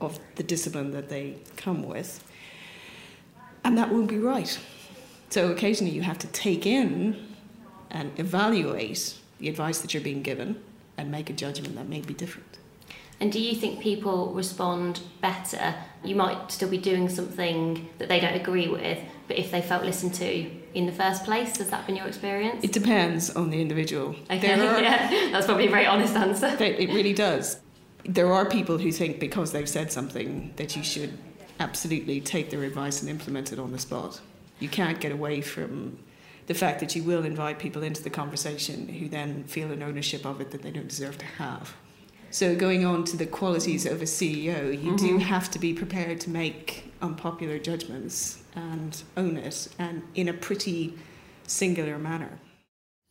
of 0.01 0.19
the 0.35 0.43
discipline 0.43 0.91
that 0.91 1.07
they 1.07 1.37
come 1.55 1.83
with 1.83 2.21
and 3.63 3.77
that 3.77 3.91
won't 3.91 4.07
be 4.07 4.17
right. 4.17 4.59
So 5.29 5.51
occasionally 5.51 5.93
you 5.93 6.01
have 6.01 6.19
to 6.19 6.27
take 6.27 6.65
in 6.65 7.35
and 7.89 8.11
evaluate 8.19 9.17
the 9.39 9.49
advice 9.49 9.79
that 9.79 9.93
you're 9.93 10.03
being 10.03 10.21
given 10.21 10.61
and 10.97 11.11
make 11.11 11.29
a 11.29 11.33
judgment 11.33 11.75
that 11.75 11.87
may 11.87 12.01
be 12.01 12.13
different. 12.13 12.57
And 13.21 13.31
do 13.31 13.39
you 13.39 13.55
think 13.55 13.79
people 13.79 14.33
respond 14.33 15.01
better? 15.21 15.75
You 16.03 16.15
might 16.15 16.51
still 16.51 16.69
be 16.69 16.79
doing 16.79 17.07
something 17.07 17.87
that 17.99 18.09
they 18.09 18.19
don't 18.19 18.33
agree 18.33 18.67
with, 18.67 18.97
but 19.27 19.37
if 19.37 19.51
they 19.51 19.61
felt 19.61 19.83
listened 19.83 20.15
to 20.15 20.49
in 20.73 20.87
the 20.87 20.91
first 20.91 21.23
place, 21.23 21.57
has 21.57 21.69
that 21.69 21.85
been 21.85 21.95
your 21.95 22.07
experience? 22.07 22.63
It 22.63 22.73
depends 22.73 23.29
on 23.29 23.51
the 23.51 23.61
individual. 23.61 24.15
Okay, 24.29 24.53
are, 24.53 24.81
yeah, 24.81 25.29
that's 25.31 25.45
probably 25.45 25.67
a 25.67 25.69
very 25.69 25.85
honest 25.85 26.15
answer. 26.15 26.47
It 26.59 26.89
really 26.89 27.13
does. 27.13 27.59
There 28.05 28.33
are 28.33 28.49
people 28.49 28.79
who 28.79 28.91
think 28.91 29.19
because 29.19 29.51
they've 29.51 29.69
said 29.69 29.91
something 29.91 30.53
that 30.55 30.75
you 30.75 30.81
should 30.83 31.15
absolutely 31.61 32.19
take 32.19 32.49
their 32.49 32.63
advice 32.63 33.01
and 33.01 33.09
implement 33.09 33.53
it 33.53 33.59
on 33.59 33.71
the 33.71 33.79
spot. 33.79 34.19
You 34.59 34.67
can't 34.67 34.99
get 34.99 35.11
away 35.11 35.41
from 35.41 35.99
the 36.47 36.53
fact 36.53 36.79
that 36.81 36.95
you 36.95 37.03
will 37.03 37.23
invite 37.23 37.59
people 37.59 37.83
into 37.83 38.03
the 38.03 38.09
conversation 38.09 38.87
who 38.87 39.07
then 39.07 39.43
feel 39.45 39.71
an 39.71 39.81
ownership 39.81 40.25
of 40.25 40.41
it 40.41 40.51
that 40.51 40.63
they 40.63 40.71
don't 40.71 40.87
deserve 40.87 41.17
to 41.19 41.25
have. 41.25 41.75
So, 42.31 42.55
going 42.55 42.85
on 42.85 43.03
to 43.05 43.17
the 43.17 43.25
qualities 43.25 43.85
of 43.85 44.01
a 44.01 44.05
CEO, 44.05 44.71
you 44.71 44.91
mm-hmm. 44.91 44.95
do 44.95 45.17
have 45.17 45.51
to 45.51 45.59
be 45.59 45.73
prepared 45.73 46.21
to 46.21 46.29
make 46.29 46.91
unpopular 47.01 47.59
judgments 47.59 48.41
and 48.55 49.03
own 49.17 49.35
it, 49.37 49.67
and 49.77 50.03
in 50.15 50.29
a 50.29 50.33
pretty 50.33 50.97
singular 51.45 51.97
manner. 51.99 52.39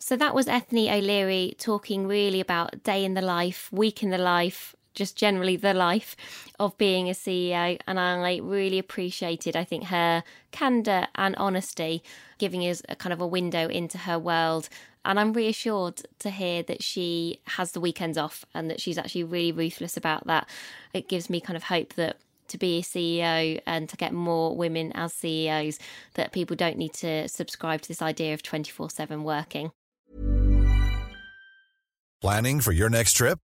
So, 0.00 0.16
that 0.16 0.34
was 0.34 0.46
Eithne 0.46 0.90
O'Leary 0.90 1.54
talking 1.58 2.06
really 2.06 2.40
about 2.40 2.82
day 2.82 3.04
in 3.04 3.12
the 3.12 3.20
life, 3.20 3.70
week 3.70 4.02
in 4.02 4.08
the 4.08 4.18
life, 4.18 4.74
just 4.94 5.16
generally 5.16 5.56
the 5.56 5.74
life 5.74 6.16
of 6.58 6.76
being 6.78 7.08
a 7.08 7.12
CEO. 7.12 7.78
And 7.86 7.98
I 7.98 8.38
really 8.38 8.78
appreciated, 8.78 9.56
I 9.56 9.64
think, 9.64 9.84
her 9.84 10.22
candor 10.50 11.06
and 11.14 11.36
honesty, 11.36 12.02
giving 12.38 12.62
us 12.62 12.82
a 12.88 12.96
kind 12.96 13.12
of 13.12 13.20
a 13.20 13.26
window 13.26 13.68
into 13.68 13.98
her 13.98 14.18
world. 14.18 14.68
And 15.04 15.18
I'm 15.18 15.32
reassured 15.32 16.02
to 16.18 16.30
hear 16.30 16.62
that 16.64 16.82
she 16.82 17.40
has 17.46 17.72
the 17.72 17.80
weekends 17.80 18.18
off 18.18 18.44
and 18.54 18.68
that 18.70 18.80
she's 18.80 18.98
actually 18.98 19.24
really 19.24 19.52
ruthless 19.52 19.96
about 19.96 20.26
that. 20.26 20.48
It 20.92 21.08
gives 21.08 21.30
me 21.30 21.40
kind 21.40 21.56
of 21.56 21.64
hope 21.64 21.94
that 21.94 22.18
to 22.48 22.58
be 22.58 22.78
a 22.78 22.82
CEO 22.82 23.60
and 23.64 23.88
to 23.88 23.96
get 23.96 24.12
more 24.12 24.56
women 24.56 24.92
as 24.92 25.14
CEOs, 25.14 25.78
that 26.14 26.32
people 26.32 26.56
don't 26.56 26.76
need 26.76 26.92
to 26.94 27.28
subscribe 27.28 27.80
to 27.82 27.88
this 27.88 28.02
idea 28.02 28.34
of 28.34 28.42
24 28.42 28.90
7 28.90 29.24
working. 29.24 29.70
Planning 32.20 32.60
for 32.60 32.72
your 32.72 32.90
next 32.90 33.14
trip? 33.14 33.38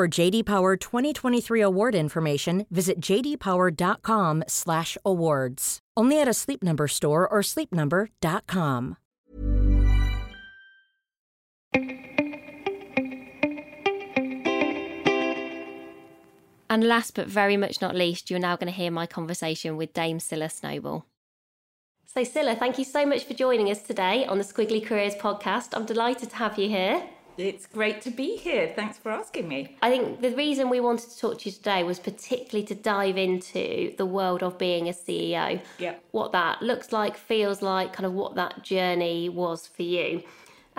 For 0.00 0.08
JD 0.08 0.46
Power 0.46 0.78
2023 0.78 1.60
award 1.60 1.94
information, 1.94 2.64
visit 2.70 3.02
jdpower.com/awards. 3.02 5.78
Only 5.94 6.22
at 6.22 6.26
a 6.26 6.32
Sleep 6.32 6.62
Number 6.62 6.88
store 6.88 7.28
or 7.28 7.42
sleepnumber.com. 7.42 8.96
And 16.70 16.84
last 16.84 17.14
but 17.14 17.26
very 17.26 17.58
much 17.58 17.82
not 17.82 17.94
least, 17.94 18.30
you're 18.30 18.40
now 18.40 18.56
going 18.56 18.72
to 18.72 18.74
hear 18.78 18.90
my 18.90 19.04
conversation 19.04 19.76
with 19.76 19.92
Dame 19.92 20.16
Cilla 20.16 20.50
Snowball. 20.50 21.04
So, 22.06 22.24
Cilla, 22.24 22.58
thank 22.58 22.78
you 22.78 22.86
so 22.86 23.04
much 23.04 23.24
for 23.24 23.34
joining 23.34 23.70
us 23.70 23.82
today 23.82 24.24
on 24.24 24.38
the 24.38 24.44
Squiggly 24.44 24.82
Careers 24.82 25.16
podcast. 25.16 25.74
I'm 25.74 25.84
delighted 25.84 26.30
to 26.30 26.36
have 26.36 26.58
you 26.58 26.70
here. 26.70 27.02
It's 27.36 27.66
great 27.66 28.00
to 28.02 28.10
be 28.10 28.36
here. 28.36 28.72
Thanks 28.74 28.98
for 28.98 29.10
asking 29.10 29.48
me. 29.48 29.76
I 29.82 29.90
think 29.90 30.20
the 30.20 30.34
reason 30.34 30.68
we 30.68 30.80
wanted 30.80 31.10
to 31.10 31.18
talk 31.18 31.38
to 31.40 31.48
you 31.48 31.52
today 31.52 31.82
was 31.82 31.98
particularly 31.98 32.66
to 32.66 32.74
dive 32.74 33.16
into 33.16 33.94
the 33.96 34.06
world 34.06 34.42
of 34.42 34.58
being 34.58 34.88
a 34.88 34.92
CEO. 34.92 35.60
Yeah. 35.78 35.94
What 36.10 36.32
that 36.32 36.62
looks 36.62 36.92
like, 36.92 37.16
feels 37.16 37.62
like, 37.62 37.92
kind 37.92 38.06
of 38.06 38.12
what 38.12 38.34
that 38.34 38.62
journey 38.62 39.28
was 39.28 39.66
for 39.66 39.82
you. 39.82 40.22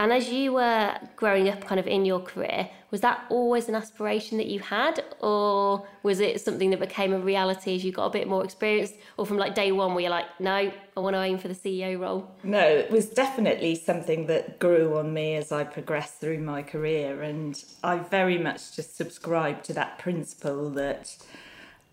And 0.02 0.12
as 0.12 0.30
you 0.30 0.54
were 0.54 0.98
growing 1.16 1.48
up 1.48 1.64
kind 1.64 1.80
of 1.80 1.86
in 1.86 2.06
your 2.06 2.20
career, 2.20 2.68
was 2.90 3.02
that 3.02 3.24
always 3.30 3.70
an 3.70 3.76
aspiration 3.76 4.40
that 4.40 4.48
you 4.48 4.60
had? 4.60 5.04
Or 5.20 5.88
was 6.02 6.20
it 6.20 6.42
something 6.42 6.72
that 6.72 6.80
became 6.80 7.14
a 7.14 7.20
reality 7.20 7.76
as 7.76 7.86
you 7.86 7.92
got 7.92 8.08
a 8.08 8.10
bit 8.10 8.28
more 8.28 8.44
experience? 8.44 8.94
Or 9.18 9.28
from 9.28 9.38
like 9.38 9.54
day 9.54 9.72
one 9.72 9.94
where 9.94 10.02
you're 10.02 10.10
like, 10.10 10.26
no, 10.40 10.56
I 10.56 11.00
want 11.00 11.14
to 11.16 11.22
aim 11.22 11.38
for 11.38 11.50
the 11.50 11.54
CEO 11.54 12.00
role? 12.00 12.32
No, 12.42 12.66
it 12.66 12.90
was 12.90 13.10
definitely 13.10 13.76
something 13.76 14.26
that 14.26 14.58
grew 14.58 14.98
on 14.98 15.14
me 15.14 15.36
as 15.36 15.52
I 15.52 15.66
progressed 15.66 16.16
through 16.20 16.40
my 16.40 16.64
career. 16.64 17.22
And 17.22 17.64
I 17.84 17.98
very 17.98 18.40
much 18.40 18.76
just 18.76 18.98
subscribe 18.98 19.62
to 19.66 19.74
that 19.74 20.00
principle 20.00 20.72
that 20.72 21.16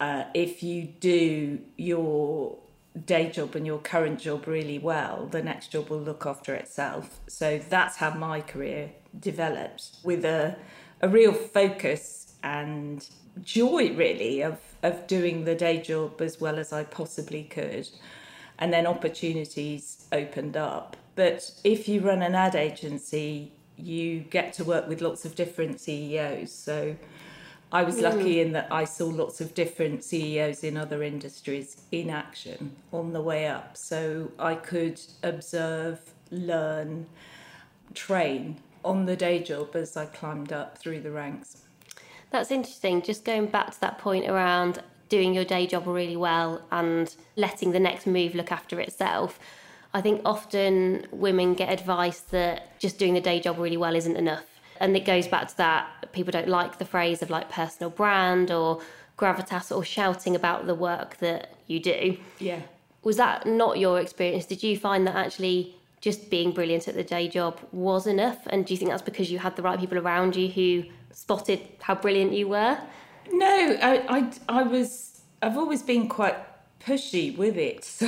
uh, 0.01 0.25
if 0.33 0.63
you 0.63 0.85
do 0.85 1.61
your 1.77 2.57
day 3.05 3.31
job 3.31 3.55
and 3.55 3.67
your 3.67 3.79
current 3.79 4.21
job 4.21 4.47
really 4.47 4.79
well, 4.79 5.27
the 5.31 5.43
next 5.43 5.69
job 5.69 5.89
will 5.89 6.01
look 6.01 6.27
after 6.27 6.55
itself. 6.55 7.21
So 7.29 7.59
that's 7.69 7.97
how 7.97 8.11
my 8.15 8.41
career 8.41 8.91
developed 9.19 9.91
with 10.03 10.25
a, 10.25 10.57
a 11.01 11.09
real 11.09 11.33
focus 11.33 12.35
and 12.43 13.09
joy, 13.43 13.93
really, 13.95 14.43
of, 14.43 14.59
of 14.83 15.07
doing 15.07 15.45
the 15.45 15.55
day 15.55 15.81
job 15.81 16.21
as 16.21 16.41
well 16.41 16.59
as 16.59 16.73
I 16.73 16.85
possibly 16.85 17.45
could. 17.45 17.89
And 18.59 18.73
then 18.73 18.87
opportunities 18.87 20.07
opened 20.11 20.57
up. 20.57 20.97
But 21.15 21.51
if 21.65 21.89
you 21.89 22.01
run 22.01 22.23
an 22.23 22.35
ad 22.35 22.57
agency, 22.57 23.53
you 23.77 24.21
get 24.21 24.53
to 24.55 24.65
work 24.65 24.89
with 24.89 25.01
lots 25.01 25.25
of 25.25 25.35
different 25.35 25.81
CEOs. 25.81 26.53
So 26.53 26.97
I 27.71 27.83
was 27.83 28.01
lucky 28.01 28.37
mm. 28.37 28.47
in 28.47 28.53
that 28.53 28.69
I 28.71 28.85
saw 28.85 29.07
lots 29.07 29.41
of 29.41 29.55
different 29.55 30.03
CEOs 30.03 30.65
in 30.65 30.77
other 30.77 31.03
industries 31.03 31.83
in 31.93 32.09
action 32.09 32.77
on 32.93 33.13
the 33.13 33.21
way 33.21 33.47
up. 33.47 33.77
So 33.77 34.33
I 34.39 34.55
could 34.55 35.01
observe, 35.23 36.01
learn, 36.31 37.07
train 37.95 38.61
on 38.85 39.05
the 39.05 39.17
day 39.17 39.43
job 39.43 39.77
as 39.77 39.97
I 39.97 40.07
climbed 40.07 40.53
up 40.53 40.79
through 40.79 41.01
the 41.01 41.11
ranks. 41.11 41.63
That's 42.31 42.51
interesting. 42.51 43.03
Just 43.03 43.25
going 43.25 43.47
back 43.47 43.73
to 43.73 43.81
that 43.81 43.99
point 43.99 44.29
around 44.29 44.83
doing 45.09 45.35
your 45.35 45.45
day 45.45 45.67
job 45.67 45.87
really 45.87 46.17
well 46.17 46.63
and 46.71 47.15
letting 47.37 47.73
the 47.73 47.81
next 47.81 48.07
move 48.07 48.35
look 48.35 48.53
after 48.53 48.81
itself. 48.81 49.39
I 49.95 50.01
think 50.01 50.21
often 50.25 51.07
women 51.11 51.55
get 51.55 51.73
advice 51.73 52.21
that 52.21 52.79
just 52.79 52.99
doing 52.99 53.15
the 53.15 53.21
day 53.21 53.41
job 53.41 53.59
really 53.59 53.79
well 53.79 53.95
isn't 53.95 54.17
enough. 54.17 54.45
And 54.81 54.97
it 54.97 55.05
goes 55.05 55.27
back 55.27 55.49
to 55.49 55.57
that 55.57 55.98
people 56.13 56.31
don't 56.33 56.49
like 56.49 56.79
the 56.79 56.85
phrase 56.85 57.23
of 57.23 57.31
like 57.31 57.51
personal 57.51 57.91
brand 57.91 58.51
or 58.51 58.81
gravitas 59.19 59.75
or 59.75 59.85
shouting 59.85 60.35
about 60.37 60.67
the 60.67 60.75
work 60.75 61.17
that 61.19 61.55
you 61.67 61.81
do. 61.81 62.17
Yeah. 62.39 62.61
Was 63.03 63.17
that 63.17 63.47
not 63.47 63.79
your 63.79 64.01
experience? 64.01 64.47
Did 64.47 64.63
you 64.63 64.77
find 64.77 65.07
that 65.07 65.17
actually 65.17 65.75
just 66.01 66.31
being 66.31 66.53
brilliant 66.53 66.87
at 66.89 66.95
the 66.95 67.03
day 67.05 67.29
job 67.29 67.59
was 67.73 68.07
enough? 68.07 68.39
And 68.49 68.65
do 68.67 68.73
you 68.73 68.79
think 68.79 68.91
that's 68.91 69.03
because 69.03 69.31
you 69.31 69.39
had 69.39 69.57
the 69.57 69.63
right 69.63 69.79
people 69.79 69.99
around 69.99 70.37
you 70.37 70.49
who 70.49 70.85
spotted 71.13 71.61
how 71.81 71.95
brilliant 71.95 72.33
you 72.33 72.49
were? 72.49 72.79
No, 73.33 73.77
I, 73.83 74.05
I, 74.19 74.33
I 74.49 74.63
was, 74.63 75.21
I've 75.43 75.57
always 75.59 75.83
been 75.83 76.09
quite 76.09 76.37
pushy 76.81 77.37
with 77.37 77.57
it. 77.57 77.85
So, 77.99 78.07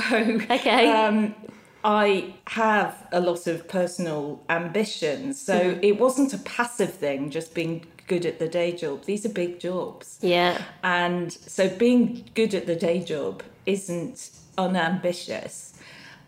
Okay. 0.51 0.87
um, 0.93 1.35
I 1.83 2.35
have 2.49 3.07
a 3.13 3.21
lot 3.21 3.47
of 3.47 3.69
personal 3.69 4.43
ambitions. 4.49 5.41
So 5.41 5.79
it 5.83 5.99
wasn't 5.99 6.35
a 6.35 6.39
passive 6.39 6.95
thing, 6.95 7.31
just 7.31 7.55
being 7.55 7.87
good 8.07 8.27
at 8.27 8.39
the 8.39 8.49
day 8.49 8.73
job. 8.73 9.05
These 9.05 9.25
are 9.25 9.31
big 9.31 9.61
jobs. 9.61 10.19
Yeah. 10.21 10.61
And 10.83 11.33
so 11.33 11.69
being 11.69 12.29
good 12.35 12.55
at 12.55 12.67
the 12.67 12.77
day 12.77 13.01
job 13.03 13.43
isn't 13.67 14.31
unambitious. 14.59 15.75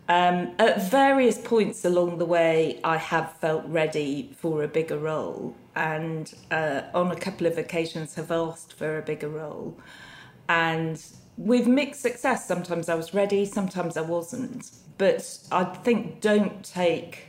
Um, 0.09 0.51
at 0.59 0.89
various 0.89 1.37
points 1.37 1.85
along 1.85 2.17
the 2.17 2.25
way, 2.25 2.79
I 2.83 2.97
have 2.97 3.33
felt 3.37 3.63
ready 3.65 4.33
for 4.37 4.63
a 4.63 4.67
bigger 4.67 4.97
role, 4.97 5.55
and 5.75 6.33
uh, 6.51 6.81
on 6.93 7.09
a 7.09 7.15
couple 7.15 7.47
of 7.47 7.57
occasions 7.57 8.15
have 8.15 8.29
asked 8.29 8.73
for 8.73 8.97
a 8.97 9.01
bigger 9.01 9.29
role. 9.29 9.77
And 10.49 11.01
with 11.37 11.67
mixed 11.67 12.01
success, 12.01 12.47
sometimes 12.47 12.89
I 12.89 12.95
was 12.95 13.13
ready, 13.13 13.45
sometimes 13.45 13.97
I 13.97 14.01
wasn't. 14.01 14.71
But 14.97 15.39
I 15.51 15.63
think 15.63 16.21
don't 16.21 16.63
take 16.63 17.27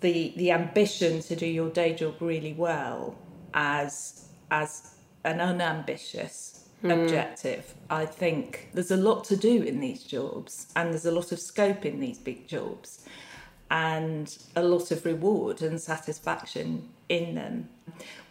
the 0.00 0.32
the 0.36 0.52
ambition 0.52 1.20
to 1.22 1.36
do 1.36 1.46
your 1.46 1.70
day 1.70 1.92
job 1.94 2.16
really 2.20 2.52
well 2.52 3.16
as 3.54 4.28
as 4.50 4.94
an 5.24 5.40
unambitious 5.40 6.68
hmm. 6.80 6.90
objective. 6.90 7.74
I 7.90 8.06
think 8.06 8.68
there's 8.72 8.92
a 8.92 8.96
lot 8.96 9.24
to 9.24 9.36
do 9.36 9.62
in 9.62 9.80
these 9.80 10.04
jobs 10.04 10.68
and 10.76 10.90
there's 10.90 11.06
a 11.06 11.12
lot 11.12 11.32
of 11.32 11.40
scope 11.40 11.84
in 11.84 12.00
these 12.00 12.18
big 12.18 12.46
jobs 12.46 13.04
and 13.70 14.36
a 14.56 14.62
lot 14.62 14.90
of 14.90 15.04
reward 15.04 15.62
and 15.62 15.80
satisfaction 15.80 16.88
in 17.08 17.34
them. 17.34 17.68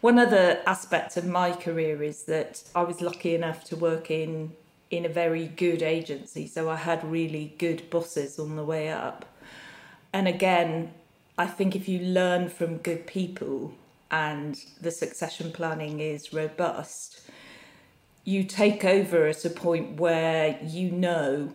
One 0.00 0.18
other 0.18 0.60
aspect 0.66 1.16
of 1.16 1.26
my 1.26 1.52
career 1.52 2.02
is 2.02 2.24
that 2.24 2.62
I 2.74 2.82
was 2.82 3.00
lucky 3.00 3.34
enough 3.34 3.64
to 3.64 3.76
work 3.76 4.10
in 4.10 4.52
in 4.90 5.04
a 5.04 5.08
very 5.08 5.48
good 5.48 5.82
agency, 5.82 6.46
so 6.46 6.70
I 6.70 6.76
had 6.76 7.04
really 7.04 7.54
good 7.58 7.90
bosses 7.90 8.38
on 8.38 8.56
the 8.56 8.64
way 8.64 8.88
up. 8.88 9.26
And 10.12 10.26
again, 10.26 10.94
I 11.36 11.46
think 11.46 11.76
if 11.76 11.88
you 11.88 12.00
learn 12.00 12.48
from 12.48 12.78
good 12.78 13.06
people 13.06 13.74
and 14.10 14.58
the 14.80 14.90
succession 14.90 15.52
planning 15.52 16.00
is 16.00 16.32
robust, 16.32 17.20
you 18.24 18.44
take 18.44 18.84
over 18.84 19.26
at 19.26 19.44
a 19.44 19.50
point 19.50 20.00
where 20.00 20.58
you 20.62 20.90
know 20.90 21.52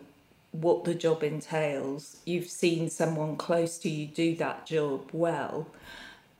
what 0.52 0.84
the 0.84 0.94
job 0.94 1.24
entails. 1.24 2.18
You've 2.24 2.48
seen 2.48 2.88
someone 2.88 3.36
close 3.36 3.76
to 3.78 3.90
you 3.90 4.06
do 4.06 4.36
that 4.36 4.66
job 4.66 5.10
well, 5.12 5.66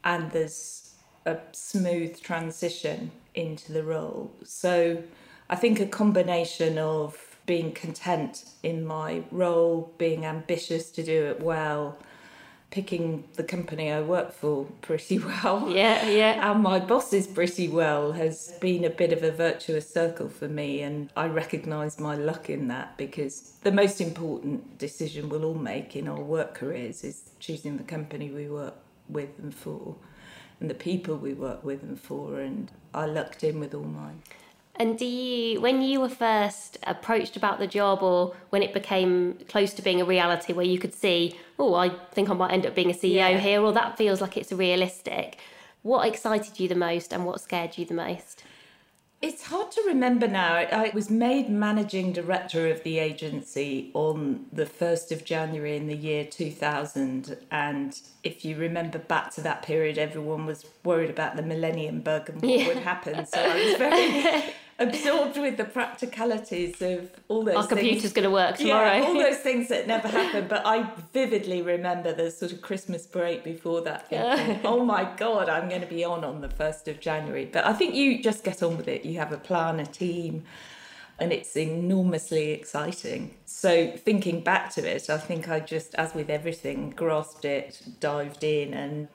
and 0.04 0.30
there's 0.30 0.83
a 1.26 1.38
smooth 1.52 2.20
transition 2.20 3.10
into 3.34 3.72
the 3.72 3.82
role. 3.82 4.30
So 4.44 5.02
I 5.48 5.56
think 5.56 5.80
a 5.80 5.86
combination 5.86 6.78
of 6.78 7.38
being 7.46 7.72
content 7.72 8.44
in 8.62 8.84
my 8.84 9.22
role, 9.30 9.92
being 9.98 10.24
ambitious 10.24 10.90
to 10.90 11.02
do 11.02 11.26
it 11.26 11.40
well, 11.40 11.98
picking 12.70 13.22
the 13.34 13.44
company 13.44 13.92
I 13.92 14.00
work 14.00 14.32
for 14.32 14.64
pretty 14.80 15.18
well. 15.28 15.70
Yeah, 15.70 16.08
yeah. 16.08 16.50
And 16.50 16.62
my 16.62 16.80
bosses 16.80 17.26
pretty 17.26 17.68
well 17.68 18.12
has 18.12 18.54
been 18.60 18.84
a 18.84 18.90
bit 18.90 19.12
of 19.12 19.22
a 19.22 19.30
virtuous 19.30 19.88
circle 19.88 20.28
for 20.28 20.48
me. 20.48 20.80
And 20.80 21.10
I 21.16 21.26
recognise 21.26 22.00
my 22.00 22.16
luck 22.16 22.48
in 22.48 22.68
that 22.68 22.96
because 22.96 23.52
the 23.62 23.72
most 23.72 24.00
important 24.00 24.78
decision 24.78 25.28
we'll 25.28 25.44
all 25.44 25.54
make 25.54 25.94
in 25.94 26.08
our 26.08 26.20
work 26.20 26.54
careers 26.54 27.04
is 27.04 27.30
choosing 27.38 27.76
the 27.76 27.84
company 27.84 28.30
we 28.30 28.48
work 28.48 28.74
with 29.08 29.38
and 29.38 29.54
for 29.54 29.96
and 30.60 30.70
the 30.70 30.74
people 30.74 31.16
we 31.16 31.34
work 31.34 31.64
with 31.64 31.82
and 31.82 31.98
for. 32.00 32.40
And 32.40 32.70
I 32.92 33.06
lucked 33.06 33.44
in 33.44 33.60
with 33.60 33.74
all 33.74 33.82
mine. 33.84 34.22
And 34.76 34.98
do 34.98 35.04
you, 35.04 35.60
when 35.60 35.82
you 35.82 36.00
were 36.00 36.08
first 36.08 36.78
approached 36.84 37.36
about 37.36 37.60
the 37.60 37.66
job, 37.66 38.02
or 38.02 38.34
when 38.50 38.62
it 38.62 38.74
became 38.74 39.38
close 39.48 39.72
to 39.74 39.82
being 39.82 40.00
a 40.00 40.04
reality, 40.04 40.52
where 40.52 40.66
you 40.66 40.80
could 40.80 40.94
see, 40.94 41.38
oh, 41.60 41.74
I 41.74 41.90
think 42.12 42.28
I 42.28 42.34
might 42.34 42.52
end 42.52 42.66
up 42.66 42.74
being 42.74 42.90
a 42.90 42.94
CEO 42.94 43.14
Yeah. 43.14 43.38
here, 43.38 43.60
or 43.62 43.72
that 43.72 43.96
feels 43.96 44.20
like 44.20 44.36
it's 44.36 44.52
realistic. 44.52 45.38
What 45.82 46.08
excited 46.08 46.58
you 46.58 46.66
the 46.66 46.74
most, 46.74 47.12
and 47.12 47.24
what 47.24 47.40
scared 47.40 47.78
you 47.78 47.84
the 47.84 47.94
most? 47.94 48.42
It's 49.26 49.44
hard 49.44 49.70
to 49.72 49.82
remember 49.86 50.28
now. 50.28 50.54
I 50.56 50.90
was 50.92 51.08
made 51.08 51.48
managing 51.48 52.12
director 52.12 52.68
of 52.70 52.82
the 52.82 52.98
agency 52.98 53.90
on 53.94 54.44
the 54.52 54.66
1st 54.66 55.12
of 55.12 55.24
January 55.24 55.78
in 55.78 55.86
the 55.86 55.96
year 55.96 56.26
2000. 56.26 57.34
And 57.50 57.98
if 58.22 58.44
you 58.44 58.54
remember 58.54 58.98
back 58.98 59.32
to 59.36 59.40
that 59.40 59.62
period, 59.62 59.96
everyone 59.96 60.44
was 60.44 60.66
worried 60.84 61.08
about 61.08 61.36
the 61.36 61.42
millennium 61.42 62.00
bug 62.00 62.28
and 62.28 62.42
what 62.42 62.50
Yeah. 62.50 62.66
would 62.66 62.76
happen. 62.76 63.24
So 63.24 63.38
I 63.40 63.64
was 63.64 63.76
very 63.76 64.44
absorbed 64.78 65.36
with 65.38 65.56
the 65.56 65.64
practicalities 65.64 66.80
of 66.82 67.10
all 67.28 67.44
those 67.44 67.56
Our 67.56 67.62
things. 67.62 67.80
computer's 67.80 68.12
going 68.12 68.24
to 68.24 68.30
work 68.30 68.56
tomorrow. 68.56 68.96
Yeah, 68.96 69.04
all 69.04 69.14
those 69.28 69.38
things 69.38 69.68
that 69.68 69.86
never 69.86 70.08
happened. 70.08 70.48
But 70.48 70.66
I 70.66 70.90
vividly 71.12 71.62
remember 71.62 72.12
the 72.12 72.30
sort 72.30 72.52
of 72.52 72.60
Christmas 72.60 73.06
break 73.06 73.44
before 73.44 73.80
that, 73.82 74.08
thinking, 74.08 74.60
"Oh 74.64 74.84
my 74.84 75.04
God, 75.16 75.48
I'm 75.48 75.68
going 75.68 75.80
to 75.80 75.86
be 75.86 76.04
on 76.04 76.24
on 76.24 76.40
the 76.40 76.48
first 76.48 76.88
of 76.88 77.00
January." 77.00 77.44
But 77.44 77.64
I 77.66 77.72
think 77.72 77.94
you 77.94 78.22
just 78.22 78.44
get 78.44 78.62
on 78.62 78.76
with 78.76 78.88
it. 78.88 79.04
You 79.04 79.18
have 79.18 79.32
a 79.32 79.38
plan, 79.38 79.80
a 79.80 79.86
team, 79.86 80.44
and 81.18 81.32
it's 81.32 81.56
enormously 81.56 82.50
exciting. 82.50 83.34
So 83.46 83.92
thinking 83.96 84.40
back 84.40 84.74
to 84.74 84.84
it, 84.88 85.08
I 85.08 85.18
think 85.18 85.48
I 85.48 85.60
just, 85.60 85.94
as 85.94 86.14
with 86.14 86.28
everything, 86.28 86.90
grasped 86.90 87.44
it, 87.44 87.80
dived 88.00 88.42
in, 88.42 88.74
and 88.74 89.08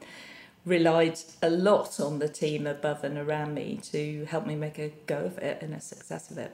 relied 0.66 1.20
a 1.41 1.49
lot 1.49 1.99
on 1.99 2.20
the 2.20 2.30
team 2.30 2.68
above 2.68 3.03
and 3.03 3.18
around 3.18 3.53
me 3.53 3.80
to 3.82 4.26
help 4.26 4.45
me 4.45 4.55
make 4.55 4.78
a 4.78 4.89
go 5.07 5.26
of 5.26 5.38
it 5.38 5.62
and 5.62 5.74
a 5.74 5.82
success 5.82 6.30
of 6.30 6.38
it. 6.38 6.51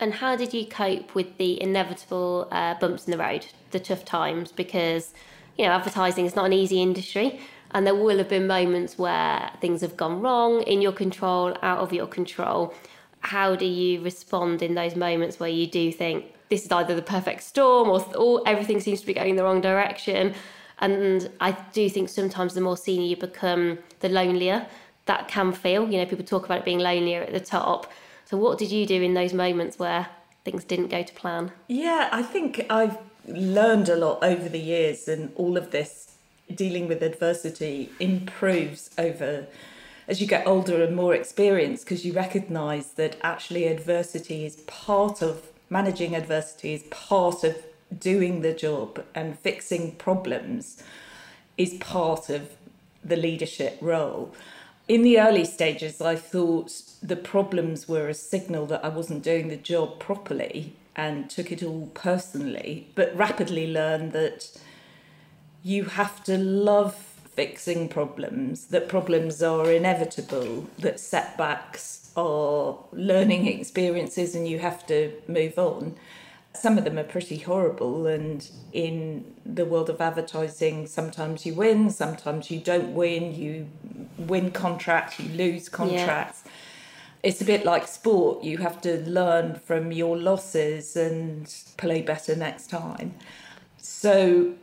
And 0.00 0.14
how 0.14 0.34
did 0.34 0.52
you 0.52 0.66
cope 0.66 1.14
with 1.14 1.38
the 1.38 1.62
inevitable 1.62 2.48
uh, 2.50 2.74
bumps 2.74 3.06
in 3.06 3.12
the 3.12 3.18
road, 3.18 3.46
the 3.70 3.78
tough 3.78 4.04
times? 4.04 4.50
Because, 4.50 5.14
you 5.56 5.64
know, 5.64 5.70
advertising 5.70 6.26
is 6.26 6.34
not 6.34 6.46
an 6.46 6.52
easy 6.52 6.82
industry, 6.82 7.38
and 7.70 7.86
there 7.86 7.94
will 7.94 8.18
have 8.18 8.28
been 8.28 8.46
moments 8.46 8.98
where 8.98 9.52
things 9.60 9.80
have 9.80 9.96
gone 9.96 10.20
wrong 10.20 10.62
in 10.62 10.82
your 10.82 10.92
control, 10.92 11.56
out 11.62 11.78
of 11.78 11.92
your 11.92 12.08
control. 12.08 12.74
How 13.20 13.54
do 13.54 13.64
you 13.64 14.00
respond 14.02 14.62
in 14.62 14.74
those 14.74 14.96
moments 14.96 15.38
where 15.38 15.48
you 15.48 15.68
do 15.68 15.92
think 15.92 16.32
this 16.48 16.64
is 16.64 16.72
either 16.72 16.96
the 16.96 17.02
perfect 17.02 17.44
storm 17.44 17.88
or, 17.88 18.04
or 18.16 18.42
everything 18.44 18.80
seems 18.80 19.00
to 19.02 19.06
be 19.06 19.14
going 19.14 19.30
in 19.30 19.36
the 19.36 19.44
wrong 19.44 19.60
direction? 19.60 20.34
And 20.82 21.30
I 21.40 21.52
do 21.72 21.88
think 21.88 22.08
sometimes 22.08 22.54
the 22.54 22.60
more 22.60 22.76
senior 22.76 23.06
you 23.06 23.16
become, 23.16 23.78
the 24.00 24.08
lonelier 24.08 24.66
that 25.06 25.28
can 25.28 25.52
feel. 25.52 25.88
You 25.88 25.98
know, 25.98 26.06
people 26.06 26.24
talk 26.24 26.44
about 26.44 26.58
it 26.58 26.64
being 26.64 26.80
lonelier 26.80 27.22
at 27.22 27.32
the 27.32 27.40
top. 27.40 27.90
So, 28.24 28.36
what 28.36 28.58
did 28.58 28.70
you 28.70 28.84
do 28.84 29.00
in 29.00 29.14
those 29.14 29.32
moments 29.32 29.78
where 29.78 30.08
things 30.44 30.64
didn't 30.64 30.88
go 30.88 31.02
to 31.02 31.14
plan? 31.14 31.52
Yeah, 31.68 32.08
I 32.12 32.22
think 32.22 32.66
I've 32.68 32.98
learned 33.26 33.88
a 33.88 33.96
lot 33.96 34.22
over 34.22 34.48
the 34.48 34.58
years, 34.58 35.06
and 35.06 35.32
all 35.36 35.56
of 35.56 35.70
this 35.70 36.16
dealing 36.52 36.88
with 36.88 37.02
adversity 37.02 37.90
improves 38.00 38.90
over 38.98 39.46
as 40.08 40.20
you 40.20 40.26
get 40.26 40.46
older 40.46 40.82
and 40.82 40.94
more 40.94 41.14
experienced 41.14 41.84
because 41.84 42.04
you 42.04 42.12
recognize 42.12 42.92
that 42.94 43.16
actually 43.22 43.66
adversity 43.66 44.44
is 44.44 44.56
part 44.66 45.22
of 45.22 45.46
managing 45.70 46.14
adversity 46.14 46.74
is 46.74 46.82
part 46.90 47.44
of 47.44 47.56
doing 47.98 48.42
the 48.42 48.52
job 48.52 49.04
and 49.14 49.38
fixing 49.38 49.92
problems 49.96 50.82
is 51.56 51.74
part 51.74 52.28
of 52.28 52.50
the 53.04 53.16
leadership 53.16 53.78
role. 53.80 54.34
In 54.88 55.02
the 55.02 55.20
early 55.20 55.44
stages, 55.44 56.00
I 56.00 56.16
thought 56.16 56.72
the 57.02 57.16
problems 57.16 57.88
were 57.88 58.08
a 58.08 58.14
signal 58.14 58.66
that 58.66 58.84
I 58.84 58.88
wasn't 58.88 59.22
doing 59.22 59.48
the 59.48 59.56
job 59.56 59.98
properly 59.98 60.74
and 60.94 61.30
took 61.30 61.50
it 61.50 61.62
all 61.62 61.90
personally, 61.94 62.88
but 62.94 63.16
rapidly 63.16 63.72
learned 63.72 64.12
that 64.12 64.50
you 65.62 65.84
have 65.84 66.22
to 66.24 66.36
love 66.36 66.94
fixing 67.34 67.88
problems, 67.88 68.66
that 68.66 68.88
problems 68.88 69.42
are 69.42 69.70
inevitable, 69.70 70.66
that 70.78 71.00
setbacks 71.00 72.10
are 72.16 72.76
learning 72.92 73.46
experiences 73.46 74.34
and 74.34 74.46
you 74.46 74.58
have 74.58 74.86
to 74.86 75.12
move 75.28 75.58
on. 75.58 75.94
Some 76.54 76.78
of 76.78 76.84
them 76.84 76.98
are 76.98 77.04
pretty 77.04 77.38
horrible, 77.38 78.06
and 78.06 78.48
in 78.72 79.34
the 79.44 79.64
world 79.64 79.88
of 79.88 80.00
advertising, 80.00 80.86
sometimes 80.86 81.46
you 81.46 81.54
win, 81.54 81.90
sometimes 81.90 82.50
you 82.50 82.60
don't 82.60 82.94
win, 82.94 83.34
you 83.34 83.68
win 84.18 84.50
contracts, 84.50 85.18
you 85.18 85.30
lose 85.30 85.68
contracts. 85.68 86.44
It's 87.22 87.40
a 87.40 87.44
bit 87.44 87.64
like 87.64 87.86
sport, 87.88 88.44
you 88.44 88.58
have 88.58 88.80
to 88.82 89.00
learn 89.08 89.54
from 89.54 89.92
your 89.92 90.16
losses 90.16 90.96
and 90.96 91.52
play 91.76 92.02
better 92.02 92.36
next 92.36 92.68
time. 92.68 93.14
So 93.78 94.54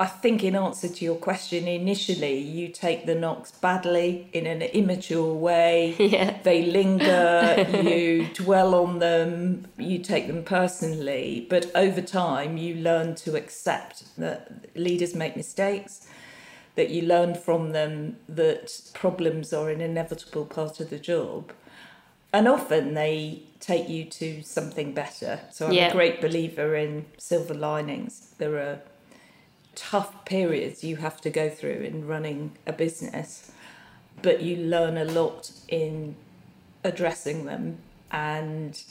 I 0.00 0.06
think, 0.06 0.44
in 0.44 0.54
answer 0.54 0.88
to 0.88 1.04
your 1.04 1.16
question, 1.16 1.66
initially 1.66 2.38
you 2.38 2.68
take 2.68 3.04
the 3.06 3.16
knocks 3.16 3.50
badly 3.50 4.28
in 4.32 4.46
an 4.46 4.62
immature 4.62 5.34
way. 5.34 5.96
Yeah. 6.18 6.38
They 6.44 6.62
linger, 6.62 7.66
you 7.82 8.28
dwell 8.32 8.74
on 8.76 9.00
them, 9.00 9.66
you 9.76 9.98
take 9.98 10.28
them 10.28 10.44
personally. 10.44 11.46
But 11.50 11.70
over 11.74 12.00
time, 12.00 12.56
you 12.56 12.76
learn 12.76 13.16
to 13.16 13.34
accept 13.36 14.16
that 14.16 14.76
leaders 14.76 15.14
make 15.16 15.36
mistakes, 15.36 16.06
that 16.76 16.90
you 16.90 17.02
learn 17.02 17.34
from 17.34 17.72
them 17.72 18.16
that 18.28 18.80
problems 18.94 19.52
are 19.52 19.68
an 19.68 19.80
inevitable 19.80 20.46
part 20.46 20.78
of 20.78 20.90
the 20.90 20.98
job. 20.98 21.52
And 22.32 22.46
often 22.46 22.94
they 22.94 23.42
take 23.58 23.88
you 23.88 24.04
to 24.04 24.42
something 24.42 24.92
better. 24.92 25.40
So 25.50 25.66
I'm 25.66 25.72
Yeah. 25.72 25.88
a 25.88 25.92
great 25.92 26.20
believer 26.20 26.76
in 26.76 27.06
silver 27.18 27.54
linings. 27.54 28.34
There 28.38 28.56
are 28.58 28.78
tough 29.78 30.24
periods 30.24 30.82
you 30.82 30.96
have 30.96 31.20
to 31.20 31.30
go 31.30 31.48
through 31.48 31.80
in 31.82 32.06
running 32.06 32.52
a 32.66 32.72
business, 32.72 33.52
but 34.22 34.42
you 34.42 34.56
learn 34.56 34.98
a 34.98 35.04
lot 35.04 35.52
in 35.68 36.16
addressing 36.82 37.44
them 37.44 37.78
and 38.10 38.82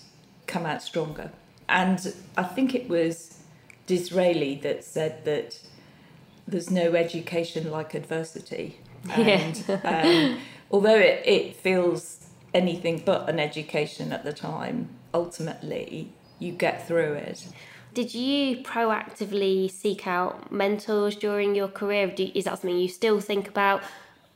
come 0.45 0.65
out 0.65 0.81
stronger. 0.81 1.31
And 1.67 2.13
I 2.37 2.43
think 2.43 2.73
it 2.73 2.87
was 2.87 3.39
Disraeli 3.85 4.55
that 4.63 4.83
said 4.83 5.25
that 5.25 5.59
there's 6.47 6.71
no 6.71 6.95
education 6.95 7.69
like 7.69 7.93
adversity. 7.93 8.79
And 9.09 9.63
um, 9.83 10.39
although 10.71 10.97
it, 10.97 11.21
it 11.25 11.55
feels 11.57 12.27
anything 12.53 13.03
but 13.05 13.29
an 13.29 13.39
education 13.39 14.13
at 14.13 14.23
the 14.23 14.33
time, 14.33 14.89
ultimately 15.13 16.11
you 16.39 16.53
get 16.53 16.87
through 16.87 17.13
it. 17.13 17.47
Did 17.93 18.13
you 18.13 18.57
proactively 18.63 19.71
seek 19.71 20.05
out 20.05 20.51
mentors 20.51 21.15
during 21.15 21.55
your 21.55 21.67
career? 21.67 22.07
Do, 22.07 22.29
is 22.35 22.45
that 22.45 22.59
something 22.59 22.77
you 22.77 22.87
still 22.87 23.19
think 23.19 23.47
about? 23.47 23.81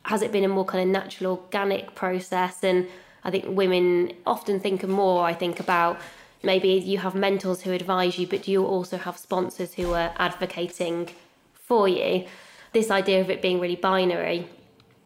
Has 0.06 0.22
it 0.22 0.32
been 0.32 0.44
a 0.44 0.48
more 0.48 0.66
kind 0.66 0.84
of 0.84 0.90
natural, 0.90 1.44
organic 1.44 1.94
process? 1.94 2.64
And 2.64 2.88
I 3.24 3.30
think 3.30 3.46
women 3.48 4.14
often 4.26 4.60
think 4.60 4.88
more, 4.88 5.26
I 5.26 5.34
think, 5.34 5.60
about 5.60 6.00
maybe 6.44 6.70
you 6.70 6.98
have 7.00 7.14
mentors 7.14 7.62
who 7.62 7.72
advise 7.72 8.18
you, 8.18 8.26
but 8.26 8.44
do 8.44 8.52
you 8.52 8.66
also 8.66 8.98
have 8.98 9.18
sponsors 9.18 9.76
who 9.76 9.94
are 9.94 10.14
advocating 10.18 11.10
for 11.54 11.88
you? 11.88 12.26
This 12.74 12.90
idea 12.90 13.22
of 13.22 13.30
it 13.30 13.42
being 13.42 13.60
really 13.60 13.76
binary, 13.76 14.48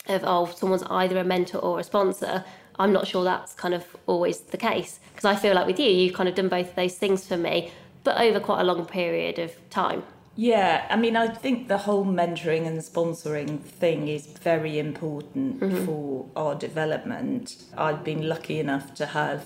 of 0.07 0.21
oh, 0.23 0.45
someone's 0.45 0.83
either 0.83 1.17
a 1.17 1.23
mentor 1.23 1.57
or 1.59 1.79
a 1.79 1.83
sponsor, 1.83 2.45
I'm 2.77 2.91
not 2.91 3.07
sure 3.07 3.23
that's 3.23 3.53
kind 3.53 3.73
of 3.73 3.85
always 4.05 4.39
the 4.39 4.57
case. 4.57 4.99
Because 5.11 5.25
I 5.25 5.35
feel 5.35 5.55
like 5.55 5.65
with 5.65 5.79
you, 5.79 5.89
you've 5.89 6.13
kind 6.13 6.27
of 6.29 6.35
done 6.35 6.49
both 6.49 6.69
of 6.69 6.75
those 6.75 6.95
things 6.95 7.25
for 7.25 7.37
me, 7.37 7.71
but 8.05 8.21
over 8.21 8.39
quite 8.39 8.61
a 8.61 8.63
long 8.63 8.85
period 8.85 9.37
of 9.39 9.51
time. 9.69 10.03
Yeah, 10.37 10.85
I 10.89 10.95
mean, 10.97 11.15
I 11.15 11.27
think 11.27 11.67
the 11.69 11.77
whole 11.77 12.05
mentoring 12.05 12.67
and 12.67 12.79
sponsoring 12.79 13.61
thing 13.61 14.07
is 14.07 14.27
very 14.27 14.79
important 14.79 15.59
mm-hmm. 15.59 15.85
for 15.85 16.25
our 16.35 16.55
development. 16.55 17.63
I've 17.77 18.03
been 18.03 18.27
lucky 18.27 18.59
enough 18.59 18.93
to 18.95 19.05
have 19.07 19.45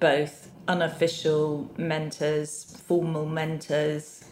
both 0.00 0.50
unofficial 0.68 1.70
mentors, 1.76 2.82
formal 2.86 3.26
mentors, 3.26 4.24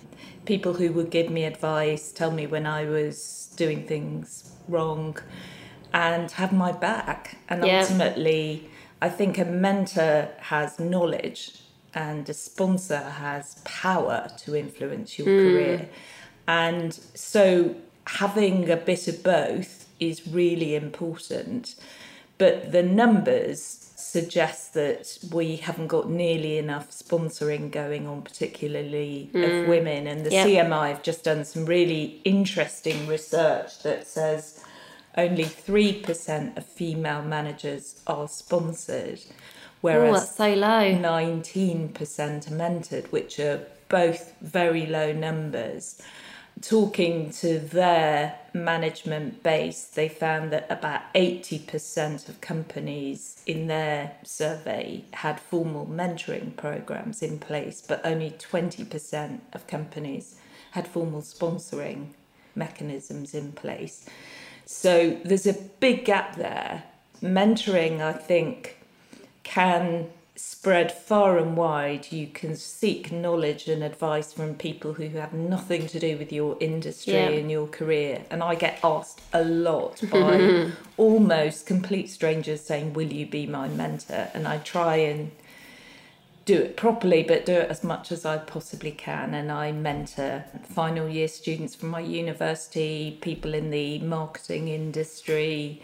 people 0.45 0.75
who 0.75 0.93
would 0.93 1.11
give 1.11 1.31
me 1.31 1.45
advice, 1.45 2.13
tell 2.13 2.33
me 2.33 2.47
when 2.47 2.67
I 2.67 2.85
was 2.85 3.53
doing 3.57 3.87
things 3.87 4.53
wrong, 4.69 5.17
and 5.93 6.29
have 6.33 6.53
my 6.53 6.73
back. 6.73 7.37
And 7.49 7.65
Yeah. 7.65 7.81
ultimately, 7.81 8.69
I 9.01 9.09
think 9.09 9.39
a 9.39 9.45
mentor 9.45 10.31
has 10.41 10.81
knowledge 10.81 11.53
and 11.95 12.29
a 12.29 12.35
sponsor 12.35 13.01
has 13.01 13.57
power 13.65 14.29
to 14.39 14.55
influence 14.55 15.19
your 15.19 15.29
hmm. 15.29 15.55
career. 15.55 15.89
And 16.47 16.93
so 17.15 17.77
having 18.07 18.71
a 18.71 18.77
bit 18.77 19.09
of 19.09 19.23
both 19.23 19.89
is 20.01 20.27
really 20.27 20.75
important. 20.75 21.75
But 22.37 22.73
the 22.73 22.83
numbers 22.83 23.93
suggest 23.97 24.75
that 24.75 25.19
we 25.33 25.57
haven't 25.57 25.89
got 25.89 26.09
nearly 26.09 26.59
enough 26.59 26.91
sponsoring 26.91 27.71
going 27.71 28.07
on, 28.07 28.23
particularly 28.23 29.31
of 29.35 29.65
hmm. 29.65 29.69
women. 29.69 30.07
And 30.07 30.25
the 30.27 30.31
Yep. 30.31 30.47
CMI 30.47 30.89
have 30.89 31.03
just 31.03 31.25
done 31.25 31.45
some 31.45 31.65
really 31.65 32.21
interesting 32.25 33.07
research 33.07 33.83
that 33.83 34.07
says 34.07 34.65
only 35.17 35.45
3% 35.45 36.57
of 36.57 36.67
female 36.67 37.23
managers 37.23 38.01
are 38.07 38.29
sponsored, 38.29 39.21
whereas 39.85 40.21
that's 40.21 40.37
so 40.37 40.55
low. 40.55 40.95
19% 40.95 41.93
are 41.99 42.55
mentored, 42.55 43.13
which 43.13 43.39
are 43.39 43.67
both 43.91 44.33
very 44.41 44.87
low 44.87 45.13
numbers. 45.13 46.01
Talking 46.63 47.31
to 47.33 47.59
their 47.59 48.39
management 48.55 49.43
base, 49.43 49.85
they 49.85 50.09
found 50.09 50.53
that 50.53 50.67
about 50.71 51.03
80% 51.15 52.31
of 52.31 52.41
companies 52.41 53.43
in 53.47 53.67
their 53.67 54.13
survey 54.23 55.05
had 55.13 55.39
formal 55.39 55.85
mentoring 55.85 56.57
programs 56.57 57.23
in 57.23 57.39
place, 57.39 57.83
but 57.87 58.01
only 58.07 58.31
20% 58.31 59.41
of 59.53 59.67
companies 59.67 60.37
had 60.71 60.89
formal 60.89 61.21
sponsoring 61.21 62.07
mechanisms 62.55 63.35
in 63.35 63.53
place. 63.53 64.09
So 64.65 65.21
there's 65.27 65.47
a 65.47 65.53
big 65.53 66.07
gap 66.07 66.37
there. 66.37 66.85
Mentoring, 67.21 68.01
I 68.01 68.15
think, 68.15 68.79
can 69.45 70.11
spread 70.37 70.91
far 70.91 71.39
and 71.39 71.57
wide. 71.57 72.11
You 72.11 72.27
can 72.27 72.57
seek 72.57 73.13
knowledge 73.13 73.69
and 73.69 73.85
advice 73.85 74.33
from 74.33 74.57
people 74.57 74.95
who 74.95 75.09
have 75.11 75.33
nothing 75.33 75.87
to 75.89 76.01
do 76.01 76.17
with 76.19 76.33
your 76.33 76.57
industry 76.59 77.13
Yeah. 77.15 77.29
and 77.29 77.49
your 77.51 77.69
career. 77.69 78.25
And 78.31 78.43
I 78.43 78.57
get 78.57 78.81
asked 78.83 79.21
a 79.33 79.45
lot 79.45 80.03
by 80.11 80.73
almost 80.97 81.67
complete 81.67 82.11
strangers 82.11 82.63
saying, 82.63 82.95
Will 82.95 83.13
you 83.13 83.27
be 83.27 83.47
my 83.47 83.69
mentor? 83.69 84.29
And 84.35 84.49
I 84.49 84.59
try 84.59 84.97
and 84.97 85.31
do 86.47 86.57
it 86.57 86.77
properly, 86.77 87.23
but 87.23 87.47
do 87.47 87.53
it 87.53 87.71
as 87.71 87.83
much 87.85 88.11
as 88.13 88.27
I 88.27 88.37
possibly 88.39 88.91
can. 88.91 89.35
And 89.35 89.53
I 89.53 89.71
mentor 89.73 90.45
final 90.65 91.09
year 91.09 91.29
students 91.29 91.75
from 91.77 91.91
my 91.91 92.01
university, 92.01 93.19
people 93.21 93.55
in 93.55 93.71
the 93.71 94.01
marketing 94.01 94.69
industry, 94.69 95.81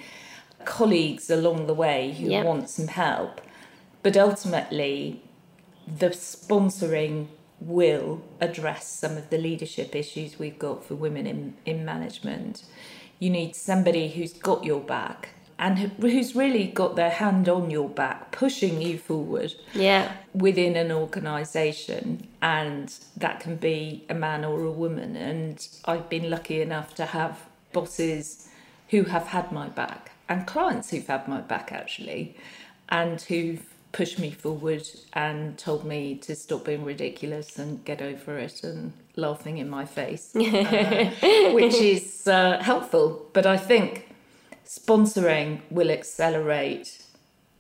colleagues 0.64 1.30
along 1.30 1.66
the 1.66 1.72
way 1.74 2.12
who 2.18 2.26
Yep. 2.26 2.44
want 2.44 2.68
some 2.68 2.88
help. 2.88 3.40
But 4.03 4.16
ultimately, 4.16 5.22
the 5.86 6.11
sponsoring 6.11 7.28
will 7.61 8.22
address 8.40 8.86
some 8.88 9.16
of 9.16 9.28
the 9.30 9.38
leadership 9.38 9.94
issues 9.94 10.38
we've 10.38 10.59
got 10.59 10.84
for 10.84 10.94
women 10.94 11.26
in, 11.26 11.55
in 11.66 11.84
management. 11.84 12.64
You 13.18 13.28
need 13.30 13.55
somebody 13.55 14.09
who's 14.09 14.32
got 14.32 14.64
your 14.64 14.80
back 14.80 15.30
and 15.59 15.78
who's 15.78 16.34
really 16.34 16.66
got 16.68 16.96
their 16.96 17.11
hand 17.11 17.46
on 17.46 17.70
your 17.70 17.90
back, 17.90 18.32
pushing 18.32 18.80
you 18.80 18.96
forward 18.96 19.53
Yeah. 19.74 20.11
within 20.32 20.74
an 20.74 20.90
organisation, 20.90 22.26
and 22.40 22.90
that 23.18 23.40
can 23.40 23.57
be 23.57 24.07
a 24.09 24.14
man 24.14 24.42
or 24.42 24.64
a 24.64 24.70
woman. 24.72 25.16
And 25.16 25.68
I've 25.84 26.09
been 26.09 26.30
lucky 26.30 26.62
enough 26.62 26.94
to 26.94 27.05
have 27.05 27.40
bosses 27.74 28.48
who 28.88 29.05
have 29.05 29.26
had 29.26 29.53
my 29.53 29.68
back 29.68 30.12
and 30.30 30.46
clients 30.46 30.90
who've 30.90 31.07
had 31.07 31.28
my 31.28 31.42
back 31.42 31.72
actually, 31.72 32.36
and 32.88 33.20
who've 33.20 33.66
pushed 33.93 34.18
me 34.18 34.30
forward 34.30 34.88
and 35.12 35.59
told 35.59 35.84
me 35.84 36.16
to 36.16 36.34
stop 36.36 36.64
being 36.64 36.84
ridiculous 36.84 37.59
and 37.59 37.84
get 37.84 38.01
over 38.01 38.38
it 38.38 38.62
and 38.62 38.93
laughing 39.16 39.59
in 39.59 39.68
my 39.68 39.84
face, 39.84 40.34
uh, 40.36 41.11
which 41.53 41.74
is 41.74 42.26
uh, 42.26 42.59
helpful. 42.62 43.26
But 43.32 43.47
I 43.47 43.57
think 43.57 44.09
sponsoring 44.66 45.61
will 45.70 45.91
accelerate 45.91 47.03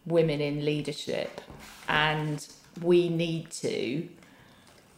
women 0.06 0.40
in 0.40 0.64
leadership 0.64 1.40
and 1.88 2.46
we 2.82 3.08
need 3.08 3.50
to 3.50 4.08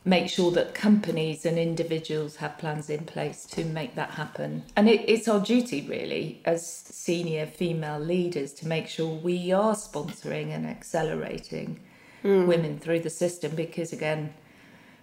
make 0.05 0.29
sure 0.29 0.51
that 0.51 0.75
companies 0.75 1.47
and 1.47 1.59
individuals 1.59 2.37
have 2.37 2.59
plans 2.59 2.91
in 2.91 3.05
place 3.05 3.45
to 3.45 3.65
make 3.65 3.95
that 3.95 4.11
happen 4.11 4.65
and 4.77 4.89
it, 4.89 5.01
it's 5.09 5.29
our 5.29 5.41
duty 5.41 5.87
really 5.89 6.41
as 6.45 6.67
senior 6.67 7.47
female 7.47 8.01
leaders 8.01 8.53
to 8.53 8.67
make 8.67 8.89
sure 8.89 9.07
we 9.07 9.53
are 9.53 9.75
sponsoring 9.75 10.55
and 10.55 10.67
accelerating 10.67 11.79
hmm. 12.23 12.47
women 12.47 12.79
through 12.79 13.01
the 13.01 13.11
system 13.11 13.55
because 13.55 13.93
again 13.93 14.33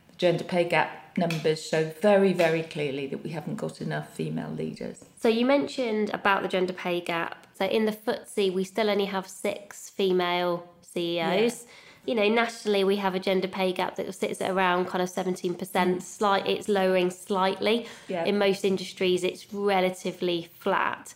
the 0.10 0.16
gender 0.18 0.43
pay 0.43 0.64
gap 0.64 1.18
numbers 1.18 1.66
show 1.66 1.86
very 2.02 2.34
very 2.34 2.64
clearly 2.64 3.08
that 3.08 3.24
we 3.24 3.30
haven't 3.30 3.56
got 3.56 3.82
enough 3.82 4.14
female 4.14 4.52
leaders 4.52 5.06
So 5.20 5.28
you 5.28 5.45
mentioned 5.45 6.12
about 6.14 6.43
the 6.43 6.47
gender 6.47 6.72
pay 6.72 7.02
gap. 7.02 7.45
So 7.58 7.66
in 7.66 7.84
the 7.86 7.91
FTSE, 7.91 8.54
we 8.54 8.64
still 8.64 8.89
only 8.89 9.06
have 9.06 9.28
six 9.28 9.89
female 9.89 10.66
CEOs. 10.82 11.66
You 12.10 12.16
know, 12.16 12.28
nationally, 12.28 12.84
we 12.84 12.95
have 12.95 13.14
a 13.14 13.20
gender 13.20 13.47
pay 13.47 13.72
gap 13.72 13.95
that 13.97 14.12
sits 14.16 14.41
at 14.41 14.49
around 14.49 14.88
kind 14.88 15.03
of 15.03 15.10
seventeen 15.10 15.53
percent. 15.53 15.99
Mm. 15.99 16.01
Slight, 16.01 16.47
it's 16.47 16.68
lowering 16.68 17.12
slightly. 17.12 17.86
Yeah. 18.07 18.26
In 18.26 18.39
most 18.39 18.66
industries, 18.66 19.24
it's 19.24 19.53
relatively 19.53 20.49
flat. 20.57 21.14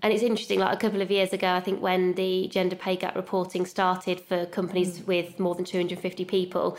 And 0.00 0.10
it's 0.10 0.22
interesting, 0.22 0.58
like 0.58 0.74
a 0.74 0.80
couple 0.80 1.02
of 1.02 1.10
years 1.10 1.34
ago, 1.34 1.48
I 1.52 1.60
think 1.60 1.82
when 1.82 2.14
the 2.14 2.48
gender 2.48 2.76
pay 2.76 2.96
gap 2.96 3.14
reporting 3.14 3.66
started 3.66 4.22
for 4.22 4.46
companies 4.46 5.00
mm. 5.00 5.06
with 5.06 5.38
more 5.38 5.54
than 5.54 5.66
250 5.66 6.24
people, 6.24 6.78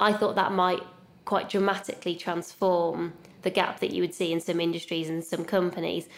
I 0.00 0.12
thought 0.12 0.34
that 0.34 0.50
might 0.50 0.82
quite 1.24 1.48
dramatically 1.48 2.16
transform 2.16 3.12
the 3.42 3.50
gap 3.50 3.78
that 3.78 3.92
you 3.92 4.02
would 4.02 4.14
see 4.14 4.32
in 4.32 4.40
some 4.40 4.60
industries 4.60 5.08
and 5.08 5.22
some 5.22 5.44
companies. 5.44 6.08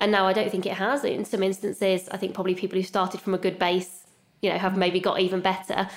And 0.00 0.10
now 0.10 0.26
I 0.26 0.32
don't 0.32 0.50
think 0.50 0.64
it 0.64 0.78
has. 0.78 1.04
In 1.04 1.26
some 1.26 1.42
instances, 1.42 2.08
I 2.10 2.16
think 2.16 2.32
probably 2.32 2.54
people 2.54 2.78
who 2.78 2.84
started 2.84 3.20
from 3.20 3.34
a 3.34 3.38
good 3.38 3.58
base, 3.58 4.04
you 4.40 4.48
know, 4.48 4.56
have 4.56 4.72
mm. 4.72 4.78
maybe 4.78 4.98
got 4.98 5.20
even 5.20 5.42
better. 5.42 5.90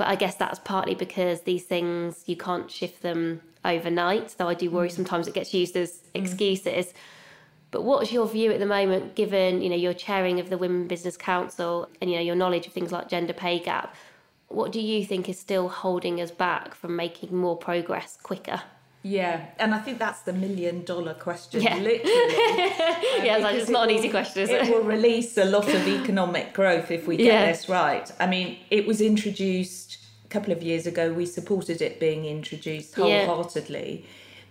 But 0.00 0.08
I 0.08 0.14
guess 0.14 0.34
that's 0.34 0.58
partly 0.60 0.94
because 0.94 1.42
these 1.42 1.64
things, 1.64 2.24
you 2.24 2.34
can't 2.34 2.70
shift 2.70 3.02
them 3.02 3.42
overnight. 3.66 4.34
Though 4.38 4.48
I 4.48 4.54
do 4.54 4.70
worry 4.70 4.88
mm. 4.88 4.92
sometimes 4.92 5.28
it 5.28 5.34
gets 5.34 5.52
used 5.52 5.76
as 5.76 5.90
mm. 5.90 6.00
excuses. 6.14 6.94
But 7.70 7.82
what's 7.82 8.10
your 8.10 8.26
view 8.26 8.50
at 8.50 8.60
the 8.60 8.64
moment, 8.64 9.14
given 9.14 9.60
you 9.60 9.68
know 9.68 9.76
you're 9.76 9.92
chairing 9.92 10.40
of 10.40 10.48
the 10.48 10.56
Women 10.56 10.88
Business 10.88 11.18
Council 11.18 11.86
and 12.00 12.10
you 12.10 12.16
know 12.16 12.22
your 12.22 12.34
knowledge 12.34 12.66
of 12.66 12.72
things 12.72 12.92
like 12.92 13.10
gender 13.10 13.34
pay 13.34 13.58
gap? 13.58 13.94
What 14.48 14.72
do 14.72 14.80
you 14.80 15.04
think 15.04 15.28
is 15.28 15.38
still 15.38 15.68
holding 15.68 16.18
us 16.18 16.30
back 16.30 16.74
from 16.74 16.96
making 16.96 17.36
more 17.36 17.58
progress 17.58 18.16
quicker? 18.22 18.62
Yeah, 19.02 19.46
and 19.58 19.74
I 19.74 19.78
think 19.78 19.98
that's 19.98 20.20
the 20.22 20.32
million 20.34 20.84
dollar 20.84 21.14
question, 21.14 21.62
Yeah. 21.62 21.76
literally. 21.76 22.00
Uh, 23.10 23.24
yeah, 23.24 23.36
it's, 23.36 23.42
like, 23.44 23.54
it's 23.56 23.68
not 23.70 23.88
it 23.88 23.92
an 23.92 23.98
easy 23.98 24.08
will- 24.08 24.12
question, 24.12 24.42
is 24.42 24.50
it? 24.50 24.62
it? 24.68 24.74
will 24.74 24.82
release 24.84 25.36
a 25.38 25.44
lot 25.44 25.68
of 25.68 25.86
economic 25.88 26.52
growth 26.52 26.90
if 26.90 27.06
we 27.06 27.16
get 27.16 27.26
Yeah. 27.26 27.46
this 27.46 27.68
right. 27.68 28.10
I 28.20 28.26
mean, 28.26 28.58
it 28.70 28.86
was 28.86 29.00
introduced 29.00 29.98
a 30.24 30.28
couple 30.28 30.52
of 30.52 30.62
years 30.62 30.86
ago. 30.86 31.12
We 31.12 31.26
supported 31.26 31.80
it 31.82 31.98
being 31.98 32.24
introduced 32.26 32.96
Yeah. 32.96 33.24
wholeheartedly 33.26 34.04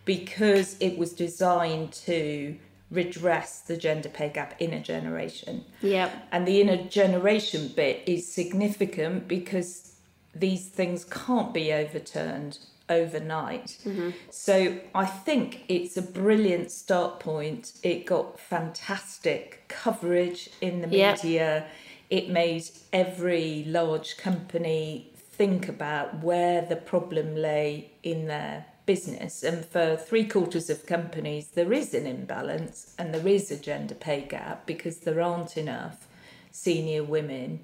because 0.05 0.75
it 0.79 0.97
was 0.97 1.13
designed 1.13 1.91
to 2.07 2.55
redress 2.91 3.59
the 3.59 3.77
gender 3.77 4.09
pay 4.09 4.29
gap 4.29 4.55
in 4.59 4.73
a 4.73 4.79
generation. 4.81 5.63
Yeah, 5.81 6.09
And 6.31 6.47
the 6.47 6.59
inner 6.61 6.77
generation 6.77 7.71
bit 7.75 8.01
is 8.07 8.27
significant 8.31 9.27
because 9.27 9.93
these 10.33 10.67
things 10.67 11.05
can't 11.05 11.53
be 11.53 11.71
overturned 11.71 12.57
overnight. 12.89 13.77
Mm-hmm. 13.85 14.11
So 14.29 14.79
I 14.95 15.05
think 15.05 15.63
it's 15.67 15.97
a 15.97 16.01
brilliant 16.01 16.71
start 16.71 17.19
point. 17.19 17.73
It 17.83 18.05
got 18.05 18.39
fantastic 18.39 19.65
coverage 19.67 20.49
in 20.61 20.81
the 20.81 20.87
media. 20.87 21.67
It 22.09 22.29
made 22.29 22.69
every 22.91 23.63
large 23.67 24.17
company 24.17 25.13
think 25.15 25.69
about 25.69 26.23
where 26.23 26.61
the 26.61 26.75
problem 26.75 27.35
lay 27.35 27.91
in 28.03 28.27
their 28.27 28.65
business. 28.85 29.43
And 29.43 29.63
for 29.63 29.95
three 29.95 30.25
quarters 30.25 30.69
of 30.69 30.87
companies, 30.87 31.49
there 31.49 31.71
is 31.71 31.93
an 31.93 32.07
imbalance 32.07 32.95
and 32.97 33.13
there 33.13 33.27
is 33.27 33.51
a 33.51 33.55
gender 33.55 33.93
pay 33.93 34.21
gap 34.21 34.65
because 34.65 34.97
there 34.97 35.21
aren't 35.21 35.55
enough 35.57 36.07
senior 36.51 37.03
women 37.03 37.59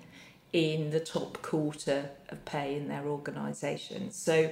in 0.53 0.91
the 0.91 0.99
top 0.99 1.41
quarter 1.41 2.11
of 2.29 2.45
pay 2.45 2.75
in 2.75 2.87
their 2.87 3.07
organisations. 3.07 4.15
So 4.15 4.51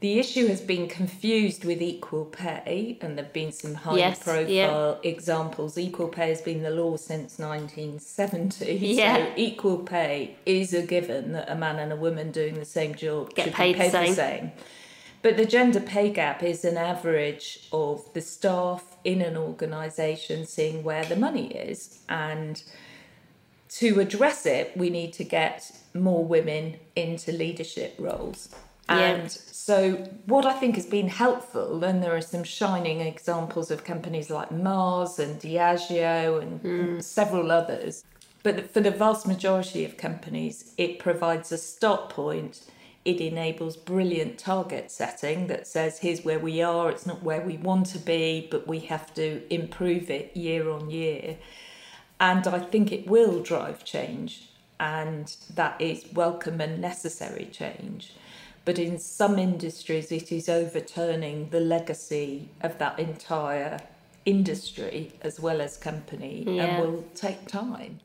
the 0.00 0.18
issue 0.20 0.46
has 0.46 0.60
been 0.60 0.86
confused 0.88 1.64
with 1.64 1.82
equal 1.82 2.24
pay, 2.24 2.96
and 3.00 3.18
there 3.18 3.24
have 3.24 3.32
been 3.32 3.50
some 3.50 3.74
high 3.74 3.96
Yes, 3.96 4.22
profile 4.22 5.00
examples. 5.02 5.76
Equal 5.76 6.08
pay 6.08 6.28
has 6.28 6.40
been 6.40 6.62
the 6.62 6.70
law 6.70 6.96
since 6.96 7.38
1970. 7.38 8.74
Yeah. 8.76 9.16
So 9.16 9.32
equal 9.36 9.78
pay 9.78 10.36
is 10.46 10.72
a 10.72 10.82
given 10.82 11.32
that 11.32 11.50
a 11.50 11.56
man 11.56 11.78
and 11.80 11.92
a 11.92 11.96
woman 11.96 12.30
doing 12.30 12.54
the 12.54 12.64
same 12.64 12.94
job 12.94 13.34
Get 13.34 13.46
should 13.46 13.54
paid 13.54 13.72
be 13.72 13.78
the 13.78 13.84
paid 13.84 13.90
same. 13.92 14.08
the 14.10 14.14
same. 14.14 14.52
But 15.20 15.36
the 15.36 15.44
gender 15.46 15.80
pay 15.80 16.10
gap 16.10 16.44
is 16.44 16.64
an 16.64 16.76
average 16.76 17.66
of 17.72 18.04
the 18.14 18.20
staff 18.20 18.84
in 19.02 19.20
an 19.20 19.36
organisation 19.36 20.46
seeing 20.46 20.84
where 20.84 21.04
the 21.04 21.16
money 21.16 21.48
is. 21.48 21.98
And 22.08 22.62
to 23.70 23.98
address 23.98 24.46
it, 24.46 24.76
we 24.76 24.90
need 24.90 25.12
to 25.14 25.24
get 25.24 25.72
more 25.92 26.24
women 26.24 26.76
into 26.94 27.32
leadership 27.32 27.96
roles. 27.98 28.48
And 28.88 29.24
Yeah. 29.24 29.28
So, 29.68 29.96
what 30.24 30.46
I 30.46 30.54
think 30.54 30.76
has 30.76 30.86
been 30.86 31.08
helpful, 31.08 31.84
and 31.84 32.02
there 32.02 32.16
are 32.16 32.22
some 32.22 32.42
shining 32.42 33.02
examples 33.02 33.70
of 33.70 33.84
companies 33.84 34.30
like 34.30 34.50
Mars 34.50 35.18
and 35.18 35.38
Diageo 35.38 36.40
and 36.40 36.60
hmm. 36.62 37.00
several 37.00 37.52
others, 37.52 38.02
but 38.42 38.70
for 38.70 38.80
the 38.80 38.90
vast 38.90 39.26
majority 39.26 39.84
of 39.84 39.98
companies, 39.98 40.72
it 40.78 40.98
provides 40.98 41.52
a 41.52 41.58
start 41.58 42.08
point. 42.08 42.62
It 43.04 43.20
enables 43.20 43.76
brilliant 43.76 44.38
target 44.38 44.90
setting 44.90 45.48
that 45.48 45.66
says, 45.66 45.98
here's 45.98 46.24
where 46.24 46.38
we 46.38 46.62
are, 46.62 46.90
it's 46.90 47.04
not 47.04 47.22
where 47.22 47.42
we 47.42 47.58
want 47.58 47.88
to 47.88 47.98
be, 47.98 48.48
but 48.50 48.66
we 48.66 48.78
have 48.92 49.12
to 49.16 49.42
improve 49.52 50.08
it 50.08 50.34
year 50.34 50.70
on 50.70 50.88
year. 50.88 51.36
And 52.18 52.46
I 52.46 52.60
think 52.60 52.90
it 52.90 53.06
will 53.06 53.42
drive 53.42 53.84
change, 53.84 54.48
and 54.80 55.36
that 55.54 55.78
is 55.78 56.06
welcome 56.14 56.58
and 56.62 56.80
necessary 56.80 57.50
change. 57.52 58.14
But 58.68 58.78
in 58.78 58.98
some 58.98 59.38
industries, 59.38 60.12
it 60.12 60.30
is 60.30 60.46
overturning 60.46 61.48
the 61.48 61.58
legacy 61.58 62.50
of 62.60 62.76
that 62.76 62.98
entire 62.98 63.80
industry 64.26 65.14
as 65.22 65.40
well 65.40 65.62
as 65.62 65.78
company 65.78 66.44
Yeah. 66.46 66.64
and 66.64 66.82
will 66.82 67.02
take 67.14 67.46
time. 67.48 68.00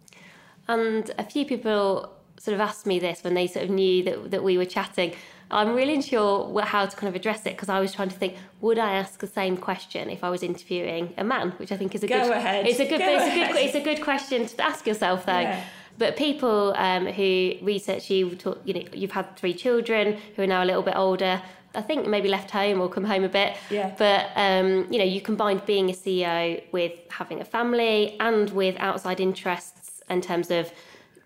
And 0.69 1.11
a 1.17 1.25
few 1.25 1.45
people 1.45 2.13
sort 2.39 2.55
of 2.55 2.61
asked 2.61 2.85
me 2.85 2.97
this 2.97 3.25
when 3.25 3.33
they 3.33 3.45
sort 3.45 3.65
of 3.65 3.71
knew 3.71 4.03
that, 4.05 4.31
that 4.31 4.41
we 4.41 4.57
were 4.57 4.63
chatting. 4.77 5.11
I'm 5.51 5.75
really 5.75 5.95
unsure 5.95 6.61
how 6.61 6.85
to 6.85 6.95
kind 6.95 7.09
of 7.09 7.15
address 7.15 7.41
it 7.45 7.57
because 7.57 7.67
I 7.67 7.81
was 7.81 7.91
trying 7.91 8.07
to 8.09 8.15
think, 8.15 8.35
would 8.61 8.79
I 8.79 8.93
ask 8.93 9.19
the 9.19 9.27
same 9.27 9.57
question 9.57 10.09
if 10.09 10.23
I 10.23 10.29
was 10.29 10.43
interviewing 10.43 11.13
a 11.17 11.25
man? 11.25 11.51
Which 11.57 11.73
I 11.73 11.77
think 11.77 11.93
is 11.93 12.03
a 12.03 12.07
Go 12.07 12.21
good. 12.23 12.31
ahead. 12.31 12.65
It's 12.67 12.79
a 12.79 12.87
good. 12.87 12.99
Go 12.99 13.05
it's 13.17 13.25
a 13.25 13.35
good. 13.35 13.55
It's 13.65 13.75
a 13.75 13.81
good 13.83 14.01
question 14.01 14.45
to 14.45 14.63
ask 14.63 14.87
yourself 14.87 15.25
though. 15.25 15.41
Yeah. 15.41 15.61
But 15.97 16.17
people 16.17 16.73
um, 16.75 17.05
who 17.05 17.53
research 17.61 18.09
you, 18.09 18.35
talk, 18.35 18.59
you 18.65 18.73
know, 18.73 18.83
you've 18.93 19.11
had 19.11 19.35
three 19.37 19.53
children 19.53 20.17
who 20.35 20.43
are 20.43 20.47
now 20.47 20.63
a 20.63 20.65
little 20.65 20.81
bit 20.81 20.95
older. 20.95 21.41
I 21.75 21.81
think 21.81 22.07
maybe 22.07 22.29
left 22.29 22.51
home 22.51 22.81
or 22.81 22.89
come 22.89 23.03
home 23.03 23.23
a 23.23 23.29
bit. 23.29 23.57
Yeah. 23.69 23.93
But 23.97 24.29
um, 24.35 24.87
you 24.91 24.99
know, 24.99 25.05
you 25.05 25.21
combined 25.21 25.65
being 25.65 25.89
a 25.89 25.93
CEO 25.93 26.63
with 26.71 26.93
having 27.09 27.41
a 27.41 27.45
family 27.45 28.17
and 28.19 28.49
with 28.51 28.75
outside 28.79 29.19
interests 29.19 30.01
in 30.09 30.21
terms 30.21 30.51
of 30.51 30.71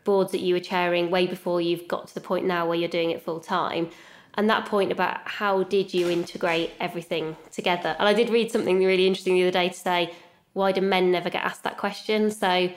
boards 0.04 0.32
that 0.32 0.40
you 0.40 0.54
were 0.54 0.60
chairing 0.60 1.12
way 1.12 1.28
before 1.28 1.60
you've 1.60 1.88
got 1.88 2.08
to 2.08 2.14
the 2.14 2.22
point 2.22 2.46
now 2.46 2.66
where 2.66 2.78
you're 2.78 2.90
doing 2.90 3.12
it 3.12 3.22
full 3.22 3.40
time. 3.40 3.90
And 4.36 4.50
that 4.50 4.66
point 4.68 4.92
about 4.92 5.20
how 5.26 5.64
did 5.64 5.94
you 5.94 6.10
integrate 6.10 6.72
everything 6.80 7.36
together? 7.52 7.96
And 8.00 8.08
I 8.08 8.14
did 8.14 8.30
read 8.30 8.52
something 8.52 8.78
really 8.78 9.08
interesting 9.08 9.34
the 9.34 9.44
other 9.44 9.52
day 9.52 9.70
to 9.70 9.76
say, 9.76 10.14
why 10.54 10.72
do 10.72 10.82
men 10.82 11.12
never 11.12 11.30
get 11.30 11.44
asked 11.44 11.64
that 11.64 11.78
question? 11.78 12.32
So 12.32 12.70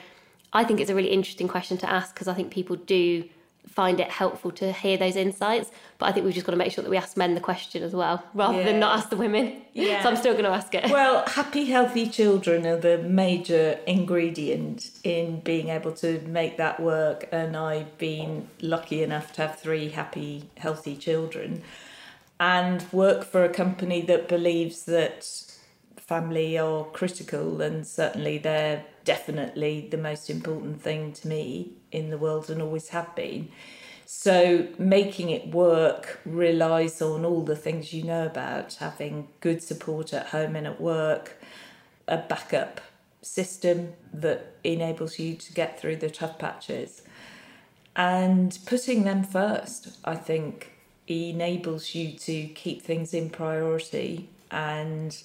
I 0.53 0.63
think 0.63 0.79
it's 0.79 0.89
a 0.89 0.95
really 0.95 1.09
interesting 1.11 1.47
question 1.47 1.77
to 1.77 1.89
ask 1.89 2.13
because 2.13 2.27
I 2.27 2.33
think 2.33 2.51
people 2.51 2.75
do 2.75 3.23
find 3.67 3.99
it 4.01 4.09
helpful 4.09 4.51
to 4.51 4.73
hear 4.73 4.97
those 4.97 5.15
insights. 5.15 5.71
But 5.97 6.07
I 6.07 6.11
think 6.11 6.25
we've 6.25 6.33
just 6.33 6.45
got 6.45 6.51
to 6.51 6.57
make 6.57 6.71
sure 6.73 6.83
that 6.83 6.89
we 6.89 6.97
ask 6.97 7.15
men 7.15 7.35
the 7.35 7.39
question 7.39 7.83
as 7.83 7.93
well, 7.93 8.23
rather 8.33 8.57
Yeah. 8.57 8.65
than 8.65 8.79
not 8.79 8.97
ask 8.97 9.09
the 9.09 9.15
women. 9.15 9.61
Yeah. 9.73 10.01
So 10.03 10.09
I'm 10.09 10.15
still 10.17 10.33
going 10.33 10.45
to 10.45 10.49
ask 10.51 10.73
it. 10.75 10.89
Well, 10.89 11.23
happy, 11.27 11.65
healthy 11.65 12.07
children 12.09 12.65
are 12.65 12.75
the 12.77 12.97
major 12.97 13.79
ingredient 13.87 14.89
in 15.03 15.39
being 15.41 15.69
able 15.69 15.91
to 15.93 16.19
make 16.21 16.57
that 16.57 16.79
work. 16.79 17.29
And 17.31 17.55
I've 17.55 17.97
been 17.97 18.49
lucky 18.61 19.03
enough 19.03 19.31
to 19.33 19.43
have 19.43 19.59
three 19.59 19.89
happy, 19.89 20.49
healthy 20.57 20.97
children 20.97 21.61
and 22.39 22.83
work 22.91 23.23
for 23.23 23.43
a 23.45 23.49
company 23.49 24.01
that 24.01 24.27
believes 24.27 24.83
that 24.85 25.50
family 26.07 26.57
are 26.57 26.83
critical 26.85 27.61
and 27.61 27.85
certainly 27.85 28.37
they're 28.37 28.83
definitely 29.05 29.87
the 29.89 29.97
most 29.97 30.29
important 30.29 30.81
thing 30.81 31.13
to 31.13 31.27
me 31.27 31.73
in 31.91 32.09
the 32.09 32.17
world 32.17 32.49
and 32.49 32.61
always 32.61 32.89
have 32.89 33.15
been. 33.15 33.49
So 34.05 34.67
making 34.77 35.29
it 35.29 35.47
work 35.53 36.19
relies 36.25 37.01
on 37.01 37.23
all 37.23 37.43
the 37.43 37.55
things 37.55 37.93
you 37.93 38.03
know 38.03 38.25
about 38.25 38.73
having 38.75 39.29
good 39.39 39.63
support 39.63 40.13
at 40.13 40.27
home 40.27 40.55
and 40.55 40.67
at 40.67 40.81
work, 40.81 41.41
a 42.07 42.17
backup 42.17 42.81
system 43.21 43.93
that 44.11 44.55
enables 44.63 45.17
you 45.17 45.35
to 45.35 45.53
get 45.53 45.79
through 45.79 45.95
the 45.95 46.09
tough 46.09 46.37
patches, 46.37 47.03
and 47.95 48.57
putting 48.65 49.03
them 49.03 49.23
first, 49.23 49.97
I 50.03 50.15
think, 50.15 50.71
enables 51.07 51.95
you 51.95 52.17
to 52.17 52.47
keep 52.47 52.81
things 52.81 53.13
in 53.13 53.29
priority 53.29 54.29
and 54.49 55.21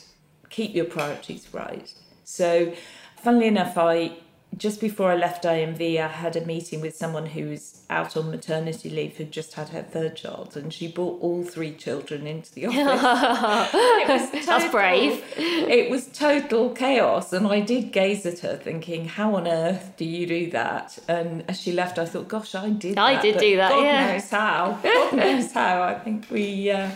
keep 0.50 0.74
your 0.74 0.84
priorities 0.84 1.46
right. 1.52 1.92
So, 2.24 2.72
funnily 3.16 3.46
enough, 3.46 3.78
I 3.78 4.16
just 4.56 4.80
before 4.80 5.10
I 5.10 5.16
left 5.16 5.44
AMV, 5.44 6.00
I 6.00 6.06
had 6.06 6.34
a 6.34 6.44
meeting 6.46 6.80
with 6.80 6.96
someone 6.96 7.26
who 7.26 7.50
was 7.50 7.82
out 7.90 8.16
on 8.16 8.30
maternity 8.30 8.88
leave, 8.88 9.16
who'd 9.16 9.30
just 9.30 9.54
had 9.54 9.68
her 9.70 9.82
third 9.82 10.16
child, 10.16 10.56
and 10.56 10.72
she 10.72 10.88
brought 10.88 11.20
all 11.20 11.42
three 11.42 11.72
children 11.74 12.26
into 12.26 12.54
the 12.54 12.66
office. 12.66 13.70
it 13.74 14.08
was 14.08 14.46
That's 14.46 14.70
brave. 14.70 15.22
It 15.36 15.90
was 15.90 16.06
total 16.06 16.70
chaos, 16.70 17.32
and 17.32 17.46
I 17.46 17.60
did 17.60 17.92
gaze 17.92 18.24
at 18.24 18.38
her, 18.40 18.56
thinking, 18.56 19.06
"How 19.08 19.34
on 19.34 19.46
earth 19.46 19.92
do 19.96 20.04
you 20.04 20.26
do 20.26 20.50
that?" 20.52 20.98
And 21.06 21.44
as 21.48 21.60
she 21.60 21.72
left, 21.72 21.98
I 21.98 22.06
thought, 22.06 22.28
"Gosh, 22.28 22.54
I 22.54 22.70
did. 22.70 22.96
I 22.96 23.14
that, 23.14 23.22
did 23.22 23.38
do 23.38 23.56
that, 23.56 23.70
God 23.70 23.84
yeah. 23.84 24.12
knows 24.12 24.30
how. 24.30 24.78
God 24.82 25.12
knows 25.16 25.52
how. 25.52 25.82
I 25.82 25.94
think 25.98 26.30
we." 26.30 26.70
Uh, 26.70 26.90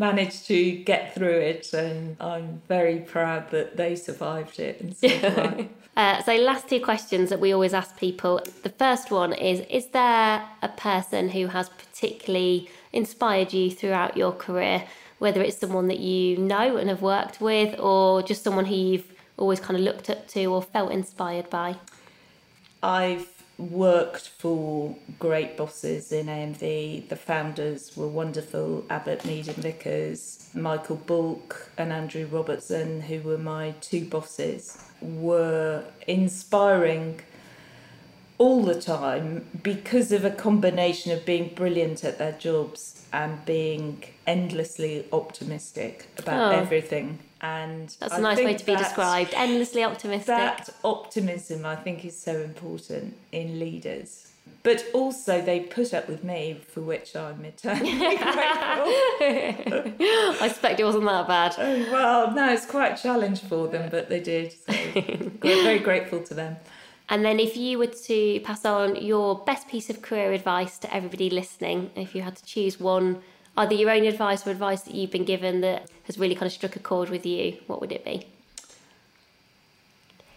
managed 0.00 0.46
to 0.46 0.72
get 0.72 1.14
through 1.14 1.38
it 1.52 1.72
and 1.74 2.16
I'm 2.20 2.62
very 2.66 3.00
proud 3.00 3.50
that 3.50 3.76
they 3.76 3.94
survived 3.94 4.58
it 4.58 4.80
and 4.80 4.96
survived. 4.96 5.68
Uh, 5.96 6.22
so, 6.22 6.34
last 6.36 6.68
two 6.68 6.80
questions 6.80 7.30
that 7.30 7.40
we 7.40 7.52
always 7.52 7.74
ask 7.74 7.98
people. 7.98 8.40
The 8.62 8.70
first 8.70 9.10
one 9.10 9.32
is 9.32 9.60
Is 9.68 9.88
there 9.88 10.48
a 10.62 10.68
person 10.68 11.28
who 11.30 11.48
has 11.48 11.68
particularly 11.68 12.70
inspired 12.92 13.52
you 13.52 13.70
throughout 13.72 14.16
your 14.16 14.32
career, 14.32 14.84
whether 15.18 15.42
it's 15.42 15.58
someone 15.58 15.88
that 15.88 15.98
you 15.98 16.38
know 16.38 16.76
and 16.76 16.88
have 16.88 17.02
worked 17.02 17.40
with, 17.40 17.78
or 17.78 18.22
just 18.22 18.44
someone 18.44 18.66
who 18.66 18.76
you've 18.76 19.12
always 19.36 19.58
kind 19.58 19.76
of 19.76 19.82
looked 19.82 20.08
up 20.08 20.28
to 20.28 20.44
or 20.46 20.62
felt 20.62 20.92
inspired 20.92 21.50
by? 21.50 21.76
I've 22.82 23.28
worked 23.60 24.28
for 24.38 24.96
great 25.18 25.56
bosses 25.56 26.12
in 26.12 26.26
AMV. 26.26 27.08
The 27.08 27.16
founders 27.16 27.96
were 27.96 28.08
wonderful 28.08 28.84
Abbott, 28.88 29.24
Mead 29.24 29.48
and 29.48 29.56
Vickers. 29.58 30.48
Michael 30.54 30.96
Baulk 30.96 31.68
and 31.78 31.92
Andrew 31.92 32.26
Robertson, 32.26 33.02
who 33.02 33.20
were 33.20 33.38
my 33.38 33.74
two 33.80 34.04
bosses, 34.04 34.82
were 35.00 35.84
inspiring 36.06 37.20
all 38.38 38.62
the 38.62 38.80
time 38.80 39.46
because 39.62 40.10
of 40.12 40.24
a 40.24 40.30
combination 40.30 41.12
of 41.12 41.26
being 41.26 41.54
brilliant 41.54 42.02
at 42.04 42.18
their 42.18 42.32
jobs 42.32 43.04
and 43.12 43.44
being 43.44 44.02
endlessly 44.26 45.04
optimistic 45.12 46.06
about 46.18 46.54
Oh. 46.54 46.58
everything. 46.58 47.18
And 47.42 47.88
That's 48.00 48.12
a 48.12 48.16
I 48.16 48.20
nice 48.20 48.38
way 48.38 48.54
to 48.54 48.66
be 48.66 48.76
described. 48.76 49.32
Endlessly 49.34 49.82
optimistic. 49.82 50.26
that 50.26 50.68
optimism, 50.84 51.64
I 51.64 51.76
think, 51.76 52.04
is 52.04 52.18
so 52.18 52.38
important 52.40 53.16
in 53.32 53.58
leaders. 53.58 54.26
But 54.62 54.84
also, 54.92 55.40
they 55.40 55.60
put 55.60 55.94
up 55.94 56.06
with 56.06 56.22
me, 56.22 56.60
for 56.68 56.82
which 56.82 57.16
I'm 57.16 57.42
eternally 57.44 57.92
grateful. 57.98 58.24
I 60.40 60.48
suspect 60.48 60.80
it 60.80 60.84
wasn't 60.84 61.04
that 61.06 61.26
bad. 61.26 61.54
Oh, 61.56 61.92
well, 61.92 62.30
no, 62.32 62.52
it's 62.52 62.66
quite 62.66 62.98
a 62.98 63.02
challenge 63.02 63.40
for 63.40 63.68
them, 63.68 63.88
but 63.90 64.10
they 64.10 64.20
did. 64.20 64.52
So, 64.52 64.74
we're 65.42 65.62
very 65.62 65.78
grateful 65.78 66.22
to 66.24 66.34
them. 66.34 66.56
And 67.08 67.24
then, 67.24 67.40
if 67.40 67.56
you 67.56 67.78
were 67.78 67.86
to 67.86 68.40
pass 68.40 68.64
on 68.66 68.96
your 68.96 69.38
best 69.44 69.66
piece 69.66 69.88
of 69.88 70.02
career 70.02 70.32
advice 70.32 70.78
to 70.80 70.94
everybody 70.94 71.30
listening, 71.30 71.90
if 71.96 72.14
you 72.14 72.20
had 72.22 72.36
to 72.36 72.44
choose 72.44 72.78
one, 72.78 73.22
either 73.60 73.74
your 73.74 73.90
own 73.90 74.04
advice 74.04 74.46
or 74.46 74.50
advice 74.50 74.82
that 74.82 74.94
you've 74.94 75.10
been 75.10 75.24
given 75.24 75.60
that 75.60 75.90
has 76.04 76.18
really 76.18 76.34
kind 76.34 76.46
of 76.46 76.52
struck 76.52 76.76
a 76.76 76.78
chord 76.78 77.10
with 77.10 77.26
you, 77.26 77.58
what 77.66 77.80
would 77.80 77.92
it 77.92 78.04
be? 78.04 78.26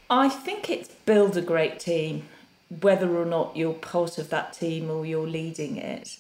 I 0.10 0.30
think 0.30 0.70
it's 0.70 0.90
build 0.90 1.38
a 1.38 1.42
great 1.42 1.80
team, 1.80 2.24
whether 2.82 3.16
or 3.16 3.26
not 3.26 3.56
you're 3.56 3.74
part 3.74 4.18
of 4.18 4.30
that 4.30 4.54
team 4.54 4.90
or 4.90 5.06
you're 5.06 5.28
leading 5.28 5.78
it. 5.78 6.18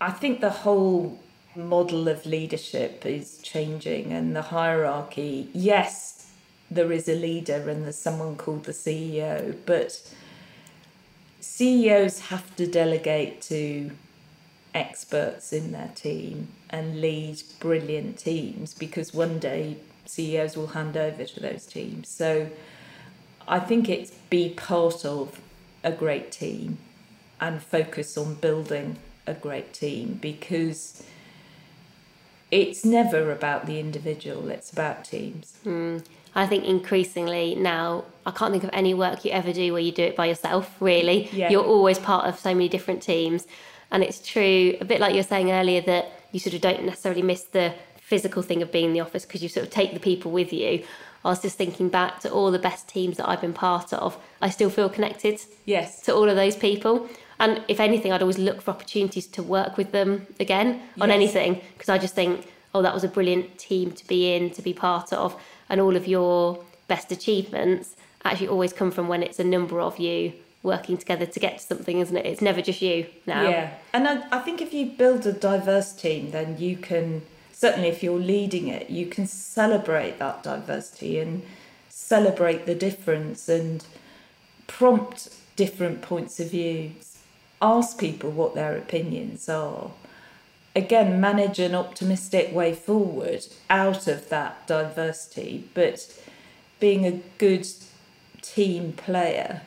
I 0.00 0.10
think 0.10 0.40
the 0.40 0.50
whole 0.50 1.20
model 1.54 2.08
of 2.08 2.26
leadership 2.26 3.06
is 3.06 3.38
changing 3.38 4.12
and 4.12 4.34
the 4.34 4.42
hierarchy. 4.42 5.48
Yes, 5.52 6.30
there 6.70 6.92
is 6.92 7.08
a 7.08 7.14
leader 7.14 7.68
and 7.68 7.84
there's 7.84 7.96
someone 7.96 8.36
called 8.36 8.64
the 8.64 8.72
CEO, 8.72 9.56
but 9.64 10.02
CEOs 11.40 12.20
have 12.20 12.54
to 12.56 12.66
delegate 12.66 13.40
to 13.42 13.90
experts 14.74 15.52
in 15.52 15.72
their 15.72 15.90
team 15.94 16.48
and 16.70 17.00
lead 17.00 17.42
brilliant 17.60 18.18
teams 18.18 18.74
because 18.74 19.14
one 19.14 19.38
day 19.38 19.78
CEOs 20.06 20.56
will 20.56 20.68
hand 20.68 20.96
over 20.96 21.24
to 21.24 21.40
those 21.40 21.66
teams. 21.66 22.08
So 22.08 22.48
I 23.46 23.60
think 23.60 23.88
it's 23.88 24.10
be 24.30 24.50
part 24.50 25.04
of 25.04 25.40
a 25.82 25.92
great 25.92 26.30
team 26.32 26.78
and 27.40 27.62
focus 27.62 28.18
on 28.18 28.34
building 28.34 28.98
a 29.26 29.34
great 29.34 29.72
team 29.72 30.18
because 30.20 31.02
it's 32.50 32.84
never 32.84 33.30
about 33.30 33.66
the 33.66 33.78
individual, 33.78 34.48
it's 34.50 34.72
about 34.72 35.04
teams. 35.04 35.56
Hmm. 35.64 35.98
I 36.34 36.46
think 36.46 36.64
increasingly 36.64 37.54
now, 37.54 38.04
I 38.24 38.30
can't 38.30 38.52
think 38.52 38.64
of 38.64 38.70
any 38.72 38.94
work 38.94 39.24
you 39.24 39.30
ever 39.32 39.52
do 39.52 39.72
where 39.72 39.82
you 39.82 39.92
do 39.92 40.02
it 40.02 40.16
by 40.16 40.26
yourself, 40.26 40.74
really. 40.80 41.28
Yeah. 41.32 41.50
You're 41.50 41.64
always 41.64 41.98
part 41.98 42.26
of 42.26 42.38
so 42.38 42.54
many 42.54 42.68
different 42.68 43.02
teams. 43.02 43.46
And 43.90 44.02
it's 44.02 44.20
true, 44.26 44.76
a 44.80 44.84
bit 44.84 45.00
like 45.00 45.12
you 45.12 45.18
were 45.18 45.22
saying 45.22 45.50
earlier, 45.50 45.80
that 45.82 46.12
you 46.32 46.40
sort 46.40 46.54
of 46.54 46.60
don't 46.60 46.84
necessarily 46.84 47.22
miss 47.22 47.44
the 47.44 47.74
physical 48.00 48.42
thing 48.42 48.62
of 48.62 48.70
being 48.72 48.86
in 48.86 48.92
the 48.92 49.00
office 49.00 49.24
because 49.24 49.42
you 49.42 49.48
sort 49.48 49.64
of 49.66 49.70
take 49.72 49.94
the 49.94 50.00
people 50.00 50.30
with 50.30 50.52
you. 50.52 50.84
I 51.24 51.28
was 51.30 51.42
just 51.42 51.58
thinking 51.58 51.88
back 51.88 52.20
to 52.20 52.30
all 52.30 52.50
the 52.50 52.58
best 52.58 52.88
teams 52.88 53.16
that 53.16 53.28
I've 53.28 53.40
been 53.40 53.52
part 53.52 53.92
of. 53.92 54.16
I 54.40 54.50
still 54.50 54.70
feel 54.70 54.88
connected 54.88 55.40
Yes. 55.64 56.00
to 56.02 56.14
all 56.14 56.28
of 56.28 56.36
those 56.36 56.56
people. 56.56 57.08
And 57.40 57.62
if 57.68 57.80
anything, 57.80 58.12
I'd 58.12 58.22
always 58.22 58.38
look 58.38 58.62
for 58.62 58.70
opportunities 58.70 59.26
to 59.28 59.42
work 59.42 59.76
with 59.76 59.92
them 59.92 60.26
again 60.40 60.80
on 61.00 61.08
Yes. 61.08 61.16
anything 61.16 61.60
because 61.74 61.88
I 61.88 61.98
just 61.98 62.14
think, 62.14 62.46
oh, 62.74 62.82
that 62.82 62.94
was 62.94 63.04
a 63.04 63.08
brilliant 63.08 63.58
team 63.58 63.92
to 63.92 64.06
be 64.06 64.34
in, 64.34 64.50
to 64.50 64.62
be 64.62 64.72
part 64.72 65.12
of. 65.12 65.34
And 65.68 65.80
all 65.80 65.96
of 65.96 66.06
your 66.06 66.64
best 66.88 67.10
achievements 67.12 67.96
actually 68.24 68.48
always 68.48 68.72
come 68.72 68.90
from 68.90 69.08
when 69.08 69.22
it's 69.22 69.38
a 69.38 69.44
number 69.44 69.80
of 69.80 69.98
you 69.98 70.32
working 70.68 70.96
together 70.96 71.26
to 71.26 71.40
get 71.40 71.58
to 71.58 71.64
something, 71.64 71.98
isn't 71.98 72.16
it? 72.16 72.26
It's 72.26 72.42
never 72.42 72.62
just 72.62 72.80
you 72.80 73.06
now. 73.26 73.42
Yeah, 73.42 73.74
and 73.92 74.06
I, 74.06 74.14
I 74.30 74.38
think 74.40 74.62
if 74.62 74.72
you 74.72 74.86
build 74.86 75.26
a 75.26 75.32
diverse 75.32 75.92
team, 75.92 76.30
then 76.30 76.58
you 76.58 76.76
can 76.76 77.22
certainly, 77.52 77.88
if 77.88 78.04
you're 78.04 78.20
leading 78.20 78.68
it, 78.68 78.88
you 78.88 79.06
can 79.06 79.26
celebrate 79.26 80.20
that 80.20 80.44
diversity 80.44 81.18
and 81.18 81.42
celebrate 81.88 82.66
the 82.66 82.74
difference 82.74 83.48
and 83.48 83.84
prompt 84.68 85.34
different 85.56 86.00
points 86.00 86.38
of 86.38 86.52
view. 86.52 86.92
Ask 87.60 87.98
people 87.98 88.30
what 88.30 88.54
their 88.54 88.76
opinions 88.76 89.48
are. 89.48 89.90
Again, 90.76 91.20
manage 91.20 91.58
an 91.58 91.74
optimistic 91.74 92.54
way 92.54 92.72
forward 92.72 93.44
out 93.68 94.06
of 94.06 94.28
that 94.28 94.64
diversity, 94.68 95.68
but 95.74 96.16
being 96.78 97.04
a 97.04 97.20
good 97.38 97.66
team 98.40 98.92
player 98.92 99.62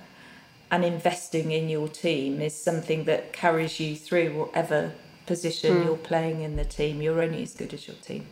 and 0.72 0.86
investing 0.86 1.51
in 1.51 1.67
your 1.67 1.89
team 1.89 2.41
is 2.41 2.55
something 2.55 3.03
that 3.03 3.34
carries 3.34 3.80
you 3.80 3.95
through 3.95 4.34
whatever 4.34 4.93
position 5.28 5.78
hmm. 5.78 5.84
you're 5.84 5.97
playing 5.97 6.41
in 6.41 6.55
the 6.55 6.65
team. 6.65 7.01
You're 7.01 7.22
only 7.22 7.43
as 7.43 7.53
good 7.53 7.74
as 7.74 7.88
your 7.88 7.97
team. 7.97 8.26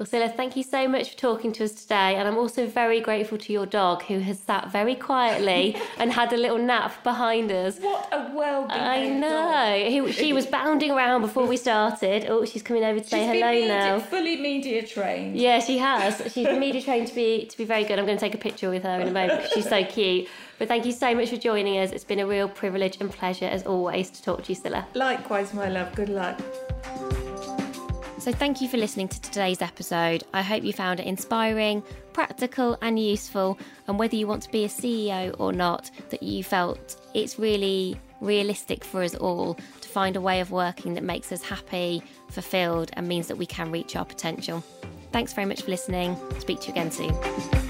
Well, 0.00 0.06
Cilla, 0.06 0.34
thank 0.34 0.56
you 0.56 0.62
so 0.62 0.88
much 0.88 1.10
for 1.10 1.18
talking 1.18 1.52
to 1.52 1.64
us 1.64 1.72
today. 1.72 2.16
And 2.16 2.26
I'm 2.26 2.38
also 2.38 2.66
very 2.66 3.02
grateful 3.02 3.36
to 3.36 3.52
your 3.52 3.66
dog 3.66 4.02
who 4.04 4.20
has 4.20 4.38
sat 4.40 4.72
very 4.72 4.94
quietly 4.94 5.76
and 5.98 6.10
had 6.10 6.32
a 6.32 6.38
little 6.38 6.56
nap 6.56 7.04
behind 7.04 7.52
us. 7.52 7.78
What 7.78 8.08
a 8.10 8.32
well 8.34 8.66
I 8.70 9.06
know. 9.06 9.74
He, 9.76 10.10
she 10.12 10.32
was 10.32 10.46
bounding 10.46 10.90
around 10.90 11.20
before 11.20 11.46
we 11.46 11.58
started. 11.58 12.24
Oh, 12.30 12.46
she's 12.46 12.62
coming 12.62 12.82
over 12.82 12.98
to 12.98 13.06
say 13.06 13.26
hello 13.26 13.68
now. 13.68 14.00
fully 14.00 14.38
media 14.38 14.86
trained. 14.86 15.36
Yeah, 15.36 15.60
she 15.60 15.76
has. 15.76 16.32
She's 16.32 16.48
media 16.48 16.80
trained 16.80 17.08
to 17.08 17.14
be 17.14 17.44
to 17.44 17.58
be 17.58 17.66
very 17.66 17.84
good. 17.84 17.98
I'm 17.98 18.06
going 18.06 18.16
to 18.16 18.24
take 18.24 18.34
a 18.34 18.38
picture 18.38 18.70
with 18.70 18.84
her 18.84 19.00
in 19.00 19.08
a 19.08 19.12
moment 19.12 19.42
because 19.42 19.52
she's 19.52 19.68
so 19.68 19.84
cute. 19.96 20.28
But 20.58 20.68
thank 20.68 20.86
you 20.86 20.92
so 20.92 21.14
much 21.14 21.28
for 21.28 21.36
joining 21.36 21.76
us. 21.76 21.92
It's 21.92 22.04
been 22.04 22.20
a 22.20 22.26
real 22.26 22.48
privilege 22.48 22.96
and 23.02 23.10
pleasure 23.12 23.44
as 23.44 23.64
always 23.64 24.08
to 24.12 24.22
talk 24.22 24.44
to 24.44 24.52
you, 24.54 24.58
Cilla. 24.58 24.86
Likewise, 24.94 25.52
my 25.52 25.68
love. 25.68 25.94
Good 25.94 26.08
luck. 26.08 26.40
So, 28.20 28.32
thank 28.32 28.60
you 28.60 28.68
for 28.68 28.76
listening 28.76 29.08
to 29.08 29.20
today's 29.22 29.62
episode. 29.62 30.24
I 30.34 30.42
hope 30.42 30.62
you 30.62 30.74
found 30.74 31.00
it 31.00 31.06
inspiring, 31.06 31.82
practical, 32.12 32.76
and 32.82 32.98
useful. 32.98 33.58
And 33.88 33.98
whether 33.98 34.14
you 34.14 34.26
want 34.26 34.42
to 34.42 34.50
be 34.50 34.66
a 34.66 34.68
CEO 34.68 35.34
or 35.38 35.54
not, 35.54 35.90
that 36.10 36.22
you 36.22 36.44
felt 36.44 37.00
it's 37.14 37.38
really 37.38 37.98
realistic 38.20 38.84
for 38.84 39.02
us 39.02 39.14
all 39.14 39.54
to 39.54 39.88
find 39.88 40.16
a 40.16 40.20
way 40.20 40.40
of 40.40 40.50
working 40.50 40.92
that 40.94 41.02
makes 41.02 41.32
us 41.32 41.42
happy, 41.42 42.02
fulfilled, 42.28 42.90
and 42.92 43.08
means 43.08 43.26
that 43.26 43.36
we 43.36 43.46
can 43.46 43.72
reach 43.72 43.96
our 43.96 44.04
potential. 44.04 44.62
Thanks 45.12 45.32
very 45.32 45.46
much 45.46 45.62
for 45.62 45.70
listening. 45.70 46.14
Speak 46.40 46.60
to 46.60 46.66
you 46.66 46.72
again 46.72 46.90
soon. 46.90 47.69